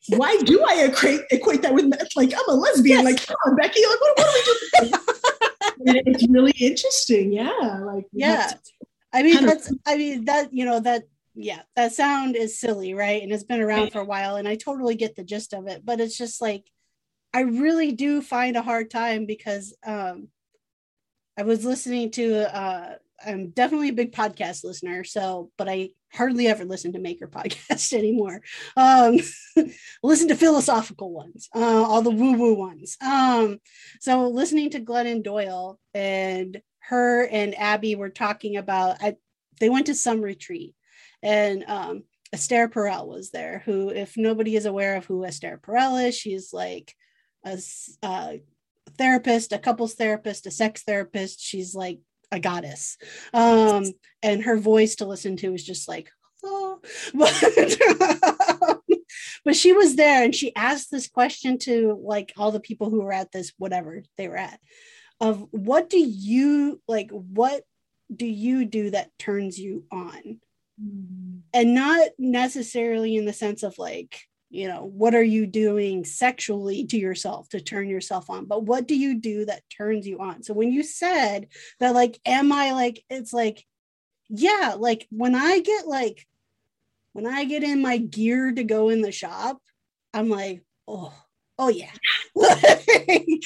why 0.09 0.35
do 0.37 0.63
I 0.67 0.85
equate 0.85 1.21
equate 1.29 1.61
that 1.61 1.73
with 1.73 1.85
like 2.15 2.33
I'm 2.33 2.49
a 2.49 2.53
lesbian? 2.53 3.03
Yes. 3.03 3.05
Like, 3.05 3.27
come 3.27 3.37
on, 3.45 3.55
Becky, 3.55 3.81
like 3.85 4.01
what, 4.01 4.17
what 4.17 4.27
are 4.27 4.33
we 4.33 4.89
doing? 4.89 4.99
it's 5.86 6.27
really 6.27 6.53
interesting. 6.59 7.32
Yeah, 7.32 7.79
like 7.84 8.05
yeah. 8.11 8.53
I 9.13 9.23
mean, 9.23 9.45
that's 9.45 9.71
of- 9.71 9.79
I 9.86 9.97
mean 9.97 10.25
that 10.25 10.53
you 10.53 10.65
know 10.65 10.79
that 10.79 11.03
yeah 11.36 11.61
that 11.75 11.93
sound 11.93 12.36
is 12.36 12.59
silly, 12.59 12.93
right? 12.93 13.21
And 13.21 13.32
it's 13.32 13.43
been 13.43 13.61
around 13.61 13.91
for 13.91 13.99
a 13.99 14.05
while, 14.05 14.36
and 14.38 14.47
I 14.47 14.55
totally 14.55 14.95
get 14.95 15.15
the 15.15 15.23
gist 15.23 15.53
of 15.53 15.67
it. 15.67 15.86
But 15.86 15.99
it's 15.99 16.17
just 16.17 16.41
like 16.41 16.65
I 17.34 17.41
really 17.41 17.91
do 17.91 18.21
find 18.21 18.57
a 18.57 18.61
hard 18.61 18.89
time 18.89 19.25
because 19.25 19.75
um, 19.86 20.27
I 21.38 21.43
was 21.43 21.65
listening 21.65 22.11
to. 22.11 22.55
Uh, 22.55 22.95
I'm 23.25 23.49
definitely 23.49 23.89
a 23.89 23.93
big 23.93 24.13
podcast 24.13 24.63
listener, 24.63 25.03
so 25.03 25.51
but 25.57 25.69
I 25.69 25.89
hardly 26.14 26.47
ever 26.47 26.66
listen 26.66 26.93
to 26.93 26.99
maker 26.99 27.28
podcasts 27.32 27.93
anymore. 27.93 28.41
Um, 28.76 29.20
listen 30.03 30.28
to 30.30 30.36
philosophical 30.36 31.12
ones, 31.12 31.49
uh, 31.55 31.59
all 31.59 32.01
the 32.01 32.12
woo 32.12 32.34
woo 32.34 32.53
ones. 32.53 32.97
Um, 33.01 33.59
so 33.99 34.28
listening 34.28 34.72
to 34.72 34.80
Glennon 34.80 35.24
Doyle 35.24 35.80
and 35.93 36.62
her 36.80 37.26
and 37.26 37.57
Abby 37.57 37.95
were 37.95 38.09
talking 38.09 38.57
about. 38.57 38.97
I, 39.01 39.16
they 39.59 39.70
went 39.70 39.88
to 39.88 39.95
some 39.95 40.22
retreat, 40.22 40.74
and 41.22 41.64
um, 41.68 42.03
Esther 42.34 42.68
Perel 42.68 43.07
was 43.07 43.32
there. 43.32 43.62
Who, 43.66 43.89
if 43.89 44.18
nobody 44.18 44.55
is 44.55 44.66
aware 44.66 44.95
of 44.95 45.05
who 45.05 45.24
Esther 45.26 45.59
Perel 45.62 46.07
is, 46.07 46.18
she's 46.18 46.51
like 46.53 46.93
a, 47.45 47.59
a 48.03 48.41
therapist, 48.97 49.53
a 49.53 49.59
couples 49.59 49.93
therapist, 49.93 50.47
a 50.47 50.51
sex 50.51 50.84
therapist. 50.84 51.39
She's 51.39 51.76
like 51.76 51.99
a 52.32 52.39
goddess. 52.39 52.97
Um, 53.34 53.86
and 54.23 54.43
her 54.43 54.57
voice 54.57 54.95
to 54.95 55.05
listen 55.05 55.38
to 55.38 55.51
was 55.51 55.63
just 55.63 55.88
like, 55.88 56.11
oh. 56.43 56.79
but, 57.13 58.79
but 59.45 59.55
she 59.55 59.73
was 59.73 59.95
there 59.95 60.23
and 60.23 60.34
she 60.34 60.55
asked 60.55 60.91
this 60.91 61.07
question 61.07 61.57
to 61.59 61.99
like 62.01 62.34
all 62.38 62.51
the 62.51 62.59
people 62.59 62.89
who 62.89 63.01
were 63.01 63.13
at 63.13 63.32
this, 63.32 63.53
whatever 63.57 64.03
they 64.17 64.27
were 64.27 64.38
at, 64.38 64.59
of 65.19 65.45
what 65.51 65.89
do 65.89 65.99
you 65.99 66.82
like, 66.88 67.11
what 67.11 67.63
do 68.13 68.25
you 68.25 68.65
do 68.65 68.89
that 68.91 69.11
turns 69.19 69.59
you 69.59 69.86
on? 69.91 70.39
Mm-hmm. 70.82 71.38
And 71.53 71.75
not 71.75 72.09
necessarily 72.17 73.15
in 73.15 73.25
the 73.25 73.34
sense 73.34 73.63
of 73.63 73.77
like, 73.77 74.21
you 74.51 74.67
know 74.67 74.83
what 74.93 75.15
are 75.15 75.23
you 75.23 75.47
doing 75.47 76.05
sexually 76.05 76.85
to 76.85 76.97
yourself 76.97 77.49
to 77.49 77.61
turn 77.61 77.87
yourself 77.89 78.29
on? 78.29 78.45
But 78.45 78.63
what 78.63 78.87
do 78.87 78.95
you 78.95 79.19
do 79.19 79.45
that 79.45 79.63
turns 79.69 80.05
you 80.05 80.19
on? 80.19 80.43
So 80.43 80.53
when 80.53 80.71
you 80.71 80.83
said 80.83 81.47
that 81.79 81.95
like 81.95 82.19
am 82.25 82.51
i 82.51 82.73
like 82.73 83.03
it's 83.09 83.33
like 83.33 83.65
yeah 84.29 84.75
like 84.77 85.07
when 85.09 85.35
i 85.35 85.59
get 85.59 85.87
like 85.87 86.25
when 87.13 87.25
i 87.25 87.43
get 87.45 87.63
in 87.63 87.81
my 87.81 87.97
gear 87.97 88.51
to 88.51 88.63
go 88.63 88.89
in 88.89 89.01
the 89.01 89.11
shop 89.11 89.57
i'm 90.13 90.29
like 90.29 90.63
oh 90.87 91.13
oh 91.61 91.69
yeah. 91.69 91.91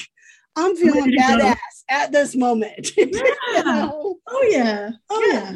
I'm 0.58 0.74
feeling 0.74 1.14
badass 1.18 1.56
at 1.88 2.12
this 2.12 2.34
moment 2.34 2.90
yeah. 2.96 3.04
you 3.04 3.64
know? 3.64 4.16
oh 4.26 4.48
yeah. 4.50 4.90
Oh 5.10 5.28
yeah. 5.30 5.54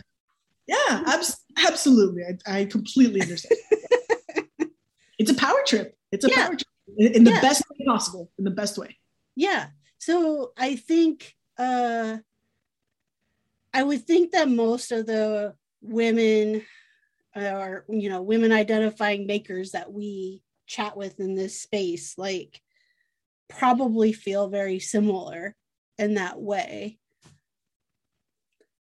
yeah, 0.67 0.91
yeah 0.91 1.03
abs- 1.07 1.43
absolutely. 1.67 2.23
I, 2.23 2.61
I 2.61 2.65
completely 2.67 3.23
understand 3.23 3.59
it's 5.21 5.31
a 5.31 5.35
power 5.35 5.63
trip. 5.67 5.95
It's 6.11 6.25
a 6.25 6.31
yeah. 6.31 6.47
power 6.47 6.57
trip 6.57 6.67
in, 6.97 7.25
the 7.25 7.31
yeah. 7.31 7.41
best 7.43 7.63
way 7.71 7.85
possible, 7.87 8.31
in 8.39 8.45
the 8.45 8.51
best 8.51 8.79
way. 8.79 8.97
Yeah. 9.37 9.67
So 9.99 10.53
I 10.57 10.77
think 10.77 11.35
uh 11.59 12.17
I 13.73 13.83
would 13.83 14.05
think 14.07 14.33
that 14.33 14.49
most 14.49 14.91
of 14.91 15.07
the 15.07 15.55
women 15.83 16.63
or 17.37 17.85
you 17.89 18.09
know 18.09 18.23
women 18.23 18.51
identifying 18.51 19.27
makers 19.27 19.73
that 19.73 19.93
we 19.93 20.43
chat 20.67 20.97
with 20.97 21.21
in 21.21 21.35
this 21.35 21.61
space 21.61 22.17
like 22.17 22.61
probably 23.49 24.13
feel 24.13 24.49
very 24.49 24.79
similar 24.79 25.55
in 25.99 26.15
that 26.15 26.41
way 26.41 26.99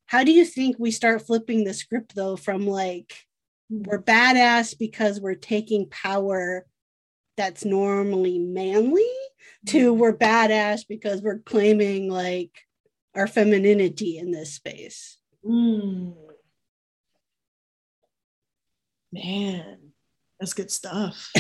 how 0.06 0.24
do 0.24 0.32
you 0.32 0.44
think 0.44 0.76
we 0.78 0.90
start 0.90 1.26
flipping 1.26 1.64
the 1.64 1.74
script 1.74 2.14
though 2.14 2.36
from 2.36 2.66
like 2.66 3.14
we're 3.70 4.02
badass 4.02 4.76
because 4.76 5.20
we're 5.20 5.34
taking 5.34 5.88
power 5.88 6.66
that's 7.36 7.64
normally 7.64 8.38
manly 8.38 9.08
to 9.66 9.92
mm-hmm. 9.92 10.00
we're 10.00 10.16
badass 10.16 10.82
because 10.88 11.22
we're 11.22 11.38
claiming 11.38 12.10
like 12.10 12.50
our 13.14 13.26
femininity 13.26 14.18
in 14.18 14.30
this 14.30 14.52
space. 14.52 15.18
Mm. 15.46 16.14
Man, 19.12 19.78
that's 20.38 20.54
good 20.54 20.70
stuff. 20.70 21.30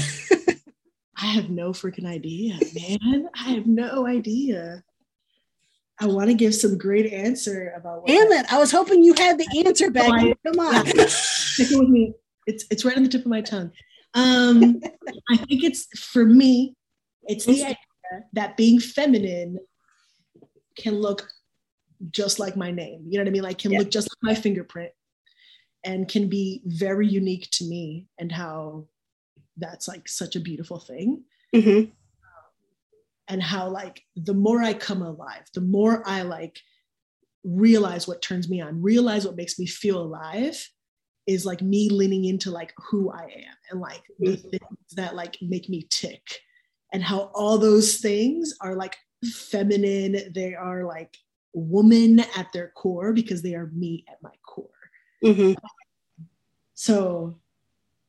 I 1.16 1.26
have 1.26 1.50
no 1.50 1.70
freaking 1.70 2.06
idea, 2.06 2.58
man. 2.74 3.28
I 3.36 3.50
have 3.50 3.66
no 3.66 4.06
idea. 4.06 4.82
I 6.00 6.06
want 6.06 6.28
to 6.28 6.34
give 6.34 6.54
some 6.54 6.78
great 6.78 7.12
answer 7.12 7.72
about 7.76 8.02
what 8.02 8.08
Damn 8.08 8.32
it. 8.32 8.52
I 8.52 8.58
was 8.58 8.72
hoping 8.72 9.04
you 9.04 9.12
had 9.14 9.38
the 9.38 9.64
answer 9.66 9.90
back. 9.90 10.10
Oh, 10.10 10.34
Come 10.46 10.66
on. 10.66 10.86
Yeah. 10.86 11.04
Stick 11.08 11.70
it 11.70 11.78
with 11.78 11.88
me. 11.88 12.14
It's 12.46 12.64
it's 12.70 12.84
right 12.84 12.96
on 12.96 13.02
the 13.02 13.08
tip 13.08 13.20
of 13.20 13.26
my 13.26 13.42
tongue. 13.42 13.70
Um, 14.14 14.80
I 15.30 15.36
think 15.36 15.62
it's 15.62 15.86
for 15.98 16.24
me, 16.24 16.74
it's 17.24 17.44
the 17.44 17.62
idea 17.62 17.76
that 18.32 18.56
being 18.56 18.80
feminine 18.80 19.58
can 20.76 20.94
look 20.94 21.28
just 22.10 22.38
like 22.38 22.56
my 22.56 22.70
name. 22.70 23.04
You 23.08 23.18
know 23.18 23.24
what 23.24 23.28
I 23.28 23.32
mean? 23.32 23.42
Like 23.42 23.58
can 23.58 23.72
yeah. 23.72 23.80
look 23.80 23.90
just 23.90 24.08
like 24.08 24.34
my 24.34 24.40
fingerprint 24.40 24.90
and 25.84 26.08
can 26.08 26.28
be 26.28 26.62
very 26.64 27.06
unique 27.06 27.48
to 27.52 27.64
me 27.64 28.06
and 28.18 28.32
how 28.32 28.86
that's 29.56 29.86
like 29.86 30.08
such 30.08 30.34
a 30.36 30.40
beautiful 30.40 30.78
thing. 30.78 31.24
Mm-hmm. 31.54 31.90
And 33.30 33.42
how 33.42 33.68
like 33.68 34.02
the 34.16 34.34
more 34.34 34.60
I 34.60 34.74
come 34.74 35.02
alive, 35.02 35.44
the 35.54 35.60
more 35.60 36.02
I 36.04 36.22
like 36.22 36.60
realize 37.44 38.06
what 38.06 38.20
turns 38.20 38.50
me 38.50 38.60
on, 38.60 38.82
realize 38.82 39.24
what 39.24 39.36
makes 39.36 39.58
me 39.58 39.66
feel 39.66 40.00
alive, 40.02 40.68
is 41.26 41.46
like 41.46 41.62
me 41.62 41.88
leaning 41.88 42.24
into 42.24 42.50
like 42.50 42.74
who 42.90 43.10
I 43.10 43.22
am 43.22 43.54
and 43.70 43.80
like 43.80 44.02
the 44.18 44.36
things 44.36 44.94
that 44.96 45.14
like 45.14 45.38
make 45.40 45.68
me 45.68 45.86
tick 45.88 46.22
and 46.92 47.02
how 47.02 47.30
all 47.34 47.56
those 47.56 47.98
things 47.98 48.54
are 48.60 48.74
like 48.74 48.96
feminine. 49.24 50.32
They 50.34 50.54
are 50.54 50.84
like 50.84 51.16
woman 51.54 52.20
at 52.36 52.52
their 52.52 52.72
core 52.74 53.12
because 53.12 53.42
they 53.42 53.54
are 53.54 53.70
me 53.72 54.04
at 54.08 54.20
my 54.22 54.34
core. 54.44 54.66
Mm-hmm. 55.24 55.52
So, 56.74 57.38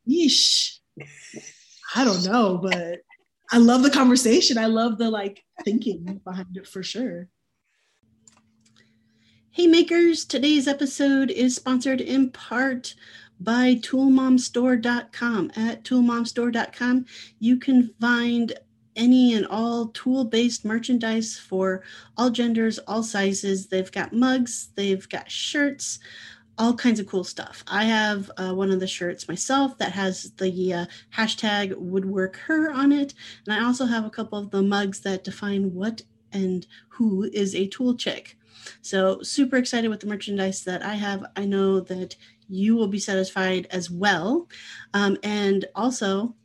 yeesh. 0.09 0.77
I 1.95 2.05
don't 2.05 2.25
know, 2.25 2.57
but 2.57 3.01
I 3.53 3.57
love 3.57 3.83
the 3.83 3.89
conversation. 3.89 4.57
I 4.57 4.67
love 4.67 4.97
the 4.97 5.09
like 5.09 5.43
thinking 5.65 6.21
behind 6.23 6.55
it 6.55 6.65
for 6.65 6.81
sure. 6.83 7.27
Hey 9.49 9.67
makers, 9.67 10.23
today's 10.23 10.69
episode 10.69 11.29
is 11.29 11.57
sponsored 11.57 11.99
in 11.99 12.29
part 12.29 12.95
by 13.41 13.75
toolmomstore.com. 13.75 15.51
At 15.57 15.83
toolmomstore.com, 15.83 17.05
you 17.39 17.57
can 17.57 17.93
find 17.99 18.53
any 18.95 19.33
and 19.33 19.45
all 19.47 19.87
tool 19.87 20.23
based 20.23 20.63
merchandise 20.63 21.37
for 21.37 21.83
all 22.15 22.29
genders, 22.29 22.79
all 22.79 23.03
sizes. 23.03 23.67
They've 23.67 23.91
got 23.91 24.13
mugs, 24.13 24.69
they've 24.75 25.07
got 25.09 25.29
shirts, 25.29 25.99
all 26.61 26.75
kinds 26.75 26.99
of 26.99 27.07
cool 27.07 27.23
stuff. 27.23 27.63
I 27.67 27.85
have 27.85 28.29
uh, 28.37 28.53
one 28.53 28.69
of 28.69 28.79
the 28.79 28.85
shirts 28.85 29.27
myself 29.27 29.79
that 29.79 29.93
has 29.93 30.31
the 30.33 30.73
uh, 30.73 30.85
hashtag 31.17 31.75
woodwork 31.75 32.35
her 32.35 32.71
on 32.71 32.91
it. 32.91 33.15
And 33.47 33.55
I 33.55 33.65
also 33.65 33.87
have 33.87 34.05
a 34.05 34.11
couple 34.11 34.37
of 34.37 34.51
the 34.51 34.61
mugs 34.61 34.99
that 34.99 35.23
define 35.23 35.73
what 35.73 36.03
and 36.31 36.67
who 36.89 37.23
is 37.33 37.55
a 37.55 37.65
tool 37.65 37.95
chick. 37.95 38.37
So, 38.83 39.23
super 39.23 39.57
excited 39.57 39.89
with 39.89 40.01
the 40.01 40.07
merchandise 40.07 40.63
that 40.65 40.83
I 40.83 40.93
have. 40.93 41.25
I 41.35 41.45
know 41.45 41.79
that 41.79 42.15
you 42.47 42.75
will 42.75 42.87
be 42.87 42.99
satisfied 42.99 43.67
as 43.71 43.89
well. 43.89 44.47
Um, 44.93 45.17
and 45.23 45.65
also, 45.73 46.35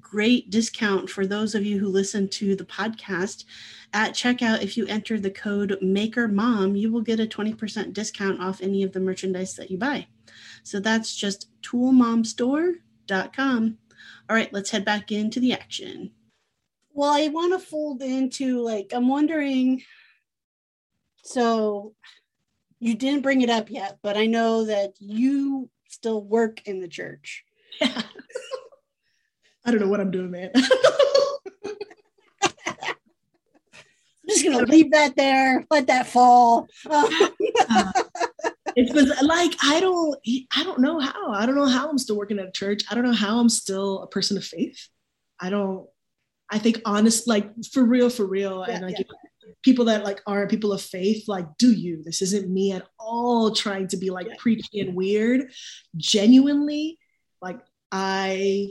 great 0.00 0.50
discount 0.50 1.10
for 1.10 1.26
those 1.26 1.54
of 1.54 1.64
you 1.64 1.78
who 1.78 1.88
listen 1.88 2.28
to 2.28 2.56
the 2.56 2.64
podcast. 2.64 3.44
At 3.92 4.14
checkout 4.14 4.62
if 4.62 4.76
you 4.76 4.86
enter 4.86 5.20
the 5.20 5.30
code 5.30 5.78
maker 5.80 6.28
mom 6.28 6.76
you 6.76 6.90
will 6.90 7.00
get 7.00 7.20
a 7.20 7.26
20% 7.26 7.92
discount 7.92 8.40
off 8.40 8.60
any 8.60 8.82
of 8.82 8.92
the 8.92 9.00
merchandise 9.00 9.54
that 9.54 9.70
you 9.70 9.78
buy. 9.78 10.06
So 10.62 10.80
that's 10.80 11.14
just 11.14 11.48
toolmomstore.com 11.62 13.78
all 14.28 14.36
right 14.36 14.52
let's 14.52 14.70
head 14.70 14.84
back 14.84 15.12
into 15.12 15.40
the 15.40 15.52
action. 15.52 16.10
Well 16.92 17.10
i 17.10 17.28
want 17.28 17.52
to 17.52 17.64
fold 17.64 18.02
into 18.02 18.60
like 18.60 18.92
i'm 18.94 19.08
wondering 19.08 19.82
so 21.22 21.94
you 22.84 22.94
didn't 22.94 23.22
bring 23.22 23.40
it 23.40 23.48
up 23.48 23.70
yet, 23.70 23.98
but 24.02 24.16
I 24.16 24.26
know 24.26 24.66
that 24.66 24.92
you 24.98 25.70
still 25.88 26.22
work 26.22 26.60
in 26.66 26.80
the 26.80 26.88
church. 26.88 27.44
I 29.64 29.70
don't 29.70 29.80
know 29.80 29.88
what 29.88 30.00
I'm 30.00 30.10
doing, 30.10 30.30
man. 30.30 30.50
I'm 34.26 34.28
just 34.28 34.44
gonna 34.44 34.64
leave 34.66 34.90
that 34.92 35.16
there, 35.16 35.64
let 35.70 35.86
that 35.86 36.06
fall. 36.06 36.66
uh, 36.88 37.08
it's 38.76 38.92
been 38.92 39.10
like 39.22 39.54
I 39.62 39.80
don't 39.80 40.18
I 40.56 40.64
don't 40.64 40.80
know 40.80 40.98
how. 40.98 41.32
I 41.32 41.46
don't 41.46 41.56
know 41.56 41.66
how 41.66 41.88
I'm 41.88 41.98
still 41.98 42.16
working 42.16 42.38
at 42.38 42.48
a 42.48 42.52
church. 42.52 42.82
I 42.90 42.94
don't 42.94 43.04
know 43.04 43.12
how 43.12 43.38
I'm 43.38 43.48
still 43.48 44.02
a 44.02 44.06
person 44.06 44.36
of 44.36 44.44
faith. 44.44 44.88
I 45.40 45.50
don't 45.50 45.86
I 46.50 46.58
think 46.58 46.80
honest, 46.84 47.26
like 47.26 47.50
for 47.72 47.84
real, 47.84 48.10
for 48.10 48.26
real. 48.26 48.64
Yeah, 48.66 48.76
and 48.76 48.86
like 48.86 48.98
yeah 48.98 49.04
people 49.62 49.86
that 49.86 50.04
like 50.04 50.20
are 50.26 50.46
people 50.46 50.72
of 50.72 50.80
faith 50.80 51.26
like 51.28 51.46
do 51.58 51.72
you 51.72 52.02
this 52.02 52.22
isn't 52.22 52.50
me 52.52 52.72
at 52.72 52.86
all 52.98 53.50
trying 53.50 53.88
to 53.88 53.96
be 53.96 54.10
like 54.10 54.26
yeah. 54.26 54.34
preachy 54.38 54.80
and 54.80 54.94
weird 54.94 55.50
genuinely 55.96 56.98
like 57.40 57.60
i 57.90 58.68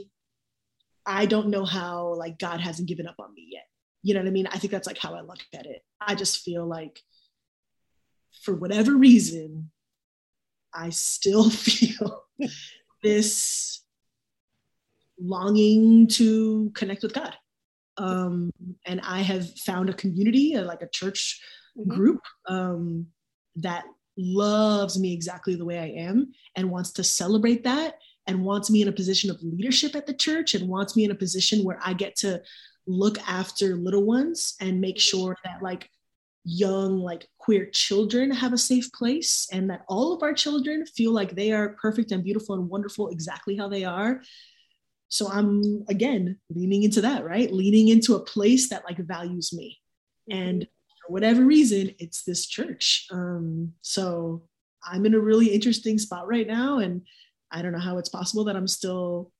i 1.06 1.26
don't 1.26 1.48
know 1.48 1.64
how 1.64 2.14
like 2.14 2.38
god 2.38 2.60
hasn't 2.60 2.88
given 2.88 3.06
up 3.06 3.16
on 3.18 3.32
me 3.34 3.48
yet 3.50 3.64
you 4.04 4.12
know 4.12 4.20
what 4.20 4.28
I 4.28 4.32
mean? 4.32 4.46
I 4.46 4.58
think 4.58 4.70
that's 4.70 4.86
like 4.86 4.98
how 4.98 5.14
I 5.14 5.22
look 5.22 5.38
at 5.54 5.64
it. 5.64 5.82
I 5.98 6.14
just 6.14 6.42
feel 6.42 6.66
like 6.66 7.00
for 8.42 8.54
whatever 8.54 8.94
reason, 8.94 9.70
I 10.74 10.90
still 10.90 11.48
feel 11.50 12.24
this 13.02 13.82
longing 15.18 16.06
to 16.08 16.70
connect 16.74 17.02
with 17.02 17.14
God. 17.14 17.34
Um, 17.96 18.50
and 18.84 19.00
I 19.00 19.22
have 19.22 19.56
found 19.60 19.88
a 19.88 19.94
community, 19.94 20.54
like 20.58 20.82
a 20.82 20.88
church 20.88 21.40
mm-hmm. 21.78 21.88
group, 21.88 22.20
um, 22.46 23.06
that 23.56 23.84
loves 24.18 24.98
me 24.98 25.14
exactly 25.14 25.54
the 25.54 25.64
way 25.64 25.78
I 25.78 26.02
am 26.02 26.32
and 26.56 26.70
wants 26.70 26.92
to 26.92 27.04
celebrate 27.04 27.64
that 27.64 27.94
and 28.26 28.44
wants 28.44 28.70
me 28.70 28.82
in 28.82 28.88
a 28.88 28.92
position 28.92 29.30
of 29.30 29.42
leadership 29.42 29.94
at 29.94 30.06
the 30.06 30.14
church 30.14 30.54
and 30.54 30.68
wants 30.68 30.96
me 30.96 31.04
in 31.04 31.10
a 31.10 31.14
position 31.14 31.64
where 31.64 31.78
I 31.84 31.92
get 31.92 32.16
to 32.16 32.42
look 32.86 33.18
after 33.28 33.76
little 33.76 34.04
ones 34.04 34.54
and 34.60 34.80
make 34.80 34.98
sure 34.98 35.36
that 35.44 35.62
like 35.62 35.88
young 36.44 36.98
like 36.98 37.26
queer 37.38 37.66
children 37.72 38.30
have 38.30 38.52
a 38.52 38.58
safe 38.58 38.92
place 38.92 39.48
and 39.50 39.70
that 39.70 39.82
all 39.88 40.12
of 40.12 40.22
our 40.22 40.34
children 40.34 40.84
feel 40.84 41.10
like 41.10 41.34
they 41.34 41.52
are 41.52 41.70
perfect 41.80 42.12
and 42.12 42.22
beautiful 42.22 42.54
and 42.54 42.68
wonderful 42.68 43.08
exactly 43.08 43.56
how 43.56 43.68
they 43.68 43.84
are. 43.84 44.20
So 45.08 45.28
i'm 45.28 45.84
again 45.88 46.38
leaning 46.50 46.82
into 46.82 47.00
that 47.02 47.24
right? 47.24 47.50
Leaning 47.52 47.88
into 47.88 48.14
a 48.14 48.24
place 48.24 48.68
that 48.68 48.84
like 48.84 48.98
values 48.98 49.52
me. 49.54 49.78
And 50.30 50.66
for 51.00 51.12
whatever 51.12 51.44
reason 51.44 51.94
it's 51.98 52.24
this 52.24 52.46
church. 52.46 53.06
Um 53.10 53.72
so 53.80 54.42
i'm 54.86 55.06
in 55.06 55.14
a 55.14 55.20
really 55.20 55.46
interesting 55.46 55.98
spot 55.98 56.28
right 56.28 56.46
now 56.46 56.78
and 56.78 57.02
i 57.50 57.62
don't 57.62 57.72
know 57.72 57.78
how 57.78 57.98
it's 57.98 58.08
possible 58.08 58.44
that 58.44 58.56
i'm 58.56 58.68
still 58.68 59.30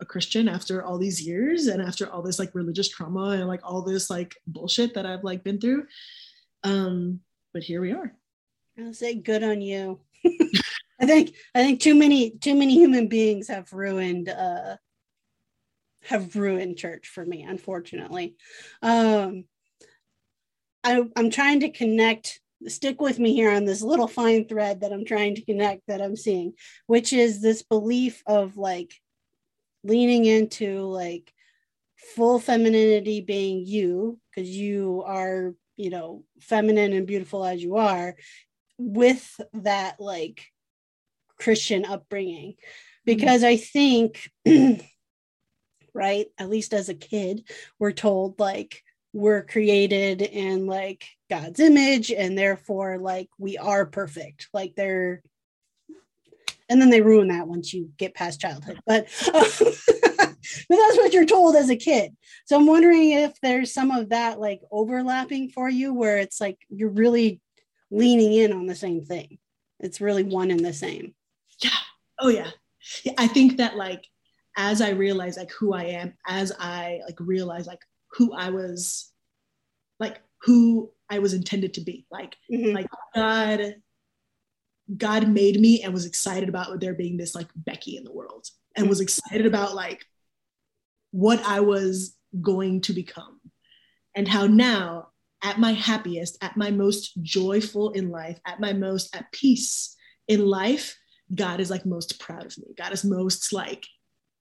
a 0.00 0.04
Christian 0.04 0.48
after 0.48 0.82
all 0.82 0.98
these 0.98 1.20
years 1.20 1.66
and 1.66 1.82
after 1.82 2.10
all 2.10 2.22
this 2.22 2.38
like 2.38 2.54
religious 2.54 2.88
trauma 2.88 3.30
and 3.30 3.46
like 3.46 3.60
all 3.62 3.82
this 3.82 4.10
like 4.10 4.34
bullshit 4.46 4.94
that 4.94 5.06
I've 5.06 5.24
like 5.24 5.44
been 5.44 5.60
through. 5.60 5.86
Um, 6.64 7.20
but 7.52 7.62
here 7.62 7.80
we 7.80 7.92
are. 7.92 8.12
I'll 8.78 8.94
say 8.94 9.14
good 9.14 9.42
on 9.42 9.60
you. 9.60 10.00
I 11.00 11.06
think 11.06 11.34
I 11.54 11.62
think 11.62 11.80
too 11.80 11.94
many 11.94 12.30
too 12.30 12.54
many 12.54 12.74
human 12.74 13.08
beings 13.08 13.48
have 13.48 13.72
ruined 13.72 14.28
uh 14.28 14.76
have 16.04 16.34
ruined 16.36 16.78
church 16.78 17.08
for 17.08 17.24
me, 17.24 17.42
unfortunately. 17.42 18.36
Um 18.82 19.44
I, 20.82 21.02
I'm 21.14 21.30
trying 21.30 21.60
to 21.60 21.70
connect 21.70 22.40
stick 22.68 23.00
with 23.00 23.18
me 23.18 23.34
here 23.34 23.50
on 23.50 23.64
this 23.64 23.82
little 23.82 24.08
fine 24.08 24.46
thread 24.46 24.80
that 24.80 24.92
I'm 24.92 25.04
trying 25.04 25.34
to 25.36 25.44
connect 25.44 25.86
that 25.86 26.02
I'm 26.02 26.16
seeing, 26.16 26.54
which 26.86 27.12
is 27.12 27.40
this 27.40 27.62
belief 27.62 28.22
of 28.26 28.56
like 28.56 28.94
leaning 29.82 30.26
into 30.26 30.80
like 30.82 31.32
full 32.14 32.38
femininity 32.38 33.20
being 33.20 33.64
you 33.66 34.18
because 34.30 34.48
you 34.48 35.02
are 35.06 35.54
you 35.76 35.90
know 35.90 36.24
feminine 36.40 36.92
and 36.92 37.06
beautiful 37.06 37.44
as 37.44 37.62
you 37.62 37.76
are 37.76 38.16
with 38.78 39.40
that 39.52 40.00
like 40.00 40.46
christian 41.38 41.84
upbringing 41.84 42.52
mm-hmm. 42.52 42.56
because 43.04 43.44
i 43.44 43.56
think 43.56 44.30
right 45.94 46.26
at 46.38 46.50
least 46.50 46.72
as 46.72 46.88
a 46.88 46.94
kid 46.94 47.46
we're 47.78 47.92
told 47.92 48.38
like 48.38 48.82
we're 49.12 49.42
created 49.42 50.22
in 50.22 50.66
like 50.66 51.04
god's 51.28 51.58
image 51.60 52.12
and 52.12 52.38
therefore 52.38 52.98
like 52.98 53.28
we 53.38 53.58
are 53.58 53.86
perfect. 53.86 54.48
Like 54.52 54.74
they're 54.76 55.22
and 56.68 56.80
then 56.80 56.90
they 56.90 57.00
ruin 57.00 57.28
that 57.28 57.48
once 57.48 57.74
you 57.74 57.90
get 57.96 58.14
past 58.14 58.40
childhood. 58.40 58.80
But 58.86 59.08
but 59.32 59.36
that's 59.58 60.96
what 60.96 61.12
you're 61.12 61.26
told 61.26 61.56
as 61.56 61.70
a 61.70 61.76
kid. 61.76 62.16
So 62.46 62.56
i'm 62.56 62.66
wondering 62.66 63.10
if 63.10 63.32
there's 63.40 63.72
some 63.74 63.90
of 63.90 64.10
that 64.10 64.40
like 64.40 64.60
overlapping 64.70 65.50
for 65.50 65.68
you 65.68 65.92
where 65.92 66.18
it's 66.18 66.40
like 66.40 66.58
you're 66.68 66.90
really 66.90 67.40
leaning 67.90 68.32
in 68.32 68.52
on 68.52 68.66
the 68.66 68.76
same 68.76 69.04
thing. 69.04 69.38
It's 69.80 70.00
really 70.00 70.22
one 70.22 70.50
and 70.50 70.64
the 70.64 70.72
same. 70.72 71.14
Yeah. 71.62 71.70
Oh 72.18 72.28
yeah, 72.28 72.50
yeah 73.04 73.12
i 73.18 73.26
think 73.26 73.56
that 73.58 73.76
like 73.76 74.06
as 74.56 74.80
i 74.80 74.90
realize 74.90 75.36
like 75.36 75.50
who 75.52 75.72
i 75.72 75.84
am 75.84 76.14
as 76.26 76.52
i 76.58 77.00
like 77.06 77.18
realize 77.20 77.66
like 77.66 77.80
who 78.12 78.32
i 78.34 78.50
was 78.50 79.12
like 79.98 80.20
who 80.42 80.90
i 81.08 81.18
was 81.18 81.34
intended 81.34 81.74
to 81.74 81.80
be 81.80 82.06
like 82.10 82.36
mm-hmm. 82.50 82.74
like 82.74 82.86
god 83.14 83.74
God 84.96 85.28
made 85.28 85.60
me 85.60 85.82
and 85.82 85.92
was 85.92 86.06
excited 86.06 86.48
about 86.48 86.80
there 86.80 86.94
being 86.94 87.16
this 87.16 87.34
like 87.34 87.48
Becky 87.54 87.96
in 87.96 88.04
the 88.04 88.12
world 88.12 88.46
and 88.76 88.88
was 88.88 89.00
excited 89.00 89.46
about 89.46 89.74
like 89.74 90.04
what 91.12 91.40
I 91.44 91.60
was 91.60 92.16
going 92.40 92.80
to 92.82 92.92
become 92.92 93.40
and 94.14 94.26
how 94.26 94.46
now 94.46 95.08
at 95.42 95.58
my 95.58 95.72
happiest, 95.72 96.38
at 96.42 96.56
my 96.56 96.70
most 96.70 97.12
joyful 97.22 97.90
in 97.92 98.10
life, 98.10 98.38
at 98.46 98.60
my 98.60 98.72
most 98.72 99.14
at 99.14 99.30
peace 99.32 99.96
in 100.28 100.44
life, 100.44 100.96
God 101.34 101.60
is 101.60 101.70
like 101.70 101.86
most 101.86 102.20
proud 102.20 102.44
of 102.44 102.58
me. 102.58 102.74
God 102.76 102.92
is 102.92 103.04
most 103.04 103.52
like 103.52 103.86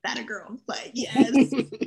that 0.04 0.20
a 0.20 0.24
girl, 0.24 0.58
like 0.68 0.92
yes, 0.94 1.32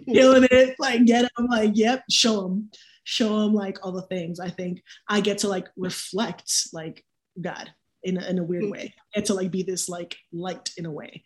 killing 0.07 0.47
it, 0.51 0.77
like 0.79 1.05
get 1.05 1.31
them. 1.37 1.47
like 1.47 1.73
yep, 1.75 2.05
show 2.11 2.43
them, 2.43 2.71
show 3.05 3.41
them 3.41 3.55
like 3.55 3.79
all 3.83 3.93
the 3.93 4.03
things. 4.03 4.41
I 4.41 4.51
think 4.51 4.83
I 5.09 5.21
get 5.21 5.39
to 5.39 5.49
like 5.49 5.69
reflect 5.77 6.69
like 6.73 7.05
God 7.41 7.73
in 8.03 8.19
a, 8.19 8.27
in 8.29 8.39
a 8.39 8.43
weird 8.43 8.65
mm-hmm. 8.65 8.73
way 8.73 8.95
and 9.15 9.25
to 9.27 9.35
like 9.35 9.51
be 9.51 9.63
this 9.63 9.89
like 9.89 10.17
light 10.33 10.71
in 10.77 10.87
a 10.87 10.91
way 10.91 11.23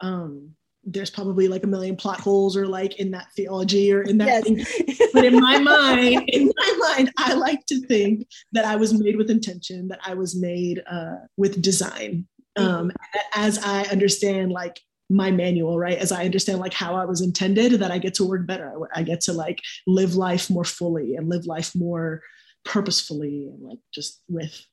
um 0.00 0.50
there's 0.84 1.10
probably 1.10 1.46
like 1.46 1.62
a 1.62 1.68
million 1.68 1.94
plot 1.94 2.20
holes 2.20 2.56
or 2.56 2.66
like 2.66 2.98
in 2.98 3.12
that 3.12 3.28
theology 3.36 3.92
or 3.92 4.02
in 4.02 4.18
that 4.18 4.26
yes. 4.26 4.42
thing. 4.42 5.08
but 5.12 5.24
in 5.24 5.40
my 5.40 5.58
mind 5.58 6.24
in 6.28 6.50
my 6.56 6.94
mind 6.94 7.10
i 7.18 7.34
like 7.34 7.64
to 7.66 7.80
think 7.86 8.26
that 8.52 8.64
i 8.64 8.76
was 8.76 8.92
made 8.92 9.16
with 9.16 9.30
intention 9.30 9.88
that 9.88 10.00
i 10.04 10.14
was 10.14 10.34
made 10.34 10.82
uh, 10.90 11.16
with 11.36 11.62
design 11.62 12.26
um, 12.56 12.88
mm-hmm. 12.88 13.40
as 13.40 13.58
i 13.64 13.82
understand 13.84 14.50
like 14.50 14.80
my 15.12 15.30
manual 15.30 15.78
right? 15.78 15.98
As 15.98 16.12
i 16.12 16.24
understand 16.24 16.58
like 16.58 16.74
how 16.74 16.94
i 16.94 17.04
was 17.04 17.20
intended 17.20 17.72
that 17.72 17.90
i 17.90 17.98
get 17.98 18.14
to 18.14 18.24
work 18.24 18.46
better. 18.46 18.72
I, 18.94 19.02
get 19.02 19.20
to 19.22 19.32
like 19.32 19.60
live 19.86 20.14
life 20.14 20.48
more 20.50 20.64
fully 20.64 21.16
and 21.16 21.28
live 21.28 21.46
life 21.46 21.74
more 21.74 22.22
purposefully 22.64 23.48
and 23.48 23.62
like 23.62 23.78
just 23.92 24.22
with 24.28 24.64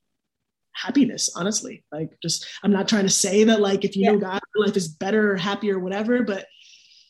happiness 0.72 1.30
honestly. 1.36 1.84
Like 1.92 2.16
just 2.22 2.46
i'm 2.62 2.72
not 2.72 2.88
trying 2.88 3.04
to 3.04 3.10
say 3.10 3.44
that 3.44 3.60
like 3.60 3.84
if 3.84 3.96
you 3.96 4.04
yeah. 4.04 4.12
know 4.12 4.18
god 4.18 4.40
life 4.56 4.76
is 4.76 4.88
better 4.88 5.32
or 5.32 5.36
happier 5.36 5.76
or 5.76 5.80
whatever 5.80 6.22
but 6.22 6.46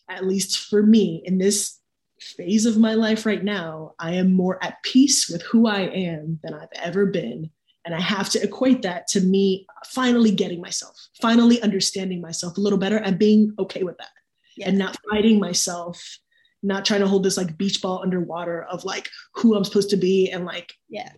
at 0.09 0.27
least 0.27 0.59
for 0.69 0.83
me 0.83 1.23
in 1.25 1.39
this 1.39 1.79
phase 2.21 2.67
of 2.67 2.77
my 2.77 2.95
life 2.95 3.25
right 3.25 3.43
now 3.43 3.95
i 3.99 4.15
am 4.15 4.33
more 4.33 4.63
at 4.63 4.83
peace 4.83 5.29
with 5.31 5.43
who 5.43 5.67
i 5.67 5.81
am 5.81 6.39
than 6.43 6.53
i've 6.53 6.69
ever 6.75 7.07
been 7.07 7.51
and 7.85 7.95
i 7.95 8.01
have 8.01 8.29
to 8.29 8.43
equate 8.43 8.83
that 8.83 9.07
to 9.07 9.21
me 9.21 9.67
finally 9.87 10.31
getting 10.31 10.61
myself 10.61 11.09
finally 11.21 11.61
understanding 11.63 12.21
myself 12.21 12.57
a 12.57 12.61
little 12.61 12.79
better 12.79 12.97
and 12.97 13.19
being 13.19 13.53
okay 13.59 13.83
with 13.83 13.97
that 13.99 14.11
yeah. 14.57 14.69
and 14.69 14.79
not 14.79 14.97
fighting 15.11 15.39
myself 15.39 16.19
not 16.63 16.85
trying 16.85 17.01
to 17.01 17.09
hold 17.09 17.23
this 17.23 17.37
like 17.37 17.57
beach 17.57 17.81
ball 17.81 18.01
underwater 18.03 18.65
of 18.65 18.85
like 18.85 19.09
who 19.35 19.55
i'm 19.57 19.65
supposed 19.65 19.91
to 19.91 19.97
be 19.97 20.31
and 20.31 20.45
like 20.45 20.73
yeah 20.89 21.11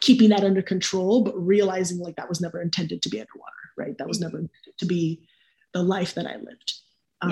keeping 0.00 0.30
that 0.30 0.44
under 0.44 0.62
control, 0.62 1.22
but 1.22 1.36
realizing 1.38 1.98
like 1.98 2.16
that 2.16 2.28
was 2.28 2.40
never 2.40 2.60
intended 2.60 3.02
to 3.02 3.08
be 3.08 3.20
underwater, 3.20 3.52
right? 3.76 3.96
That 3.98 4.08
was 4.08 4.20
never 4.20 4.48
to 4.78 4.86
be 4.86 5.26
the 5.72 5.82
life 5.82 6.14
that 6.14 6.26
I 6.26 6.36
lived 6.36 6.74
um, 7.20 7.30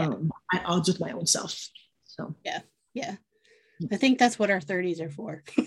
yeah. 0.52 0.58
at 0.58 0.66
odds 0.66 0.88
with 0.88 1.00
my 1.00 1.12
own 1.12 1.26
self. 1.26 1.68
So, 2.04 2.34
yeah, 2.44 2.60
yeah. 2.94 3.16
I 3.92 3.96
think 3.96 4.18
that's 4.18 4.38
what 4.38 4.50
our 4.50 4.60
30s 4.60 5.00
are 5.00 5.10
for. 5.10 5.42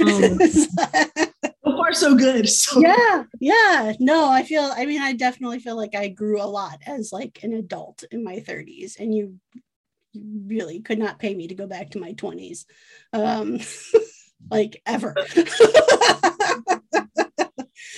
um, 0.00 1.25
far, 1.86 1.94
so 1.94 2.14
good. 2.14 2.48
So 2.56 2.80
yeah, 2.80 3.24
yeah. 3.40 3.92
No, 4.00 4.30
I 4.30 4.42
feel, 4.42 4.72
I 4.74 4.86
mean, 4.86 5.00
I 5.00 5.12
definitely 5.12 5.60
feel 5.60 5.76
like 5.76 5.94
I 5.94 6.08
grew 6.08 6.42
a 6.42 6.44
lot 6.44 6.80
as 6.86 7.12
like 7.12 7.40
an 7.42 7.52
adult 7.52 8.02
in 8.10 8.24
my 8.24 8.36
30s, 8.36 8.98
and 8.98 9.14
you, 9.14 9.38
you 10.12 10.42
really 10.46 10.80
could 10.80 10.98
not 10.98 11.18
pay 11.18 11.34
me 11.34 11.48
to 11.48 11.54
go 11.54 11.66
back 11.66 11.90
to 11.90 12.00
my 12.00 12.14
20s. 12.14 12.64
Um, 13.12 13.60
like 14.50 14.82
ever. 14.86 15.14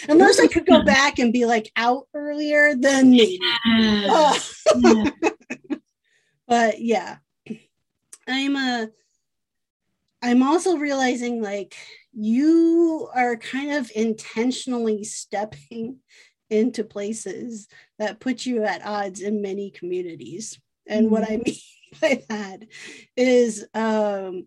Unless 0.09 0.41
I 0.41 0.47
could 0.49 0.67
go 0.67 0.83
back 0.83 1.19
and 1.19 1.33
be 1.33 1.47
like 1.47 1.71
out 1.77 2.09
earlier, 2.15 2.75
then 2.75 3.11
maybe. 3.11 3.39
Uh, 3.67 4.39
yeah. 4.77 5.05
but 6.47 6.81
yeah, 6.81 7.17
I'm 8.27 8.57
a. 8.57 8.83
Uh, 8.83 8.87
I'm 10.21 10.43
also 10.43 10.79
realizing 10.79 11.41
like 11.41 11.77
you 12.21 13.09
are 13.15 13.37
kind 13.37 13.71
of 13.71 13.93
intentionally 13.95 15.05
stepping 15.05 15.99
into 16.51 16.83
places 16.83 17.69
that 17.99 18.21
put 18.21 18.45
you 18.45 18.65
at 18.65 18.85
odds 18.85 19.21
in 19.21 19.41
many 19.41 19.71
communities. 19.71 20.59
And 20.87 21.07
mm-hmm. 21.07 21.15
what 21.15 21.31
I 21.31 21.37
mean 21.37 21.57
by 22.01 22.23
that 22.29 22.65
is 23.17 23.67
um, 23.73 24.47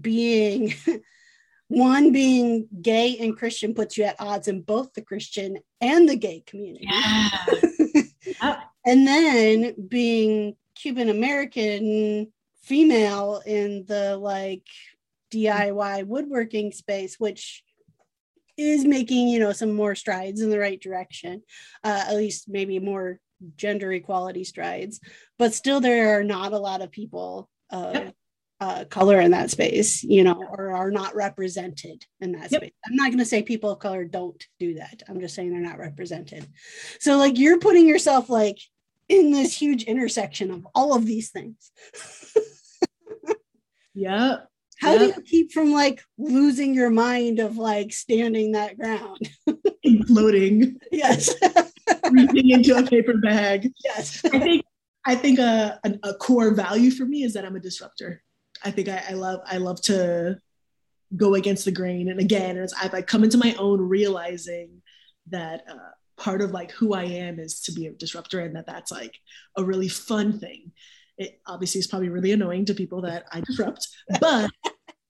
being 0.00 0.72
one 1.68 2.12
being 2.12 2.68
gay 2.80 3.18
and 3.18 3.36
Christian 3.36 3.74
puts 3.74 3.98
you 3.98 4.04
at 4.04 4.16
odds 4.18 4.48
in 4.48 4.62
both 4.62 4.94
the 4.94 5.02
Christian 5.02 5.58
and 5.80 6.08
the 6.08 6.16
gay 6.16 6.42
community. 6.46 6.88
Yeah. 6.88 8.60
and 8.86 9.06
then 9.06 9.74
being 9.88 10.56
Cuban 10.76 11.10
American 11.10 12.32
female 12.62 13.42
in 13.44 13.84
the 13.86 14.16
like 14.16 14.66
DIY 15.32 16.06
woodworking 16.06 16.72
space, 16.72 17.16
which 17.18 17.62
is 18.56 18.84
making 18.84 19.28
you 19.28 19.38
know 19.38 19.52
some 19.52 19.72
more 19.72 19.94
strides 19.94 20.40
in 20.40 20.50
the 20.50 20.58
right 20.58 20.80
direction 20.80 21.42
uh, 21.84 22.04
at 22.06 22.16
least 22.16 22.48
maybe 22.48 22.78
more 22.78 23.18
gender 23.56 23.92
equality 23.92 24.44
strides 24.44 25.00
but 25.38 25.54
still 25.54 25.80
there 25.80 26.18
are 26.18 26.24
not 26.24 26.52
a 26.52 26.58
lot 26.58 26.82
of 26.82 26.90
people 26.90 27.48
of 27.70 27.94
yep. 27.94 28.14
uh, 28.60 28.84
color 28.84 29.20
in 29.20 29.30
that 29.30 29.50
space 29.50 30.04
you 30.04 30.22
know 30.22 30.44
or 30.50 30.70
are 30.70 30.90
not 30.90 31.14
represented 31.14 32.04
in 32.20 32.32
that 32.32 32.52
yep. 32.52 32.60
space. 32.60 32.72
I'm 32.86 32.94
not 32.94 33.08
going 33.08 33.18
to 33.18 33.24
say 33.24 33.42
people 33.42 33.70
of 33.70 33.78
color 33.78 34.04
don't 34.04 34.42
do 34.60 34.74
that. 34.74 35.02
I'm 35.08 35.20
just 35.20 35.34
saying 35.34 35.50
they're 35.50 35.60
not 35.60 35.78
represented. 35.78 36.46
So 37.00 37.16
like 37.16 37.38
you're 37.38 37.58
putting 37.58 37.88
yourself 37.88 38.28
like 38.28 38.58
in 39.08 39.32
this 39.32 39.56
huge 39.56 39.84
intersection 39.84 40.50
of 40.50 40.66
all 40.74 40.94
of 40.94 41.06
these 41.06 41.30
things. 41.30 41.72
Yeah 43.94 44.36
how 44.82 44.98
do 44.98 45.06
you 45.06 45.22
keep 45.22 45.52
from 45.52 45.72
like 45.72 46.02
losing 46.18 46.74
your 46.74 46.90
mind 46.90 47.38
of 47.38 47.56
like 47.56 47.92
standing 47.92 48.52
that 48.52 48.76
ground? 48.76 49.20
Imploding 49.86 50.76
yes. 50.90 51.32
Breathing 52.10 52.50
into 52.50 52.76
a 52.76 52.82
paper 52.82 53.16
bag. 53.16 53.70
Yes. 53.84 54.24
I 54.24 54.38
think 54.38 54.64
i 55.04 55.16
think 55.16 55.40
a, 55.40 55.80
a, 55.84 56.10
a, 56.10 56.14
core 56.14 56.54
value 56.54 56.90
for 56.92 57.04
me 57.04 57.24
is 57.24 57.34
that 57.34 57.44
i'm 57.44 57.56
a 57.56 57.60
disruptor. 57.60 58.22
I 58.64 58.70
think 58.70 58.88
I, 58.88 59.02
I 59.10 59.12
love 59.12 59.40
i 59.46 59.56
love 59.56 59.80
to 59.82 60.38
go 61.16 61.34
against 61.34 61.64
the 61.64 61.72
grain. 61.72 62.08
And 62.08 62.20
again 62.20 62.56
as 62.56 62.74
i've 62.80 62.92
like 62.92 63.06
come 63.06 63.24
into 63.24 63.38
my 63.38 63.54
own 63.58 63.80
realizing 63.80 64.82
that 65.28 65.64
uh, 65.68 65.92
part 66.16 66.40
of 66.40 66.50
like 66.50 66.72
who 66.72 66.92
i 66.94 67.04
am 67.04 67.38
is 67.38 67.60
to 67.62 67.72
be 67.72 67.86
a 67.86 67.92
disruptor 67.92 68.40
and 68.40 68.56
that 68.56 68.66
that's 68.66 68.90
like 68.90 69.16
a 69.56 69.64
really 69.64 69.88
fun 69.88 70.38
thing 70.38 70.72
it 71.22 71.40
obviously 71.46 71.78
is 71.78 71.86
probably 71.86 72.08
really 72.08 72.32
annoying 72.32 72.64
to 72.66 72.74
people 72.74 73.02
that 73.02 73.24
I 73.32 73.40
disrupt, 73.40 73.88
but 74.20 74.50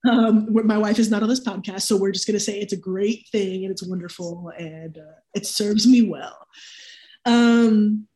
um, 0.09 0.49
my 0.65 0.77
wife 0.77 0.99
is 0.99 1.09
not 1.09 1.23
on 1.23 1.29
this 1.29 1.43
podcast, 1.43 1.81
so 1.81 1.97
we're 1.97 2.11
just 2.11 2.27
going 2.27 2.37
to 2.37 2.43
say 2.43 2.59
it's 2.59 2.73
a 2.73 2.77
great 2.77 3.27
thing 3.31 3.63
and 3.63 3.71
it's 3.71 3.87
wonderful 3.87 4.51
and 4.57 4.97
uh, 4.97 5.19
it 5.33 5.45
serves 5.45 5.87
me 5.87 6.01
well. 6.01 6.47
Um, 7.25 8.07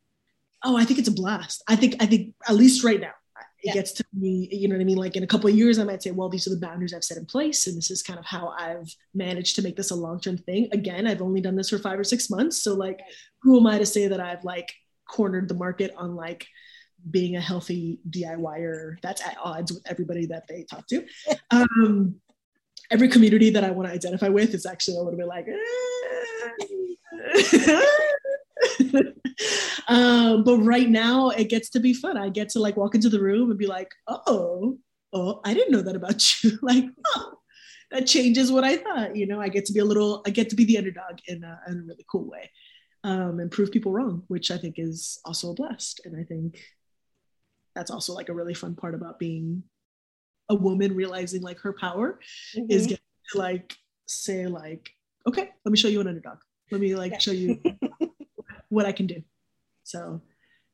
oh, 0.64 0.76
I 0.76 0.84
think 0.84 0.98
it's 0.98 1.08
a 1.08 1.12
blast. 1.12 1.62
I 1.66 1.76
think 1.76 1.96
I 2.00 2.06
think 2.06 2.34
at 2.46 2.56
least 2.56 2.84
right 2.84 3.00
now 3.00 3.14
it 3.62 3.68
yeah. 3.68 3.72
gets 3.72 3.92
to 3.92 4.04
me. 4.12 4.48
You 4.52 4.68
know 4.68 4.74
what 4.74 4.82
I 4.82 4.84
mean? 4.84 4.98
Like 4.98 5.16
in 5.16 5.22
a 5.22 5.26
couple 5.26 5.48
of 5.48 5.56
years, 5.56 5.78
I 5.78 5.84
might 5.84 6.02
say, 6.02 6.10
well, 6.10 6.28
these 6.28 6.46
are 6.46 6.50
the 6.50 6.60
boundaries 6.60 6.92
I've 6.92 7.04
set 7.04 7.16
in 7.16 7.24
place, 7.26 7.66
and 7.66 7.76
this 7.76 7.90
is 7.90 8.02
kind 8.02 8.18
of 8.18 8.26
how 8.26 8.48
I've 8.58 8.94
managed 9.14 9.56
to 9.56 9.62
make 9.62 9.76
this 9.76 9.90
a 9.90 9.96
long 9.96 10.20
term 10.20 10.36
thing. 10.36 10.68
Again, 10.72 11.06
I've 11.06 11.22
only 11.22 11.40
done 11.40 11.56
this 11.56 11.70
for 11.70 11.78
five 11.78 11.98
or 11.98 12.04
six 12.04 12.28
months, 12.28 12.62
so 12.62 12.74
like, 12.74 13.00
who 13.42 13.58
am 13.58 13.66
I 13.66 13.78
to 13.78 13.86
say 13.86 14.08
that 14.08 14.20
I've 14.20 14.44
like 14.44 14.72
cornered 15.08 15.48
the 15.48 15.54
market 15.54 15.92
on 15.96 16.14
like 16.14 16.46
being 17.10 17.36
a 17.36 17.40
healthy 17.40 18.00
DIYer 18.10 18.96
that's 19.02 19.26
at 19.26 19.36
odds 19.42 19.72
with 19.72 19.82
everybody 19.86 20.26
that 20.26 20.46
they 20.48 20.64
talk 20.64 20.86
to. 20.88 21.04
Um, 21.50 22.20
every 22.90 23.08
community 23.08 23.50
that 23.50 23.64
I 23.64 23.70
want 23.70 23.88
to 23.88 23.94
identify 23.94 24.28
with 24.28 24.54
is 24.54 24.66
actually 24.66 24.96
a 24.96 25.00
little 25.00 25.18
bit 25.18 25.26
like, 25.26 25.46
eh. 25.48 25.56
um, 29.88 30.44
but 30.44 30.58
right 30.58 30.88
now 30.88 31.30
it 31.30 31.48
gets 31.48 31.70
to 31.70 31.80
be 31.80 31.94
fun. 31.94 32.16
I 32.16 32.28
get 32.28 32.50
to 32.50 32.60
like 32.60 32.76
walk 32.76 32.94
into 32.94 33.08
the 33.08 33.20
room 33.20 33.50
and 33.50 33.58
be 33.58 33.66
like, 33.66 33.90
oh, 34.06 34.78
oh, 35.12 35.40
I 35.44 35.54
didn't 35.54 35.72
know 35.72 35.82
that 35.82 35.96
about 35.96 36.22
you. 36.44 36.58
like, 36.62 36.84
oh, 37.16 37.32
that 37.90 38.06
changes 38.06 38.52
what 38.52 38.64
I 38.64 38.76
thought. 38.76 39.16
You 39.16 39.26
know, 39.26 39.40
I 39.40 39.48
get 39.48 39.64
to 39.66 39.72
be 39.72 39.80
a 39.80 39.84
little, 39.84 40.22
I 40.26 40.30
get 40.30 40.50
to 40.50 40.56
be 40.56 40.64
the 40.64 40.78
underdog 40.78 41.18
in 41.26 41.42
a, 41.44 41.60
in 41.68 41.78
a 41.78 41.82
really 41.82 42.06
cool 42.10 42.28
way. 42.28 42.50
Um, 43.04 43.38
and 43.38 43.50
prove 43.50 43.70
people 43.70 43.92
wrong, 43.92 44.24
which 44.26 44.50
I 44.50 44.58
think 44.58 44.74
is 44.76 45.20
also 45.24 45.52
a 45.52 45.54
blast. 45.54 46.00
And 46.04 46.18
I 46.18 46.24
think 46.24 46.60
that's 47.78 47.92
also 47.92 48.12
like 48.12 48.28
a 48.28 48.34
really 48.34 48.54
fun 48.54 48.74
part 48.74 48.92
about 48.92 49.20
being 49.20 49.62
a 50.48 50.54
woman 50.54 50.96
realizing 50.96 51.42
like 51.42 51.60
her 51.60 51.72
power 51.72 52.18
mm-hmm. 52.56 52.68
is 52.68 52.88
getting 52.88 53.04
to 53.30 53.38
like 53.38 53.76
say 54.06 54.48
like 54.48 54.90
okay 55.28 55.50
let 55.64 55.70
me 55.70 55.78
show 55.78 55.86
you 55.86 56.00
an 56.00 56.08
underdog 56.08 56.38
let 56.72 56.80
me 56.80 56.96
like 56.96 57.12
yeah. 57.12 57.18
show 57.18 57.30
you 57.30 57.60
what 58.68 58.84
i 58.84 58.90
can 58.90 59.06
do 59.06 59.22
so 59.84 60.20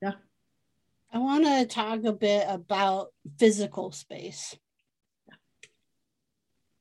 yeah 0.00 0.12
i 1.12 1.18
want 1.18 1.44
to 1.44 1.66
talk 1.66 2.04
a 2.04 2.12
bit 2.12 2.46
about 2.48 3.08
physical 3.38 3.92
space 3.92 4.56
yeah. 5.28 5.34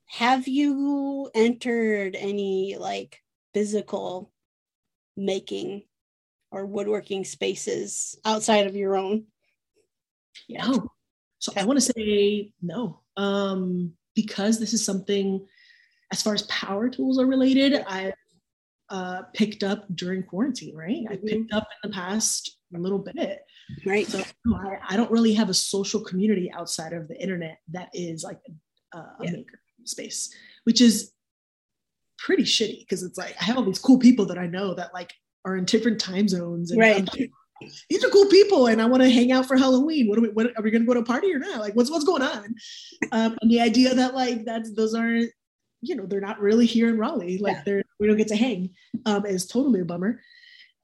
have 0.05 0.47
you 0.47 1.29
entered 1.35 2.15
any 2.15 2.77
like 2.79 3.19
physical 3.53 4.31
making 5.17 5.83
or 6.49 6.65
woodworking 6.65 7.25
spaces 7.25 8.17
outside 8.23 8.67
of 8.67 8.75
your 8.77 8.95
own 8.95 9.25
no. 10.49 10.87
So 11.39 11.51
I 11.57 11.65
want 11.65 11.79
to 11.79 11.93
say 11.93 12.51
no. 12.61 13.01
Um, 13.17 13.93
because 14.15 14.59
this 14.59 14.73
is 14.73 14.85
something, 14.85 15.45
as 16.11 16.21
far 16.21 16.33
as 16.33 16.43
power 16.43 16.89
tools 16.89 17.19
are 17.19 17.25
related, 17.25 17.83
I 17.87 18.13
uh, 18.89 19.23
picked 19.33 19.63
up 19.63 19.85
during 19.95 20.23
quarantine, 20.23 20.75
right? 20.75 21.03
Mm-hmm. 21.03 21.13
I 21.13 21.17
picked 21.17 21.53
up 21.53 21.67
in 21.83 21.89
the 21.89 21.93
past 21.93 22.57
a 22.75 22.79
little 22.79 22.99
bit. 22.99 23.39
Right. 23.85 24.07
So 24.07 24.21
I, 24.53 24.77
I, 24.89 24.97
don't 24.97 25.09
really 25.09 25.33
have 25.33 25.49
a 25.49 25.53
social 25.53 26.01
community 26.01 26.51
outside 26.51 26.93
of 26.93 27.07
the 27.07 27.19
internet 27.19 27.57
that 27.71 27.89
is 27.93 28.23
like 28.23 28.39
a, 28.93 28.97
a 28.97 29.15
yeah. 29.21 29.31
maker 29.31 29.59
space, 29.85 30.33
which 30.65 30.81
is 30.81 31.13
pretty 32.17 32.43
shitty 32.43 32.79
because 32.79 33.03
it's 33.03 33.17
like 33.17 33.35
I 33.39 33.45
have 33.45 33.57
all 33.57 33.63
these 33.63 33.79
cool 33.79 33.99
people 33.99 34.25
that 34.27 34.37
I 34.37 34.47
know 34.47 34.73
that 34.75 34.93
like 34.93 35.11
are 35.45 35.57
in 35.57 35.65
different 35.65 35.99
time 35.99 36.27
zones 36.27 36.71
and 36.71 36.79
right 36.79 37.09
these 37.89 38.03
are 38.03 38.09
cool 38.09 38.27
people 38.27 38.67
and 38.67 38.81
I 38.81 38.85
want 38.85 39.03
to 39.03 39.09
hang 39.09 39.31
out 39.31 39.45
for 39.45 39.57
Halloween. 39.57 40.07
What 40.07 40.17
are 40.17 40.21
we, 40.21 40.29
what, 40.29 40.47
are 40.57 40.63
we 40.63 40.71
going 40.71 40.83
to 40.83 40.87
go 40.87 40.93
to 40.93 41.01
a 41.01 41.05
party 41.05 41.33
or 41.33 41.39
not? 41.39 41.59
Like, 41.59 41.75
what's, 41.75 41.91
what's 41.91 42.05
going 42.05 42.21
on? 42.21 42.55
Um, 43.11 43.37
and 43.41 43.51
the 43.51 43.61
idea 43.61 43.93
that 43.93 44.13
like, 44.13 44.45
that's, 44.45 44.73
those 44.73 44.93
aren't, 44.93 45.31
you 45.81 45.95
know, 45.95 46.05
they're 46.05 46.21
not 46.21 46.39
really 46.39 46.65
here 46.65 46.89
in 46.89 46.97
Raleigh. 46.97 47.37
Like 47.39 47.57
yeah. 47.57 47.63
they're, 47.65 47.83
we 47.99 48.07
don't 48.07 48.17
get 48.17 48.29
to 48.29 48.35
hang 48.35 48.69
um, 49.05 49.25
is 49.25 49.45
totally 49.45 49.81
a 49.81 49.85
bummer. 49.85 50.21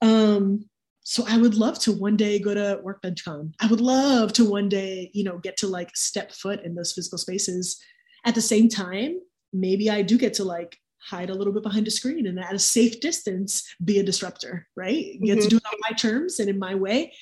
Um, 0.02 0.68
so 1.02 1.24
I 1.28 1.38
would 1.38 1.54
love 1.54 1.78
to 1.80 1.92
one 1.92 2.16
day 2.16 2.38
go 2.38 2.54
to 2.54 2.80
WorkbenchCon. 2.84 3.54
I 3.60 3.66
would 3.66 3.80
love 3.80 4.32
to 4.34 4.48
one 4.48 4.68
day, 4.68 5.10
you 5.14 5.24
know, 5.24 5.38
get 5.38 5.56
to 5.58 5.66
like 5.66 5.96
step 5.96 6.32
foot 6.32 6.62
in 6.62 6.74
those 6.74 6.92
physical 6.92 7.18
spaces. 7.18 7.82
At 8.24 8.34
the 8.34 8.42
same 8.42 8.68
time, 8.68 9.18
maybe 9.52 9.90
I 9.90 10.02
do 10.02 10.18
get 10.18 10.34
to 10.34 10.44
like 10.44 10.78
hide 11.02 11.30
a 11.30 11.34
little 11.34 11.52
bit 11.52 11.62
behind 11.62 11.86
a 11.88 11.90
screen 11.90 12.26
and 12.26 12.38
at 12.38 12.54
a 12.54 12.58
safe 12.58 13.00
distance 13.00 13.74
be 13.84 13.98
a 13.98 14.02
disruptor 14.02 14.66
right 14.76 15.14
mm-hmm. 15.14 15.24
get 15.24 15.40
to 15.40 15.48
do 15.48 15.56
it 15.56 15.66
on 15.66 15.80
my 15.80 15.96
terms 15.96 16.38
and 16.38 16.48
in 16.48 16.58
my 16.58 16.74
way 16.74 17.12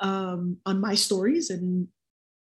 um, 0.00 0.56
on 0.66 0.80
my 0.80 0.94
stories 0.94 1.50
and 1.50 1.86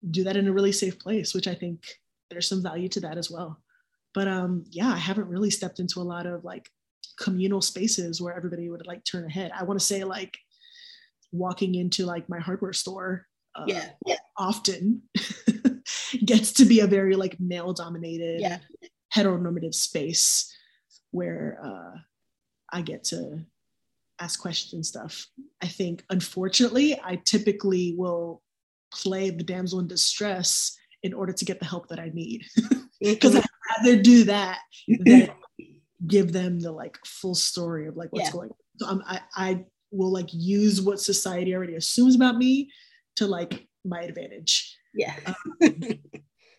do 0.10 0.24
that 0.24 0.36
in 0.38 0.48
a 0.48 0.54
really 0.54 0.72
safe 0.72 0.98
place 0.98 1.34
which 1.36 1.48
i 1.48 1.54
think 1.54 1.86
there's 2.30 2.48
some 2.48 2.64
value 2.64 2.88
to 2.88 3.00
that 3.00 3.18
as 3.18 3.30
well 3.30 3.62
but 4.16 4.28
um 4.28 4.64
yeah 4.72 4.92
i 4.92 4.98
haven't 4.98 5.28
really 5.28 5.52
stepped 5.52 5.80
into 5.80 6.00
a 6.00 6.02
lot 6.02 6.26
of 6.26 6.44
like 6.44 6.68
communal 7.20 7.62
spaces 7.62 8.20
where 8.20 8.36
everybody 8.36 8.68
would 8.70 8.88
like 8.88 9.04
turn 9.04 9.26
ahead 9.26 9.52
i 9.56 9.64
want 9.64 9.80
to 9.80 9.86
say 9.86 10.04
like 10.04 10.40
walking 11.32 11.76
into 11.76 12.06
like 12.06 12.28
my 12.28 12.40
hardware 12.40 12.74
store 12.74 13.28
uh, 13.54 13.66
yeah, 13.68 13.90
yeah. 14.08 14.16
often 14.38 15.02
gets 16.26 16.54
to 16.54 16.66
be 16.66 16.80
a 16.80 16.88
very 16.88 17.16
like 17.16 17.40
male 17.40 17.74
dominated 17.74 18.42
yeah. 18.42 18.58
heteronormative 19.14 19.76
space 19.76 20.52
where 21.12 21.60
uh, 21.64 21.98
I 22.72 22.82
get 22.82 23.04
to 23.06 23.46
ask 24.20 24.40
questions 24.40 24.74
and 24.74 24.86
stuff. 24.86 25.28
I 25.62 25.68
think, 25.68 26.04
unfortunately, 26.10 27.00
I 27.04 27.18
typically 27.26 27.96
will 27.98 28.42
play 28.94 29.30
the 29.30 29.44
damsel 29.44 29.80
in 29.80 29.88
distress 29.88 30.78
in 31.04 31.14
order 31.14 31.34
to 31.34 31.46
get 31.46 31.60
the 31.60 31.66
help 31.66 31.88
that 31.90 32.00
I 32.00 32.12
need. 32.14 32.46
Because 33.04 33.36
I'd 33.36 33.44
rather 33.80 34.00
do 34.00 34.26
that 34.26 34.60
than 34.88 35.32
give 36.06 36.32
them 36.32 36.60
the 36.60 36.72
like 36.72 37.00
full 37.04 37.34
story 37.34 37.88
of 37.88 37.98
like 37.98 38.10
what's 38.12 38.28
yeah. 38.28 38.32
going 38.32 38.50
on. 38.52 38.56
So 38.78 38.86
I'm, 38.88 39.02
I, 39.08 39.22
I 39.36 39.66
will 39.90 40.12
like 40.12 40.30
use 40.32 40.84
what 40.84 41.00
society 41.00 41.56
already 41.56 41.74
assumes 41.74 42.14
about 42.14 42.38
me 42.38 42.70
to 43.16 43.26
like 43.26 43.66
my 43.84 44.02
advantage. 44.02 44.78
Yeah. 44.94 45.16
um, 45.26 45.36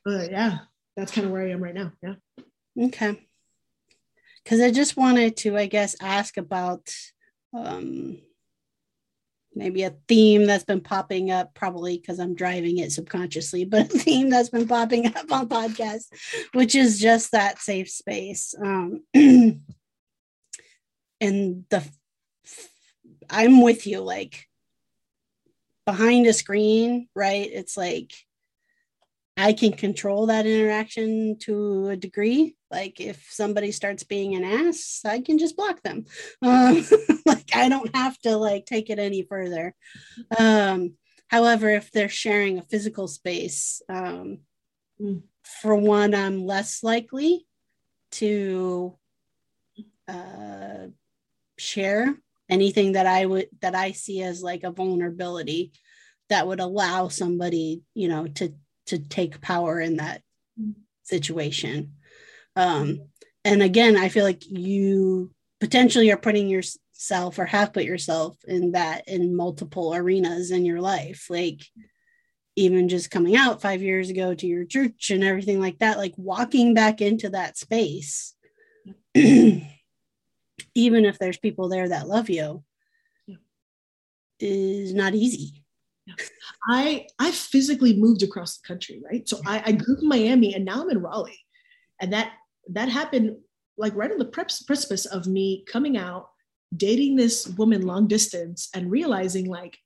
but 0.04 0.32
yeah, 0.32 0.58
that's 0.96 1.12
kind 1.12 1.28
of 1.28 1.32
where 1.32 1.46
I 1.46 1.50
am 1.50 1.62
right 1.62 1.76
now. 1.76 1.92
Yeah. 2.02 2.14
Okay 2.86 3.20
because 4.44 4.60
I 4.60 4.70
just 4.70 4.96
wanted 4.96 5.36
to, 5.38 5.56
I 5.56 5.66
guess, 5.66 5.96
ask 6.00 6.36
about 6.36 6.92
um, 7.54 8.18
maybe 9.54 9.82
a 9.82 9.94
theme 10.08 10.46
that's 10.46 10.64
been 10.64 10.80
popping 10.80 11.30
up, 11.30 11.54
probably 11.54 11.98
because 11.98 12.18
I'm 12.18 12.34
driving 12.34 12.78
it 12.78 12.92
subconsciously, 12.92 13.64
but 13.66 13.82
a 13.82 13.98
theme 13.98 14.30
that's 14.30 14.48
been 14.48 14.66
popping 14.66 15.06
up 15.06 15.30
on 15.30 15.48
podcasts, 15.48 16.08
which 16.52 16.74
is 16.74 17.00
just 17.00 17.32
that 17.32 17.58
safe 17.58 17.90
space. 17.90 18.54
Um, 18.60 19.02
and 19.14 19.64
the, 21.20 21.84
I'm 23.30 23.60
with 23.60 23.86
you, 23.86 24.00
like 24.00 24.48
behind 25.86 26.26
a 26.26 26.32
screen, 26.32 27.08
right? 27.14 27.48
It's 27.50 27.76
like 27.76 28.12
I 29.36 29.54
can 29.54 29.72
control 29.72 30.26
that 30.26 30.46
interaction 30.46 31.38
to 31.40 31.88
a 31.88 31.96
degree. 31.96 32.56
Like 32.70 33.00
if 33.00 33.26
somebody 33.30 33.72
starts 33.72 34.04
being 34.04 34.34
an 34.34 34.44
ass, 34.44 35.00
I 35.04 35.20
can 35.20 35.38
just 35.38 35.56
block 35.56 35.82
them. 35.82 36.04
Um, 36.42 36.84
like 37.24 37.54
I 37.54 37.68
don't 37.68 37.94
have 37.94 38.18
to 38.20 38.36
like 38.36 38.66
take 38.66 38.90
it 38.90 38.98
any 38.98 39.22
further. 39.22 39.74
Um, 40.38 40.94
However, 41.32 41.70
if 41.70 41.90
they're 41.90 42.10
sharing 42.10 42.58
a 42.58 42.62
physical 42.62 43.08
space, 43.08 43.80
um, 43.88 44.40
for 45.42 45.74
one, 45.74 46.14
I'm 46.14 46.44
less 46.44 46.82
likely 46.82 47.46
to 48.12 48.98
uh, 50.06 50.88
share 51.56 52.18
anything 52.50 52.92
that 52.92 53.06
I 53.06 53.24
would 53.24 53.48
that 53.62 53.74
I 53.74 53.92
see 53.92 54.20
as 54.20 54.42
like 54.42 54.62
a 54.62 54.70
vulnerability 54.70 55.72
that 56.28 56.46
would 56.46 56.60
allow 56.60 57.08
somebody, 57.08 57.82
you 57.94 58.08
know, 58.08 58.26
to 58.26 58.52
to 58.86 58.98
take 58.98 59.40
power 59.40 59.80
in 59.80 59.96
that 59.96 60.22
situation. 61.02 61.94
Um, 62.56 63.08
and 63.44 63.62
again, 63.62 63.96
I 63.96 64.08
feel 64.08 64.24
like 64.24 64.42
you 64.48 65.30
potentially 65.60 66.10
are 66.10 66.16
putting 66.16 66.48
yourself 66.48 67.38
or 67.38 67.46
have 67.46 67.72
put 67.72 67.84
yourself 67.84 68.36
in 68.46 68.72
that 68.72 69.06
in 69.08 69.36
multiple 69.36 69.94
arenas 69.94 70.50
in 70.50 70.64
your 70.64 70.80
life. 70.80 71.26
Like 71.30 71.62
even 72.56 72.88
just 72.88 73.10
coming 73.10 73.36
out 73.36 73.62
five 73.62 73.82
years 73.82 74.10
ago 74.10 74.34
to 74.34 74.46
your 74.46 74.64
church 74.64 75.10
and 75.10 75.24
everything 75.24 75.60
like 75.60 75.78
that, 75.78 75.98
like 75.98 76.14
walking 76.16 76.74
back 76.74 77.00
into 77.00 77.30
that 77.30 77.56
space, 77.56 78.34
even 79.14 79.64
if 80.74 81.18
there's 81.18 81.38
people 81.38 81.68
there 81.68 81.88
that 81.88 82.08
love 82.08 82.28
you, 82.28 82.62
is 84.38 84.92
not 84.92 85.14
easy. 85.14 85.61
I 86.68 87.06
I 87.18 87.30
physically 87.30 87.96
moved 87.96 88.22
across 88.22 88.58
the 88.58 88.66
country, 88.66 89.00
right? 89.10 89.28
So 89.28 89.40
I, 89.46 89.62
I 89.66 89.72
grew 89.72 89.96
up 89.96 90.02
in 90.02 90.08
Miami 90.08 90.54
and 90.54 90.64
now 90.64 90.82
I'm 90.82 90.90
in 90.90 90.98
Raleigh. 90.98 91.38
And 92.00 92.12
that 92.12 92.32
that 92.70 92.88
happened 92.88 93.36
like 93.76 93.94
right 93.94 94.10
on 94.10 94.18
the 94.18 94.24
pre- 94.24 94.44
precipice 94.66 95.06
of 95.06 95.26
me 95.26 95.64
coming 95.66 95.96
out, 95.96 96.28
dating 96.76 97.16
this 97.16 97.48
woman 97.48 97.82
long 97.82 98.06
distance 98.06 98.68
and 98.74 98.90
realizing 98.90 99.46
like 99.46 99.78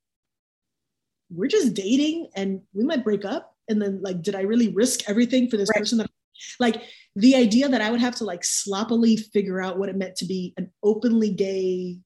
we're 1.30 1.48
just 1.48 1.74
dating 1.74 2.28
and 2.36 2.62
we 2.72 2.84
might 2.84 3.04
break 3.04 3.24
up. 3.24 3.54
And 3.68 3.82
then 3.82 4.00
like, 4.02 4.22
did 4.22 4.34
I 4.34 4.42
really 4.42 4.68
risk 4.68 5.08
everything 5.08 5.50
for 5.50 5.56
this 5.56 5.68
Right. 5.70 5.80
person 5.80 5.98
that 5.98 6.10
like 6.60 6.82
the 7.16 7.34
idea 7.34 7.68
that 7.68 7.80
I 7.80 7.90
would 7.90 8.00
have 8.00 8.14
to 8.16 8.24
like 8.24 8.44
sloppily 8.44 9.16
figure 9.16 9.60
out 9.60 9.78
what 9.78 9.88
it 9.88 9.96
meant 9.96 10.16
to 10.16 10.26
be 10.26 10.54
an 10.56 10.70
openly 10.82 11.30
gay 11.30 11.98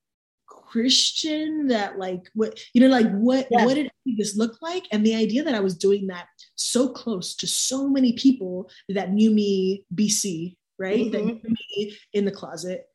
Christian 0.71 1.67
that 1.67 1.99
like 1.99 2.23
what 2.35 2.59
you 2.75 2.81
know 2.81 2.89
like 2.89 3.11
what 3.29 3.49
Yeah. 3.51 3.65
what 3.65 3.75
did 3.75 3.91
this 4.17 4.37
look 4.37 4.63
like 4.63 4.85
and 4.93 5.05
the 5.05 5.15
idea 5.17 5.43
that 5.43 5.55
I 5.55 5.61
was 5.61 5.77
doing 5.77 6.07
that 6.09 6.27
so 6.55 6.89
close 6.89 7.35
to 7.37 7.47
so 7.47 7.89
many 7.89 8.13
people 8.13 8.71
that 8.89 9.13
knew 9.13 9.31
me 9.33 9.85
BC 9.95 10.57
right 10.79 11.11
that 11.13 11.21
Mhm. 11.23 11.43
knew 11.45 11.57
me 11.75 11.97
in 12.13 12.25
the 12.25 12.31
closet 12.31 12.87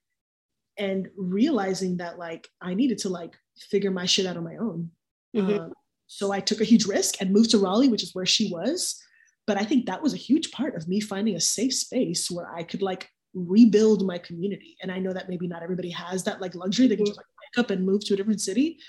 and 0.77 1.09
realizing 1.17 1.97
that 1.97 2.17
like 2.17 2.47
I 2.61 2.73
needed 2.73 2.97
to 2.99 3.09
like 3.09 3.33
figure 3.71 3.91
my 3.91 4.05
shit 4.05 4.25
out 4.25 4.37
on 4.37 4.43
my 4.43 4.55
own 4.57 4.91
Mhm. 5.35 5.59
um, 5.59 5.73
so 6.07 6.31
I 6.31 6.39
took 6.39 6.61
a 6.61 6.65
huge 6.71 6.85
risk 6.85 7.15
and 7.19 7.31
moved 7.31 7.51
to 7.51 7.57
Raleigh, 7.57 7.89
which 7.89 8.03
is 8.03 8.13
where 8.15 8.25
she 8.27 8.49
was. 8.51 9.01
But 9.47 9.57
I 9.57 9.65
think 9.65 9.85
that 9.85 10.01
was 10.01 10.13
a 10.13 10.17
huge 10.29 10.51
part 10.51 10.75
of 10.75 10.87
me 10.87 10.99
finding 11.01 11.35
a 11.35 11.41
safe 11.41 11.73
space 11.73 12.29
where 12.31 12.49
I 12.59 12.63
could 12.63 12.81
like 12.81 13.09
rebuild 13.33 14.05
my 14.05 14.17
community. 14.17 14.77
And 14.81 14.91
I 14.91 14.99
know 14.99 15.13
that 15.13 15.27
maybe 15.29 15.47
not 15.47 15.61
everybody 15.63 15.89
has 15.89 16.23
that 16.23 16.39
like 16.41 16.55
luxury. 16.55 16.87
They 16.87 16.95
can 16.95 17.05
just 17.05 17.17
like 17.17 17.25
up 17.57 17.69
and 17.71 17.85
move 17.85 18.03
to 18.05 18.13
a 18.13 18.17
different 18.17 18.41
city. 18.41 18.79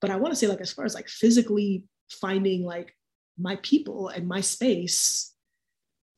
But 0.00 0.10
I 0.10 0.16
want 0.16 0.32
to 0.32 0.36
say 0.36 0.46
like 0.46 0.60
as 0.60 0.72
far 0.72 0.84
as 0.84 0.94
like 0.94 1.08
physically 1.08 1.84
finding 2.10 2.64
like 2.64 2.94
my 3.38 3.56
people 3.62 4.08
and 4.08 4.26
my 4.28 4.40
space, 4.40 5.32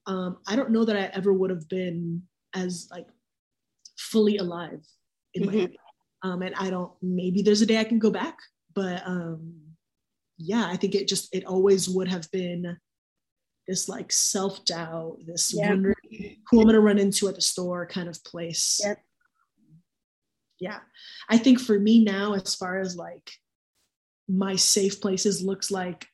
um, 0.06 0.38
I 0.46 0.56
don't 0.56 0.70
know 0.70 0.84
that 0.84 0.96
I 0.96 1.10
ever 1.14 1.32
would 1.32 1.50
have 1.50 1.68
been 1.68 2.22
as 2.54 2.88
like 2.90 3.06
fully 3.98 4.38
alive 4.38 4.80
in 5.34 5.42
Mhm. 5.44 5.46
Miami. 5.52 5.78
Um, 6.22 6.42
and 6.42 6.54
I 6.54 6.70
don't. 6.70 6.92
Maybe 7.02 7.42
there's 7.42 7.60
a 7.60 7.66
day 7.66 7.78
I 7.78 7.84
can 7.84 7.98
go 7.98 8.10
back, 8.10 8.38
but 8.74 9.02
um, 9.06 9.60
yeah, 10.38 10.66
I 10.66 10.76
think 10.76 10.94
it 10.94 11.06
just 11.06 11.34
it 11.34 11.44
always 11.44 11.88
would 11.88 12.08
have 12.08 12.30
been 12.30 12.78
this 13.68 13.88
like 13.90 14.10
self 14.10 14.64
doubt, 14.64 15.18
this 15.26 15.52
Yeah. 15.54 15.68
wondering 15.70 16.38
who 16.50 16.60
I'm 16.60 16.66
gonna 16.66 16.80
run 16.80 16.98
into 16.98 17.28
at 17.28 17.34
the 17.34 17.40
store 17.42 17.86
kind 17.86 18.08
of 18.08 18.22
place. 18.24 18.80
Yep. 18.82 18.98
Yeah, 20.60 20.78
I 21.28 21.38
think 21.38 21.60
for 21.60 21.78
me 21.78 22.04
now, 22.04 22.34
as 22.34 22.54
far 22.54 22.80
as 22.80 22.96
like 22.96 23.30
my 24.28 24.56
safe 24.56 25.00
places, 25.00 25.42
looks 25.42 25.70
like 25.70 26.06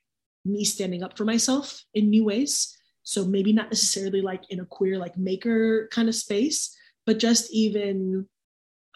me 0.45 0.64
standing 0.64 1.03
up 1.03 1.16
for 1.16 1.24
myself 1.24 1.82
in 1.95 2.11
new 2.11 2.24
ways. 2.24 2.76
So 3.03 3.24
maybe 3.24 3.53
not 3.53 3.70
necessarily 3.70 4.20
like 4.20 4.45
in 4.51 4.61
a 4.61 4.64
queer 4.64 4.99
like 4.99 5.16
maker 5.16 5.88
kind 5.93 6.09
of 6.09 6.14
space, 6.14 6.76
but 7.07 7.18
just 7.18 7.51
even 7.53 8.26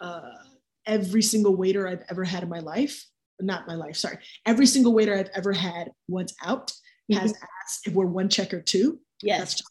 uh, 0.00 0.30
every 0.86 1.22
single 1.22 1.56
waiter 1.56 1.88
I've 1.88 2.04
ever 2.10 2.24
had 2.24 2.42
in 2.42 2.48
my 2.48 2.60
life, 2.60 3.04
not 3.40 3.66
my 3.66 3.74
life, 3.74 3.96
sorry, 3.96 4.18
every 4.46 4.66
single 4.66 4.92
waiter 4.92 5.14
I've 5.14 5.30
ever 5.34 5.52
had 5.52 5.90
once 6.08 6.34
out 6.44 6.72
has 7.12 7.32
asked 7.32 7.86
if 7.86 7.92
we're 7.92 8.06
one 8.06 8.28
check 8.28 8.54
or 8.54 8.62
two. 8.62 8.98
Yes. 9.22 9.38
That's 9.38 9.54
just, 9.54 9.70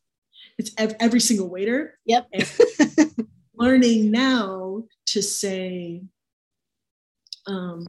it's 0.58 0.72
ev- 0.78 0.96
every 1.00 1.20
single 1.20 1.50
waiter 1.50 1.98
Yep. 2.06 2.30
learning 3.56 4.12
now 4.12 4.84
to 5.08 5.22
say, 5.22 6.04
um, 7.48 7.86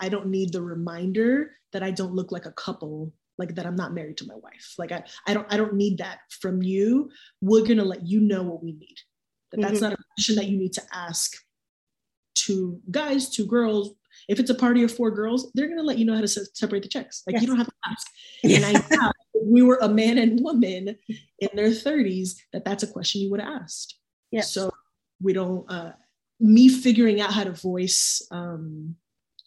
I 0.00 0.08
don't 0.08 0.26
need 0.26 0.52
the 0.52 0.62
reminder 0.62 1.52
that 1.72 1.82
I 1.82 1.90
don't 1.90 2.14
look 2.14 2.30
like 2.32 2.46
a 2.46 2.52
couple, 2.52 3.12
like 3.36 3.54
that 3.56 3.66
I'm 3.66 3.76
not 3.76 3.94
married 3.94 4.16
to 4.18 4.26
my 4.26 4.34
wife. 4.36 4.74
Like 4.78 4.92
I, 4.92 5.04
I 5.26 5.34
don't, 5.34 5.52
I 5.52 5.56
don't 5.56 5.74
need 5.74 5.98
that 5.98 6.18
from 6.40 6.62
you. 6.62 7.10
We're 7.40 7.66
gonna 7.66 7.84
let 7.84 8.06
you 8.06 8.20
know 8.20 8.42
what 8.42 8.62
we 8.62 8.72
need. 8.72 8.96
That 9.52 9.60
that's 9.62 9.78
Mhm. 9.78 9.82
not 9.82 9.92
a 9.94 9.96
question 10.14 10.34
that 10.36 10.46
you 10.46 10.58
need 10.58 10.72
to 10.74 10.82
ask 10.92 11.34
to 12.46 12.80
guys, 12.90 13.28
to 13.30 13.46
girls. 13.46 13.94
If 14.28 14.38
it's 14.38 14.50
a 14.50 14.54
party 14.54 14.82
of 14.82 14.92
four 14.94 15.10
girls, 15.10 15.50
they're 15.54 15.68
gonna 15.68 15.82
let 15.82 15.98
you 15.98 16.04
know 16.04 16.14
how 16.14 16.20
to 16.20 16.28
se- 16.28 16.50
separate 16.54 16.82
the 16.82 16.88
checks. 16.88 17.22
Like 17.26 17.34
Yes. 17.34 17.42
you 17.42 17.48
don't 17.48 17.56
have 17.56 17.66
to 17.66 17.72
ask. 17.86 18.06
And 18.44 18.64
I 18.64 18.72
doubt 18.88 19.14
we 19.42 19.62
were 19.62 19.78
a 19.80 19.88
man 19.88 20.18
and 20.18 20.40
woman 20.42 20.96
in 21.38 21.48
their 21.54 21.70
30s, 21.70 22.36
that 22.52 22.64
that's 22.64 22.82
a 22.82 22.86
question 22.86 23.20
you 23.22 23.30
would 23.30 23.40
have 23.40 23.62
asked. 23.62 23.98
Yeah. 24.30 24.42
So 24.42 24.70
we 25.20 25.32
don't, 25.32 25.70
uh, 25.70 25.92
me 26.40 26.68
figuring 26.68 27.20
out 27.20 27.32
how 27.32 27.44
to 27.44 27.52
voice 27.52 28.22
um, 28.30 28.94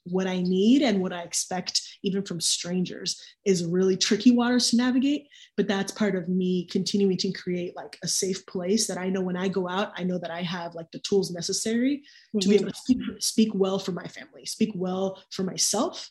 what 0.05 0.27
I 0.27 0.41
need 0.41 0.81
and 0.81 0.99
what 0.99 1.13
I 1.13 1.21
expect, 1.21 1.81
even 2.03 2.23
from 2.23 2.41
strangers, 2.41 3.21
is 3.45 3.65
really 3.65 3.95
tricky 3.95 4.31
waters 4.31 4.69
to 4.69 4.77
navigate. 4.77 5.27
But 5.57 5.67
that's 5.67 5.91
part 5.91 6.15
of 6.15 6.27
me 6.27 6.65
continuing 6.65 7.17
to 7.17 7.31
create 7.31 7.75
like 7.75 7.97
a 8.03 8.07
safe 8.07 8.45
place 8.45 8.87
that 8.87 8.97
I 8.97 9.09
know 9.09 9.21
when 9.21 9.37
I 9.37 9.47
go 9.47 9.69
out, 9.69 9.93
I 9.95 10.03
know 10.03 10.17
that 10.17 10.31
I 10.31 10.41
have 10.41 10.75
like 10.75 10.91
the 10.91 10.99
tools 10.99 11.31
necessary 11.31 12.03
to 12.39 12.49
be 12.49 12.55
able 12.55 12.71
to 12.71 12.75
speak, 12.75 12.97
speak 13.19 13.49
well 13.53 13.79
for 13.79 13.91
my 13.91 14.07
family, 14.07 14.45
speak 14.45 14.71
well 14.73 15.21
for 15.31 15.43
myself, 15.43 16.09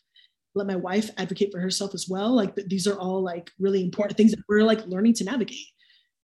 let 0.55 0.67
my 0.67 0.75
wife 0.75 1.09
advocate 1.17 1.51
for 1.51 1.59
herself 1.59 1.93
as 1.93 2.07
well. 2.07 2.33
Like 2.33 2.55
these 2.55 2.87
are 2.87 2.97
all 2.97 3.21
like 3.21 3.51
really 3.59 3.83
important 3.83 4.17
things 4.17 4.31
that 4.31 4.43
we're 4.47 4.63
like 4.63 4.85
learning 4.87 5.13
to 5.15 5.25
navigate. 5.25 5.67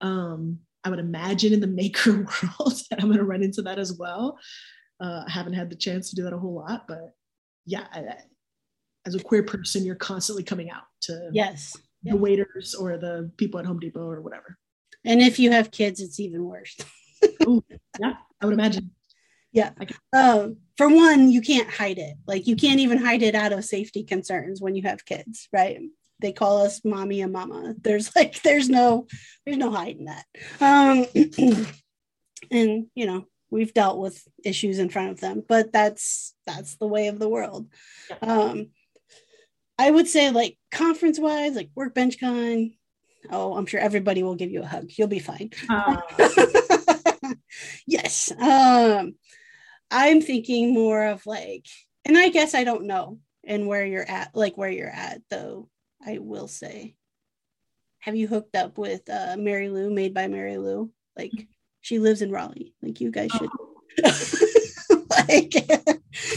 Um, 0.01 0.59
I 0.87 0.89
would 0.89 0.99
imagine 0.99 1.51
in 1.51 1.59
the 1.59 1.67
maker 1.67 2.11
world 2.13 2.81
that 2.89 2.99
I'm 2.99 3.07
going 3.07 3.17
to 3.17 3.25
run 3.25 3.43
into 3.43 3.61
that 3.63 3.77
as 3.77 3.97
well. 3.99 4.39
Uh, 5.01 5.23
I 5.27 5.29
haven't 5.29 5.51
had 5.53 5.69
the 5.69 5.75
chance 5.75 6.09
to 6.09 6.15
do 6.15 6.23
that 6.23 6.31
a 6.33 6.37
whole 6.39 6.55
lot, 6.55 6.87
but 6.87 7.11
yeah, 7.65 7.87
I, 7.91 7.99
I- 7.99 8.23
as 9.05 9.15
a 9.15 9.19
queer 9.19 9.43
person, 9.43 9.85
you're 9.85 9.95
constantly 9.95 10.43
coming 10.43 10.69
out 10.69 10.83
to 11.01 11.29
Yes. 11.33 11.75
the 12.03 12.15
waiters 12.17 12.73
or 12.75 12.97
the 12.97 13.31
people 13.37 13.57
at 13.59 13.65
Home 13.65 13.79
Depot 13.79 14.05
or 14.09 14.21
whatever. 14.21 14.57
And 15.05 15.21
if 15.21 15.39
you 15.39 15.51
have 15.51 15.71
kids, 15.71 15.99
it's 16.01 16.19
even 16.19 16.43
worse. 16.45 16.75
Yeah, 17.99 18.13
I 18.41 18.45
would 18.45 18.53
imagine. 18.53 18.91
Yeah. 19.53 19.71
Um, 20.13 20.57
for 20.77 20.87
one, 20.89 21.31
you 21.31 21.41
can't 21.41 21.69
hide 21.69 21.97
it. 21.97 22.15
Like 22.27 22.45
you 22.47 22.55
can't 22.55 22.79
even 22.79 22.97
hide 22.97 23.23
it 23.23 23.33
out 23.33 23.53
of 23.53 23.63
safety 23.65 24.03
concerns 24.03 24.61
when 24.61 24.75
you 24.75 24.83
have 24.83 25.03
kids, 25.05 25.47
right? 25.53 25.79
They 26.19 26.31
call 26.31 26.63
us 26.63 26.83
mommy 26.83 27.21
and 27.21 27.31
mama. 27.31 27.75
There's 27.81 28.15
like 28.15 28.41
there's 28.41 28.69
no 28.69 29.07
there's 29.45 29.57
no 29.57 29.71
hiding 29.71 30.05
that. 30.05 30.25
Um, 30.59 31.05
and 32.51 32.87
you 32.95 33.05
know 33.05 33.25
we've 33.49 33.73
dealt 33.73 33.97
with 33.97 34.21
issues 34.43 34.79
in 34.79 34.89
front 34.89 35.11
of 35.11 35.19
them, 35.19 35.43
but 35.47 35.71
that's 35.71 36.33
that's 36.45 36.75
the 36.75 36.87
way 36.87 37.07
of 37.07 37.19
the 37.19 37.29
world. 37.29 37.67
Um, 38.21 38.67
I 39.77 39.91
would 39.91 40.07
say 40.07 40.31
like 40.31 40.57
conference 40.71 41.19
wise, 41.19 41.55
like 41.55 41.69
workbench 41.75 42.19
con. 42.19 42.73
Oh, 43.29 43.55
I'm 43.55 43.65
sure 43.65 43.79
everybody 43.79 44.23
will 44.23 44.35
give 44.35 44.51
you 44.51 44.63
a 44.63 44.67
hug. 44.67 44.89
You'll 44.95 45.07
be 45.07 45.19
fine. 45.19 45.51
Uh, 45.69 45.97
yes. 47.87 48.31
Um, 48.31 49.15
I'm 49.91 50.21
thinking 50.21 50.73
more 50.73 51.07
of 51.07 51.25
like, 51.25 51.65
and 52.05 52.17
I 52.17 52.29
guess 52.29 52.55
I 52.55 52.63
don't 52.63 52.85
know 52.85 53.19
and 53.43 53.67
where 53.67 53.85
you're 53.85 54.09
at, 54.09 54.31
like 54.35 54.57
where 54.57 54.69
you're 54.69 54.89
at 54.89 55.21
though. 55.29 55.69
I 56.05 56.19
will 56.19 56.47
say, 56.47 56.95
have 57.99 58.15
you 58.15 58.27
hooked 58.27 58.55
up 58.55 58.77
with 58.77 59.09
uh, 59.09 59.35
Mary 59.37 59.69
Lou, 59.69 59.89
made 59.89 60.13
by 60.13 60.27
Mary 60.27 60.57
Lou? 60.57 60.91
Like 61.17 61.47
she 61.81 61.99
lives 61.99 62.21
in 62.21 62.31
Raleigh. 62.31 62.73
Like 62.81 63.01
you 63.01 63.11
guys 63.11 63.31
should, 63.31 63.49
like 65.29 65.53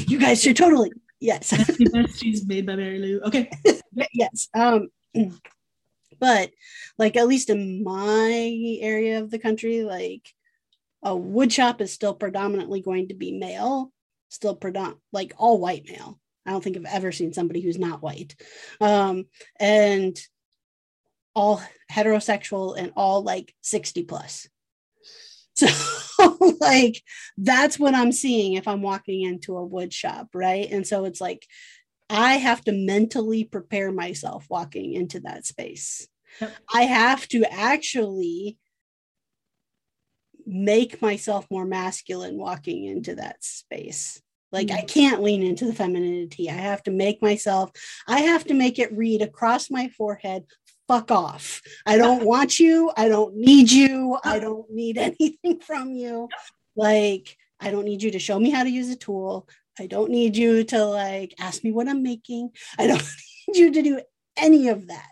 you 0.09 0.19
guys 0.19 0.43
should 0.43 0.57
totally. 0.57 0.93
Yes. 1.21 1.53
She's 2.17 2.47
made 2.47 2.67
by 2.67 2.77
Mary 2.77 2.99
Lou. 2.99 3.21
Okay. 3.21 3.51
yes. 4.15 4.49
Um, 4.55 4.89
but 6.19 6.51
like 6.99 7.17
at 7.17 7.29
least 7.29 7.51
in 7.51 7.85
my 7.85 8.79
area 8.81 9.21
of 9.21 9.31
the 9.31 9.39
country, 9.39 9.85
like 9.85 10.27
a 11.03 11.15
wood 11.15 11.53
shop 11.53 11.81
is 11.81 11.93
still 11.93 12.15
predominantly 12.15 12.81
going 12.81 13.09
to 13.09 13.15
be 13.15 13.33
male, 13.33 13.93
still 14.29 14.57
predom 14.57 14.97
like 15.13 15.35
all 15.37 15.61
white 15.61 15.85
male. 15.89 16.19
I 16.47 16.51
don't 16.51 16.63
think 16.63 16.77
I've 16.77 16.85
ever 16.87 17.13
seen 17.13 17.33
somebody 17.33 17.61
who's 17.61 17.79
not 17.79 18.03
white. 18.03 18.35
Um, 18.81 19.27
and 19.59 20.19
all 21.35 21.63
heterosexual 21.93 22.77
and 22.77 22.93
all 22.97 23.23
like 23.23 23.55
60 23.61 24.05
plus. 24.05 24.49
So 25.55 25.67
like 26.61 27.03
that's 27.37 27.79
what 27.79 27.95
I'm 27.95 28.13
seeing 28.13 28.55
if 28.55 28.67
I'm 28.67 28.83
walking 28.83 29.23
into 29.23 29.57
a 29.57 29.65
wood 29.65 29.93
shop, 29.93 30.29
right? 30.35 30.71
And 30.71 30.87
so 30.87 31.05
it's 31.05 31.21
like 31.21 31.47
I 32.09 32.35
have 32.35 32.63
to 32.65 32.73
mentally 32.73 33.45
prepare 33.45 33.93
myself 33.93 34.47
walking 34.49 34.95
into 34.95 35.21
that 35.21 35.47
space. 35.47 36.09
Yep. 36.41 36.53
I 36.73 36.83
have 36.83 37.29
to 37.29 37.45
actually 37.53 38.59
make 40.47 41.01
myself 41.01 41.47
more 41.51 41.65
masculine 41.65 42.37
walking 42.37 42.85
into 42.85 43.15
that 43.17 43.45
space. 43.45 44.21
Like 44.53 44.69
mm-hmm. 44.69 44.79
I 44.79 44.83
can't 44.83 45.23
lean 45.23 45.43
into 45.43 45.67
the 45.67 45.75
femininity. 45.75 46.51
I 46.51 46.55
have 46.55 46.83
to 46.85 46.91
make 46.91 47.23
myself, 47.23 47.71
I 48.07 48.21
have 48.21 48.45
to 48.47 48.55
make 48.55 48.79
it 48.79 48.97
read 48.97 49.23
across 49.23 49.71
my 49.71 49.89
forehead, 49.89 50.45
fuck 50.89 51.11
off. 51.11 51.63
I 51.87 51.97
don't 51.97 52.25
want 52.25 52.59
you. 52.59 52.91
I 52.97 53.09
don't 53.09 53.37
need 53.37 53.71
you. 53.71 54.19
I 54.25 54.39
don't 54.39 54.69
need 54.71 54.99
anything 54.99 55.61
from 55.61 55.93
you. 55.93 56.29
Like, 56.75 57.37
I 57.61 57.71
don't 57.71 57.85
need 57.85 58.03
you 58.03 58.11
to 58.13 58.19
show 58.19 58.39
me 58.39 58.51
how 58.51 58.65
to 58.65 58.71
use 58.71 58.89
a 58.91 58.97
tool. 58.97 59.49
I 59.79 59.87
don't 59.87 60.11
need 60.11 60.37
you 60.37 60.65
to 60.65 60.85
like 60.85 61.35
ask 61.39 61.63
me 61.63 61.73
what 61.73 61.89
I'm 61.89 62.03
making. 62.03 62.51
I 62.79 62.87
don't 62.87 63.03
need 63.49 63.57
you 63.57 63.73
to 63.73 63.83
do 63.83 64.01
any 64.37 64.69
of 64.69 64.89
that. 64.89 65.11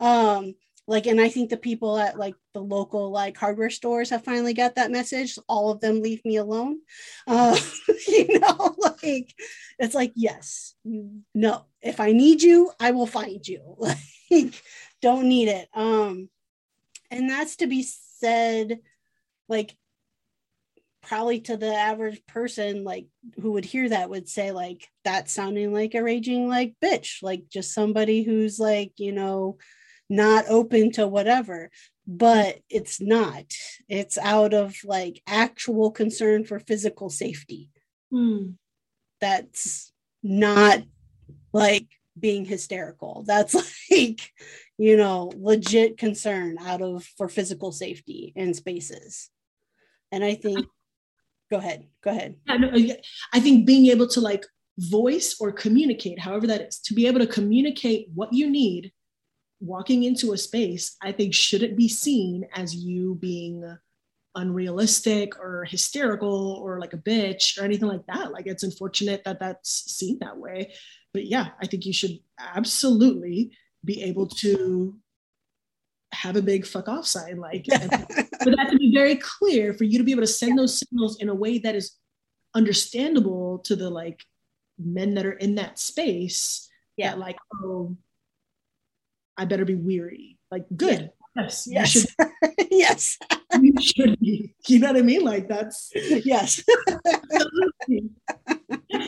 Um, 0.00 0.54
like, 0.88 1.06
and 1.06 1.20
I 1.20 1.28
think 1.28 1.50
the 1.50 1.58
people 1.58 1.98
at 1.98 2.18
like 2.18 2.34
the 2.54 2.62
local 2.62 3.10
like 3.10 3.36
hardware 3.36 3.68
stores 3.68 4.08
have 4.08 4.24
finally 4.24 4.54
got 4.54 4.76
that 4.76 4.90
message. 4.90 5.38
All 5.46 5.70
of 5.70 5.80
them 5.80 6.00
leave 6.00 6.24
me 6.24 6.36
alone. 6.36 6.78
Uh, 7.26 7.58
you 8.08 8.38
know, 8.38 8.74
like 9.02 9.34
it's 9.78 9.94
like, 9.94 10.12
yes, 10.16 10.74
you 10.84 11.20
know, 11.34 11.66
if 11.82 12.00
I 12.00 12.12
need 12.12 12.42
you, 12.42 12.72
I 12.80 12.92
will 12.92 13.06
find 13.06 13.46
you. 13.46 13.76
Like, 14.30 14.62
don't 15.00 15.26
need 15.26 15.48
it. 15.48 15.70
Um, 15.72 16.28
and 17.10 17.30
that's 17.30 17.56
to 17.56 17.66
be 17.66 17.82
said, 17.82 18.80
like 19.48 19.74
probably 21.00 21.40
to 21.40 21.56
the 21.56 21.74
average 21.74 22.20
person 22.26 22.84
like 22.84 23.06
who 23.40 23.52
would 23.52 23.64
hear 23.64 23.88
that 23.88 24.10
would 24.10 24.28
say 24.28 24.52
like 24.52 24.86
that's 25.04 25.32
sounding 25.32 25.72
like 25.72 25.94
a 25.94 26.02
raging 26.02 26.46
like 26.46 26.74
bitch 26.84 27.22
like 27.22 27.44
just 27.48 27.72
somebody 27.72 28.22
who's 28.22 28.58
like 28.58 28.92
you 28.98 29.12
know 29.12 29.56
not 30.08 30.44
open 30.48 30.90
to 30.92 31.06
whatever 31.06 31.70
but 32.10 32.60
it's 32.70 33.02
not. 33.02 33.44
It's 33.86 34.16
out 34.16 34.54
of 34.54 34.74
like 34.82 35.22
actual 35.26 35.90
concern 35.90 36.44
for 36.44 36.58
physical 36.58 37.10
safety. 37.10 37.70
Hmm. 38.10 38.52
that's 39.20 39.92
not 40.22 40.82
like 41.52 41.88
being 42.18 42.46
hysterical. 42.46 43.24
That's 43.26 43.54
like 43.90 44.32
you 44.78 44.96
know 44.96 45.30
legit 45.36 45.98
concern 45.98 46.56
out 46.58 46.80
of 46.80 47.04
for 47.18 47.28
physical 47.28 47.70
safety 47.70 48.32
in 48.34 48.54
spaces. 48.54 49.28
And 50.10 50.24
i 50.24 50.34
think 50.34 50.64
go 51.50 51.58
ahead 51.58 51.86
go 52.02 52.10
ahead. 52.10 52.36
I 53.34 53.40
think 53.40 53.66
being 53.66 53.86
able 53.86 54.08
to 54.08 54.22
like 54.22 54.46
voice 54.78 55.36
or 55.38 55.52
communicate 55.52 56.18
however 56.20 56.46
that 56.46 56.62
is 56.62 56.78
to 56.78 56.94
be 56.94 57.06
able 57.06 57.18
to 57.18 57.26
communicate 57.26 58.08
what 58.14 58.32
you 58.32 58.48
need 58.48 58.92
walking 59.60 60.04
into 60.04 60.32
a 60.32 60.38
space 60.38 60.96
i 61.02 61.10
think 61.10 61.34
shouldn't 61.34 61.76
be 61.76 61.88
seen 61.88 62.46
as 62.54 62.74
you 62.74 63.16
being 63.16 63.64
unrealistic 64.34 65.38
or 65.40 65.64
hysterical 65.64 66.60
or 66.62 66.78
like 66.78 66.92
a 66.92 66.98
bitch 66.98 67.58
or 67.58 67.64
anything 67.64 67.88
like 67.88 68.06
that. 68.06 68.30
Like 68.30 68.46
it's 68.46 68.62
unfortunate 68.62 69.24
that 69.24 69.40
that's 69.40 69.92
seen 69.92 70.18
that 70.20 70.36
way. 70.36 70.72
But 71.12 71.26
yeah 71.26 71.48
i 71.60 71.66
think 71.66 71.86
you 71.86 71.92
should 71.92 72.18
absolutely 72.38 73.50
be 73.84 74.02
able 74.02 74.28
to 74.28 74.96
have 76.12 76.36
a 76.36 76.42
big 76.42 76.66
fuck 76.66 76.88
off 76.88 77.06
sign 77.06 77.36
like 77.36 77.66
for 78.42 78.50
that 78.50 78.68
to 78.70 78.76
be 78.78 78.92
very 78.94 79.16
clear 79.16 79.74
for 79.74 79.84
you 79.84 79.98
to 79.98 80.04
be 80.04 80.12
able 80.12 80.22
to 80.22 80.26
send 80.26 80.50
yeah. 80.50 80.62
those 80.62 80.78
signals 80.78 81.20
in 81.20 81.28
a 81.28 81.34
way 81.34 81.58
that 81.58 81.74
is 81.74 81.96
understandable 82.54 83.58
to 83.58 83.76
the 83.76 83.90
like 83.90 84.22
men 84.78 85.14
that 85.14 85.26
are 85.26 85.32
in 85.32 85.56
that 85.56 85.78
space 85.78 86.68
yeah. 86.96 87.10
that, 87.10 87.18
like 87.18 87.36
oh 87.62 87.96
i 89.38 89.44
better 89.44 89.64
be 89.64 89.76
weary. 89.76 90.36
Like 90.50 90.64
good. 90.76 91.10
Yes. 91.36 91.68
Yes. 91.70 91.94
you 91.94 92.00
should, 92.00 92.68
yes. 92.70 93.18
you 93.60 93.72
should 93.80 94.20
be. 94.20 94.54
You 94.66 94.80
know 94.80 94.88
what 94.88 94.96
i 94.96 95.02
mean? 95.02 95.22
Like 95.22 95.48
that's 95.48 95.90
yes. 95.94 96.62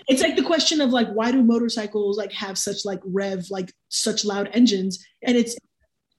It's 0.09 0.22
like 0.22 0.37
the 0.37 0.45
question 0.45 0.81
of 0.81 0.91
like 0.91 1.09
why 1.09 1.33
do 1.33 1.43
motorcycles 1.43 2.16
like 2.16 2.33
have 2.33 2.57
such 2.57 2.85
like 2.85 3.01
rev 3.05 3.47
like 3.51 3.72
such 3.89 4.24
loud 4.24 4.49
engines? 4.53 5.05
And 5.22 5.37
it's 5.37 5.57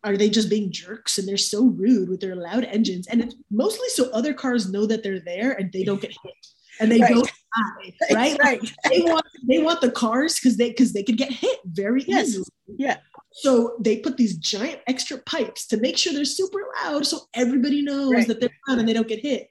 are 0.03 0.17
they 0.17 0.29
just 0.29 0.49
being 0.49 0.71
jerks? 0.71 1.17
And 1.17 1.27
they're 1.27 1.37
so 1.37 1.65
rude 1.65 2.09
with 2.09 2.19
their 2.19 2.35
loud 2.35 2.65
engines. 2.65 3.07
And 3.07 3.21
it's 3.21 3.35
mostly 3.49 3.87
so 3.89 4.09
other 4.11 4.33
cars 4.33 4.69
know 4.71 4.85
that 4.87 5.03
they're 5.03 5.19
there 5.19 5.51
and 5.51 5.71
they 5.71 5.83
don't 5.83 6.01
get 6.01 6.11
hit. 6.23 6.33
And 6.79 6.91
they 6.91 6.99
right. 6.99 7.13
don't 7.13 7.27
die 7.27 7.93
right, 8.15 8.37
right. 8.43 8.61
Like 8.61 8.73
they 8.89 9.01
want 9.01 9.25
they 9.47 9.59
want 9.59 9.81
the 9.81 9.91
cars 9.91 10.39
because 10.39 10.57
they 10.57 10.69
because 10.69 10.91
they 10.91 11.03
could 11.03 11.17
get 11.17 11.31
hit 11.31 11.59
very 11.65 12.03
yes. 12.03 12.29
easily. 12.29 12.45
Yeah 12.67 12.97
so 13.33 13.77
they 13.79 13.97
put 13.97 14.17
these 14.17 14.37
giant 14.37 14.79
extra 14.87 15.17
pipes 15.19 15.67
to 15.67 15.77
make 15.77 15.97
sure 15.97 16.13
they're 16.13 16.25
super 16.25 16.59
loud 16.83 17.05
so 17.05 17.19
everybody 17.33 17.81
knows 17.81 18.13
right. 18.13 18.27
that 18.27 18.39
they're 18.39 18.49
loud 18.67 18.79
and 18.79 18.87
they 18.87 18.93
don't 18.93 19.07
get 19.07 19.19
hit 19.19 19.49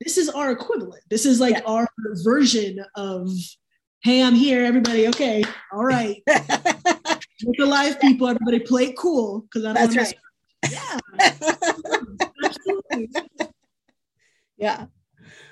this 0.00 0.18
is 0.18 0.28
our 0.28 0.50
equivalent 0.50 1.02
this 1.10 1.24
is 1.24 1.40
like 1.40 1.54
yeah. 1.54 1.62
our 1.66 1.88
version 2.24 2.84
of 2.96 3.30
hey, 4.02 4.22
I'm 4.22 4.34
here, 4.34 4.64
everybody. 4.64 5.08
Okay, 5.08 5.44
all 5.72 5.84
right. 5.84 6.22
Look 6.28 7.58
alive, 7.60 8.00
people. 8.00 8.28
Everybody 8.28 8.60
play 8.60 8.92
cool 8.92 9.40
because 9.40 9.64
I 9.64 9.72
don't 9.72 9.92
That's 9.92 9.96
right. 9.96 10.18
Yeah, 10.70 10.98
absolutely. 12.44 13.10
Yeah. 14.56 14.86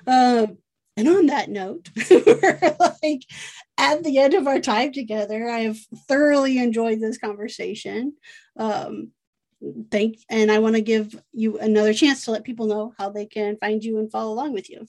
Um, 0.06 0.58
and 1.00 1.08
on 1.08 1.26
that 1.26 1.48
note, 1.48 1.88
we're 2.10 2.76
like 3.02 3.24
at 3.78 4.04
the 4.04 4.18
end 4.18 4.34
of 4.34 4.46
our 4.46 4.60
time 4.60 4.92
together. 4.92 5.48
I 5.48 5.60
have 5.60 5.78
thoroughly 6.06 6.58
enjoyed 6.58 7.00
this 7.00 7.16
conversation. 7.16 8.14
Um, 8.58 9.12
thank, 9.90 10.18
and 10.28 10.52
I 10.52 10.58
want 10.58 10.76
to 10.76 10.82
give 10.82 11.18
you 11.32 11.58
another 11.58 11.94
chance 11.94 12.26
to 12.26 12.32
let 12.32 12.44
people 12.44 12.66
know 12.66 12.92
how 12.98 13.08
they 13.08 13.24
can 13.24 13.56
find 13.56 13.82
you 13.82 13.98
and 13.98 14.10
follow 14.10 14.32
along 14.32 14.52
with 14.52 14.68
you. 14.68 14.86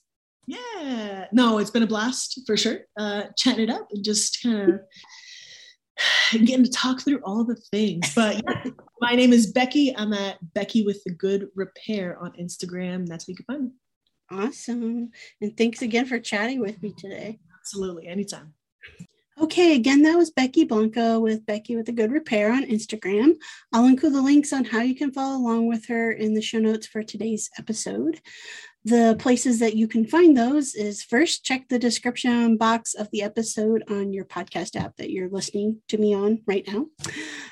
Yeah, 0.48 1.28
no, 1.32 1.60
it's 1.60 1.72
been 1.72 1.84
a 1.84 1.88
blast 1.88 2.42
for 2.46 2.58
sure. 2.58 2.80
Uh, 3.00 3.24
chatting 3.38 3.70
it 3.70 3.70
up 3.70 3.88
and 3.92 4.04
just 4.04 4.44
kind 4.44 4.74
of 4.74 4.80
getting 6.32 6.66
to 6.66 6.72
talk 6.72 7.02
through 7.02 7.22
all 7.24 7.46
the 7.46 7.56
things. 7.56 8.14
But 8.14 8.42
yeah, 8.46 8.72
my 9.00 9.16
name 9.16 9.32
is 9.32 9.54
Becky. 9.54 9.96
I'm 9.96 10.12
at 10.12 10.38
Becky 10.54 10.84
with 10.84 11.02
the 11.06 11.12
Good 11.12 11.48
Repair 11.56 12.18
on 12.20 12.34
Instagram. 12.34 13.08
That's 13.08 13.28
where 13.28 13.32
you 13.32 13.38
can 13.38 13.46
find 13.46 13.64
me. 13.64 13.72
Awesome. 14.32 15.12
And 15.42 15.58
thanks 15.58 15.82
again 15.82 16.06
for 16.06 16.20
chatting 16.20 16.60
with 16.60 16.82
me 16.82 16.94
today. 16.98 17.40
Absolutely. 17.60 18.08
Anytime. 18.08 18.54
Okay, 19.42 19.76
again, 19.76 20.04
that 20.04 20.18
was 20.18 20.30
Becky 20.30 20.66
Blanco 20.66 21.20
with 21.20 21.46
Becky 21.48 21.76
with 21.76 21.88
the 21.88 21.92
Good 21.92 22.12
Repair 22.12 22.52
on 22.52 22.64
Instagram. 22.64 23.34
I'll 23.74 23.88
include 23.88 24.14
the 24.14 24.22
links 24.22 24.54
on 24.54 24.66
how 24.66 24.82
you 24.82 24.94
can 24.96 25.12
follow 25.12 25.36
along 25.38 25.68
with 25.68 25.88
her 25.88 26.12
in 26.12 26.36
the 26.36 26.42
show 26.42 26.60
notes 26.60 26.86
for 26.86 27.02
today's 27.02 27.50
episode. 27.58 28.22
The 28.84 29.16
places 29.20 29.60
that 29.60 29.76
you 29.76 29.88
can 29.88 30.08
find 30.08 30.36
those 30.36 30.74
is 30.74 31.04
first 31.04 31.46
check 31.46 31.70
the 31.70 31.78
description 31.78 32.58
box 32.58 32.96
of 32.96 33.12
the 33.12 33.22
episode 33.22 33.84
on 33.88 34.12
your 34.12 34.26
podcast 34.26 34.76
app 34.76 34.98
that 34.98 35.12
you're 35.12 35.30
listening 35.30 35.84
to 35.90 36.00
me 36.00 36.16
on 36.16 36.42
right 36.48 36.68
now. 36.68 36.88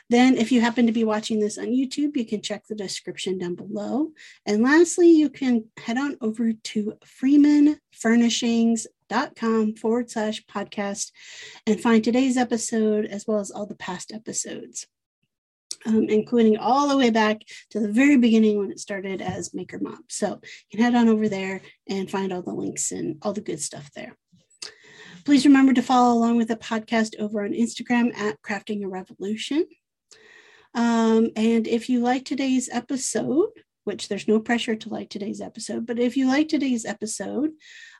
Then, 0.09 0.37
if 0.37 0.51
you 0.51 0.59
happen 0.59 0.87
to 0.87 0.91
be 0.91 1.03
watching 1.03 1.39
this 1.39 1.59
on 1.59 1.67
YouTube, 1.67 2.17
you 2.17 2.25
can 2.25 2.41
check 2.41 2.65
the 2.65 2.73
description 2.73 3.37
down 3.37 3.53
below. 3.53 4.09
And 4.47 4.63
lastly, 4.63 5.11
you 5.11 5.29
can 5.29 5.65
head 5.77 5.99
on 5.99 6.17
over 6.19 6.51
to 6.51 6.93
freemanfurnishings.com 7.05 9.75
forward 9.75 10.09
slash 10.09 10.43
podcast 10.45 11.11
and 11.67 11.79
find 11.79 12.03
today's 12.03 12.37
episode 12.37 13.05
as 13.05 13.27
well 13.27 13.39
as 13.39 13.51
all 13.51 13.67
the 13.67 13.75
past 13.75 14.11
episodes 14.11 14.87
um, 15.85 16.07
including 16.09 16.57
all 16.57 16.87
the 16.87 16.97
way 16.97 17.09
back 17.09 17.41
to 17.71 17.79
the 17.79 17.91
very 17.91 18.17
beginning 18.17 18.57
when 18.57 18.71
it 18.71 18.79
started 18.79 19.21
as 19.21 19.53
Maker 19.53 19.79
Mop. 19.79 20.03
So 20.09 20.39
you 20.69 20.77
can 20.77 20.81
head 20.81 20.95
on 20.95 21.09
over 21.09 21.29
there 21.29 21.61
and 21.87 22.09
find 22.09 22.31
all 22.31 22.41
the 22.41 22.53
links 22.53 22.91
and 22.91 23.17
all 23.21 23.33
the 23.33 23.41
good 23.41 23.61
stuff 23.61 23.89
there. 23.95 24.15
Please 25.25 25.45
remember 25.45 25.73
to 25.73 25.81
follow 25.81 26.13
along 26.13 26.37
with 26.37 26.47
the 26.47 26.55
podcast 26.55 27.19
over 27.19 27.43
on 27.43 27.51
Instagram 27.51 28.15
at 28.17 28.41
Crafting 28.41 28.83
a 28.83 28.87
Revolution. 28.87 29.65
Um, 30.73 31.29
and 31.35 31.67
if 31.67 31.89
you 31.89 31.99
like 31.99 32.25
today's 32.25 32.69
episode, 32.71 33.49
which 33.89 34.07
there's 34.07 34.27
no 34.27 34.39
pressure 34.39 34.75
to 34.75 34.89
like 34.89 35.09
today's 35.09 35.41
episode, 35.41 35.87
but 35.87 35.97
if 35.97 36.15
you 36.15 36.27
like 36.27 36.47
today's 36.47 36.85
episode, 36.85 37.49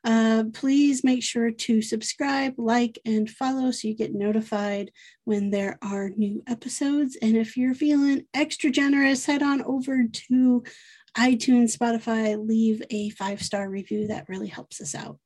uh, 0.03 0.43
please 0.53 1.03
make 1.03 1.23
sure 1.23 1.49
to 1.49 1.81
subscribe, 1.81 2.53
like, 2.59 2.99
and 3.05 3.27
follow 3.27 3.71
so 3.71 3.87
you 3.87 3.95
get 3.95 4.13
notified 4.13 4.91
when 5.25 5.49
there 5.49 5.79
are 5.81 6.11
new 6.11 6.43
episodes. 6.47 7.17
And 7.23 7.35
if 7.35 7.57
you're 7.57 7.73
feeling 7.73 8.27
extra 8.35 8.69
generous, 8.69 9.25
head 9.25 9.41
on 9.41 9.63
over 9.63 10.03
to 10.29 10.63
iTunes, 11.17 11.75
Spotify, 11.75 12.37
leave 12.37 12.83
a 12.91 13.09
five 13.09 13.41
star 13.41 13.67
review. 13.67 14.07
That 14.07 14.29
really 14.29 14.47
helps 14.47 14.79
us 14.79 14.93
out. 14.93 15.17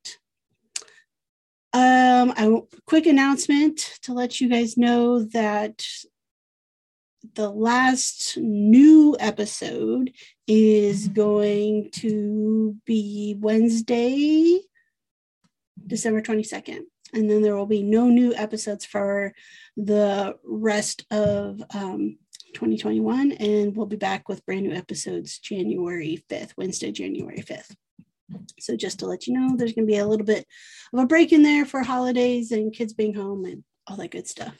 Um, 1.74 2.30
a 2.38 2.62
quick 2.86 3.04
announcement 3.04 3.98
to 4.02 4.14
let 4.14 4.40
you 4.40 4.48
guys 4.48 4.78
know 4.78 5.24
that 5.24 5.84
the 7.34 7.48
last 7.48 8.36
new 8.36 9.16
episode 9.18 10.12
is 10.46 11.08
going 11.08 11.90
to 11.92 12.76
be 12.84 13.36
Wednesday, 13.38 14.60
December 15.86 16.20
22nd. 16.20 16.80
And 17.12 17.30
then 17.30 17.42
there 17.42 17.56
will 17.56 17.66
be 17.66 17.82
no 17.82 18.08
new 18.08 18.34
episodes 18.34 18.84
for 18.84 19.32
the 19.76 20.36
rest 20.44 21.06
of 21.10 21.62
um, 21.72 22.18
2021. 22.54 23.32
And 23.32 23.76
we'll 23.76 23.86
be 23.86 23.96
back 23.96 24.28
with 24.28 24.44
brand 24.44 24.66
new 24.66 24.74
episodes 24.74 25.38
January 25.38 26.24
5th, 26.28 26.52
Wednesday, 26.56 26.90
January 26.90 27.40
5th. 27.40 27.74
So 28.58 28.76
just 28.76 28.98
to 28.98 29.06
let 29.06 29.26
you 29.26 29.34
know, 29.34 29.56
there's 29.56 29.74
going 29.74 29.86
to 29.86 29.92
be 29.92 29.98
a 29.98 30.06
little 30.06 30.26
bit 30.26 30.46
of 30.92 30.98
a 30.98 31.06
break 31.06 31.32
in 31.32 31.42
there 31.42 31.64
for 31.64 31.82
holidays 31.82 32.50
and 32.52 32.72
kids 32.72 32.92
being 32.92 33.14
home 33.14 33.44
and 33.44 33.62
all 33.86 33.96
that 33.96 34.10
good 34.10 34.26
stuff. 34.26 34.56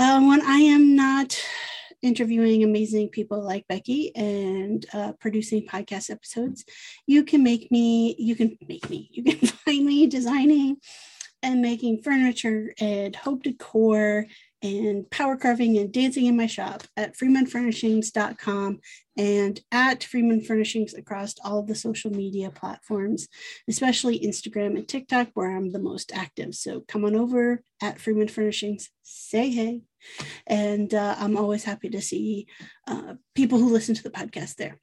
Um, 0.00 0.28
when 0.28 0.40
I 0.40 0.56
am 0.60 0.96
not 0.96 1.38
interviewing 2.00 2.64
amazing 2.64 3.10
people 3.10 3.42
like 3.44 3.68
Becky 3.68 4.16
and 4.16 4.86
uh, 4.94 5.12
producing 5.20 5.66
podcast 5.66 6.10
episodes, 6.10 6.64
you 7.06 7.22
can 7.22 7.42
make 7.42 7.70
me, 7.70 8.16
you 8.18 8.34
can 8.34 8.56
make 8.66 8.88
me, 8.88 9.10
you 9.12 9.22
can 9.22 9.36
find 9.46 9.84
me 9.84 10.06
designing 10.06 10.78
and 11.42 11.60
making 11.60 12.00
furniture 12.00 12.72
and 12.80 13.14
home 13.14 13.40
decor 13.40 14.24
and 14.62 15.10
power 15.10 15.36
carving 15.36 15.78
and 15.78 15.92
dancing 15.92 16.26
in 16.26 16.36
my 16.36 16.46
shop 16.46 16.82
at 16.96 17.16
freemanfurnishings.com 17.16 18.80
and 19.16 19.60
at 19.72 20.04
Freeman 20.04 20.42
Furnishings 20.42 20.94
across 20.94 21.34
all 21.44 21.62
the 21.62 21.74
social 21.74 22.10
media 22.10 22.50
platforms, 22.50 23.28
especially 23.68 24.20
Instagram 24.20 24.76
and 24.76 24.86
TikTok, 24.86 25.28
where 25.34 25.56
I'm 25.56 25.72
the 25.72 25.78
most 25.78 26.12
active. 26.14 26.54
So 26.54 26.80
come 26.88 27.04
on 27.04 27.16
over 27.16 27.62
at 27.82 28.00
Freeman 28.00 28.28
Furnishings, 28.28 28.90
say 29.02 29.50
hey. 29.50 29.82
And 30.46 30.92
uh, 30.94 31.16
I'm 31.18 31.36
always 31.36 31.64
happy 31.64 31.90
to 31.90 32.00
see 32.00 32.46
uh, 32.86 33.14
people 33.34 33.58
who 33.58 33.70
listen 33.70 33.94
to 33.94 34.02
the 34.02 34.10
podcast 34.10 34.56
there. 34.56 34.78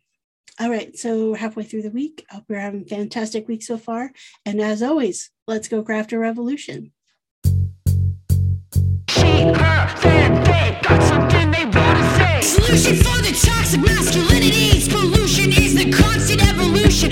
All 0.59 0.69
right, 0.71 0.97
so 0.97 1.31
we're 1.31 1.37
halfway 1.37 1.63
through 1.63 1.83
the 1.83 1.91
week. 1.91 2.25
I 2.31 2.35
hope 2.35 2.45
you're 2.49 2.59
having 2.59 2.81
a 2.81 2.85
fantastic 2.85 3.47
week 3.47 3.61
so 3.61 3.77
far. 3.77 4.11
And 4.43 4.59
as 4.59 4.81
always, 4.81 5.29
let's 5.45 5.67
go 5.67 5.83
craft 5.83 6.13
a 6.13 6.19
revolution. 6.19 6.93
Solution 12.41 12.95
for 12.95 13.21
the 13.21 13.33
Toxic 13.45 13.81
masculinity, 13.81 14.89
pollution 14.89 15.51
is 15.51 15.75
the 15.75 15.91
constant 15.91 16.41
evolution. 16.47 17.11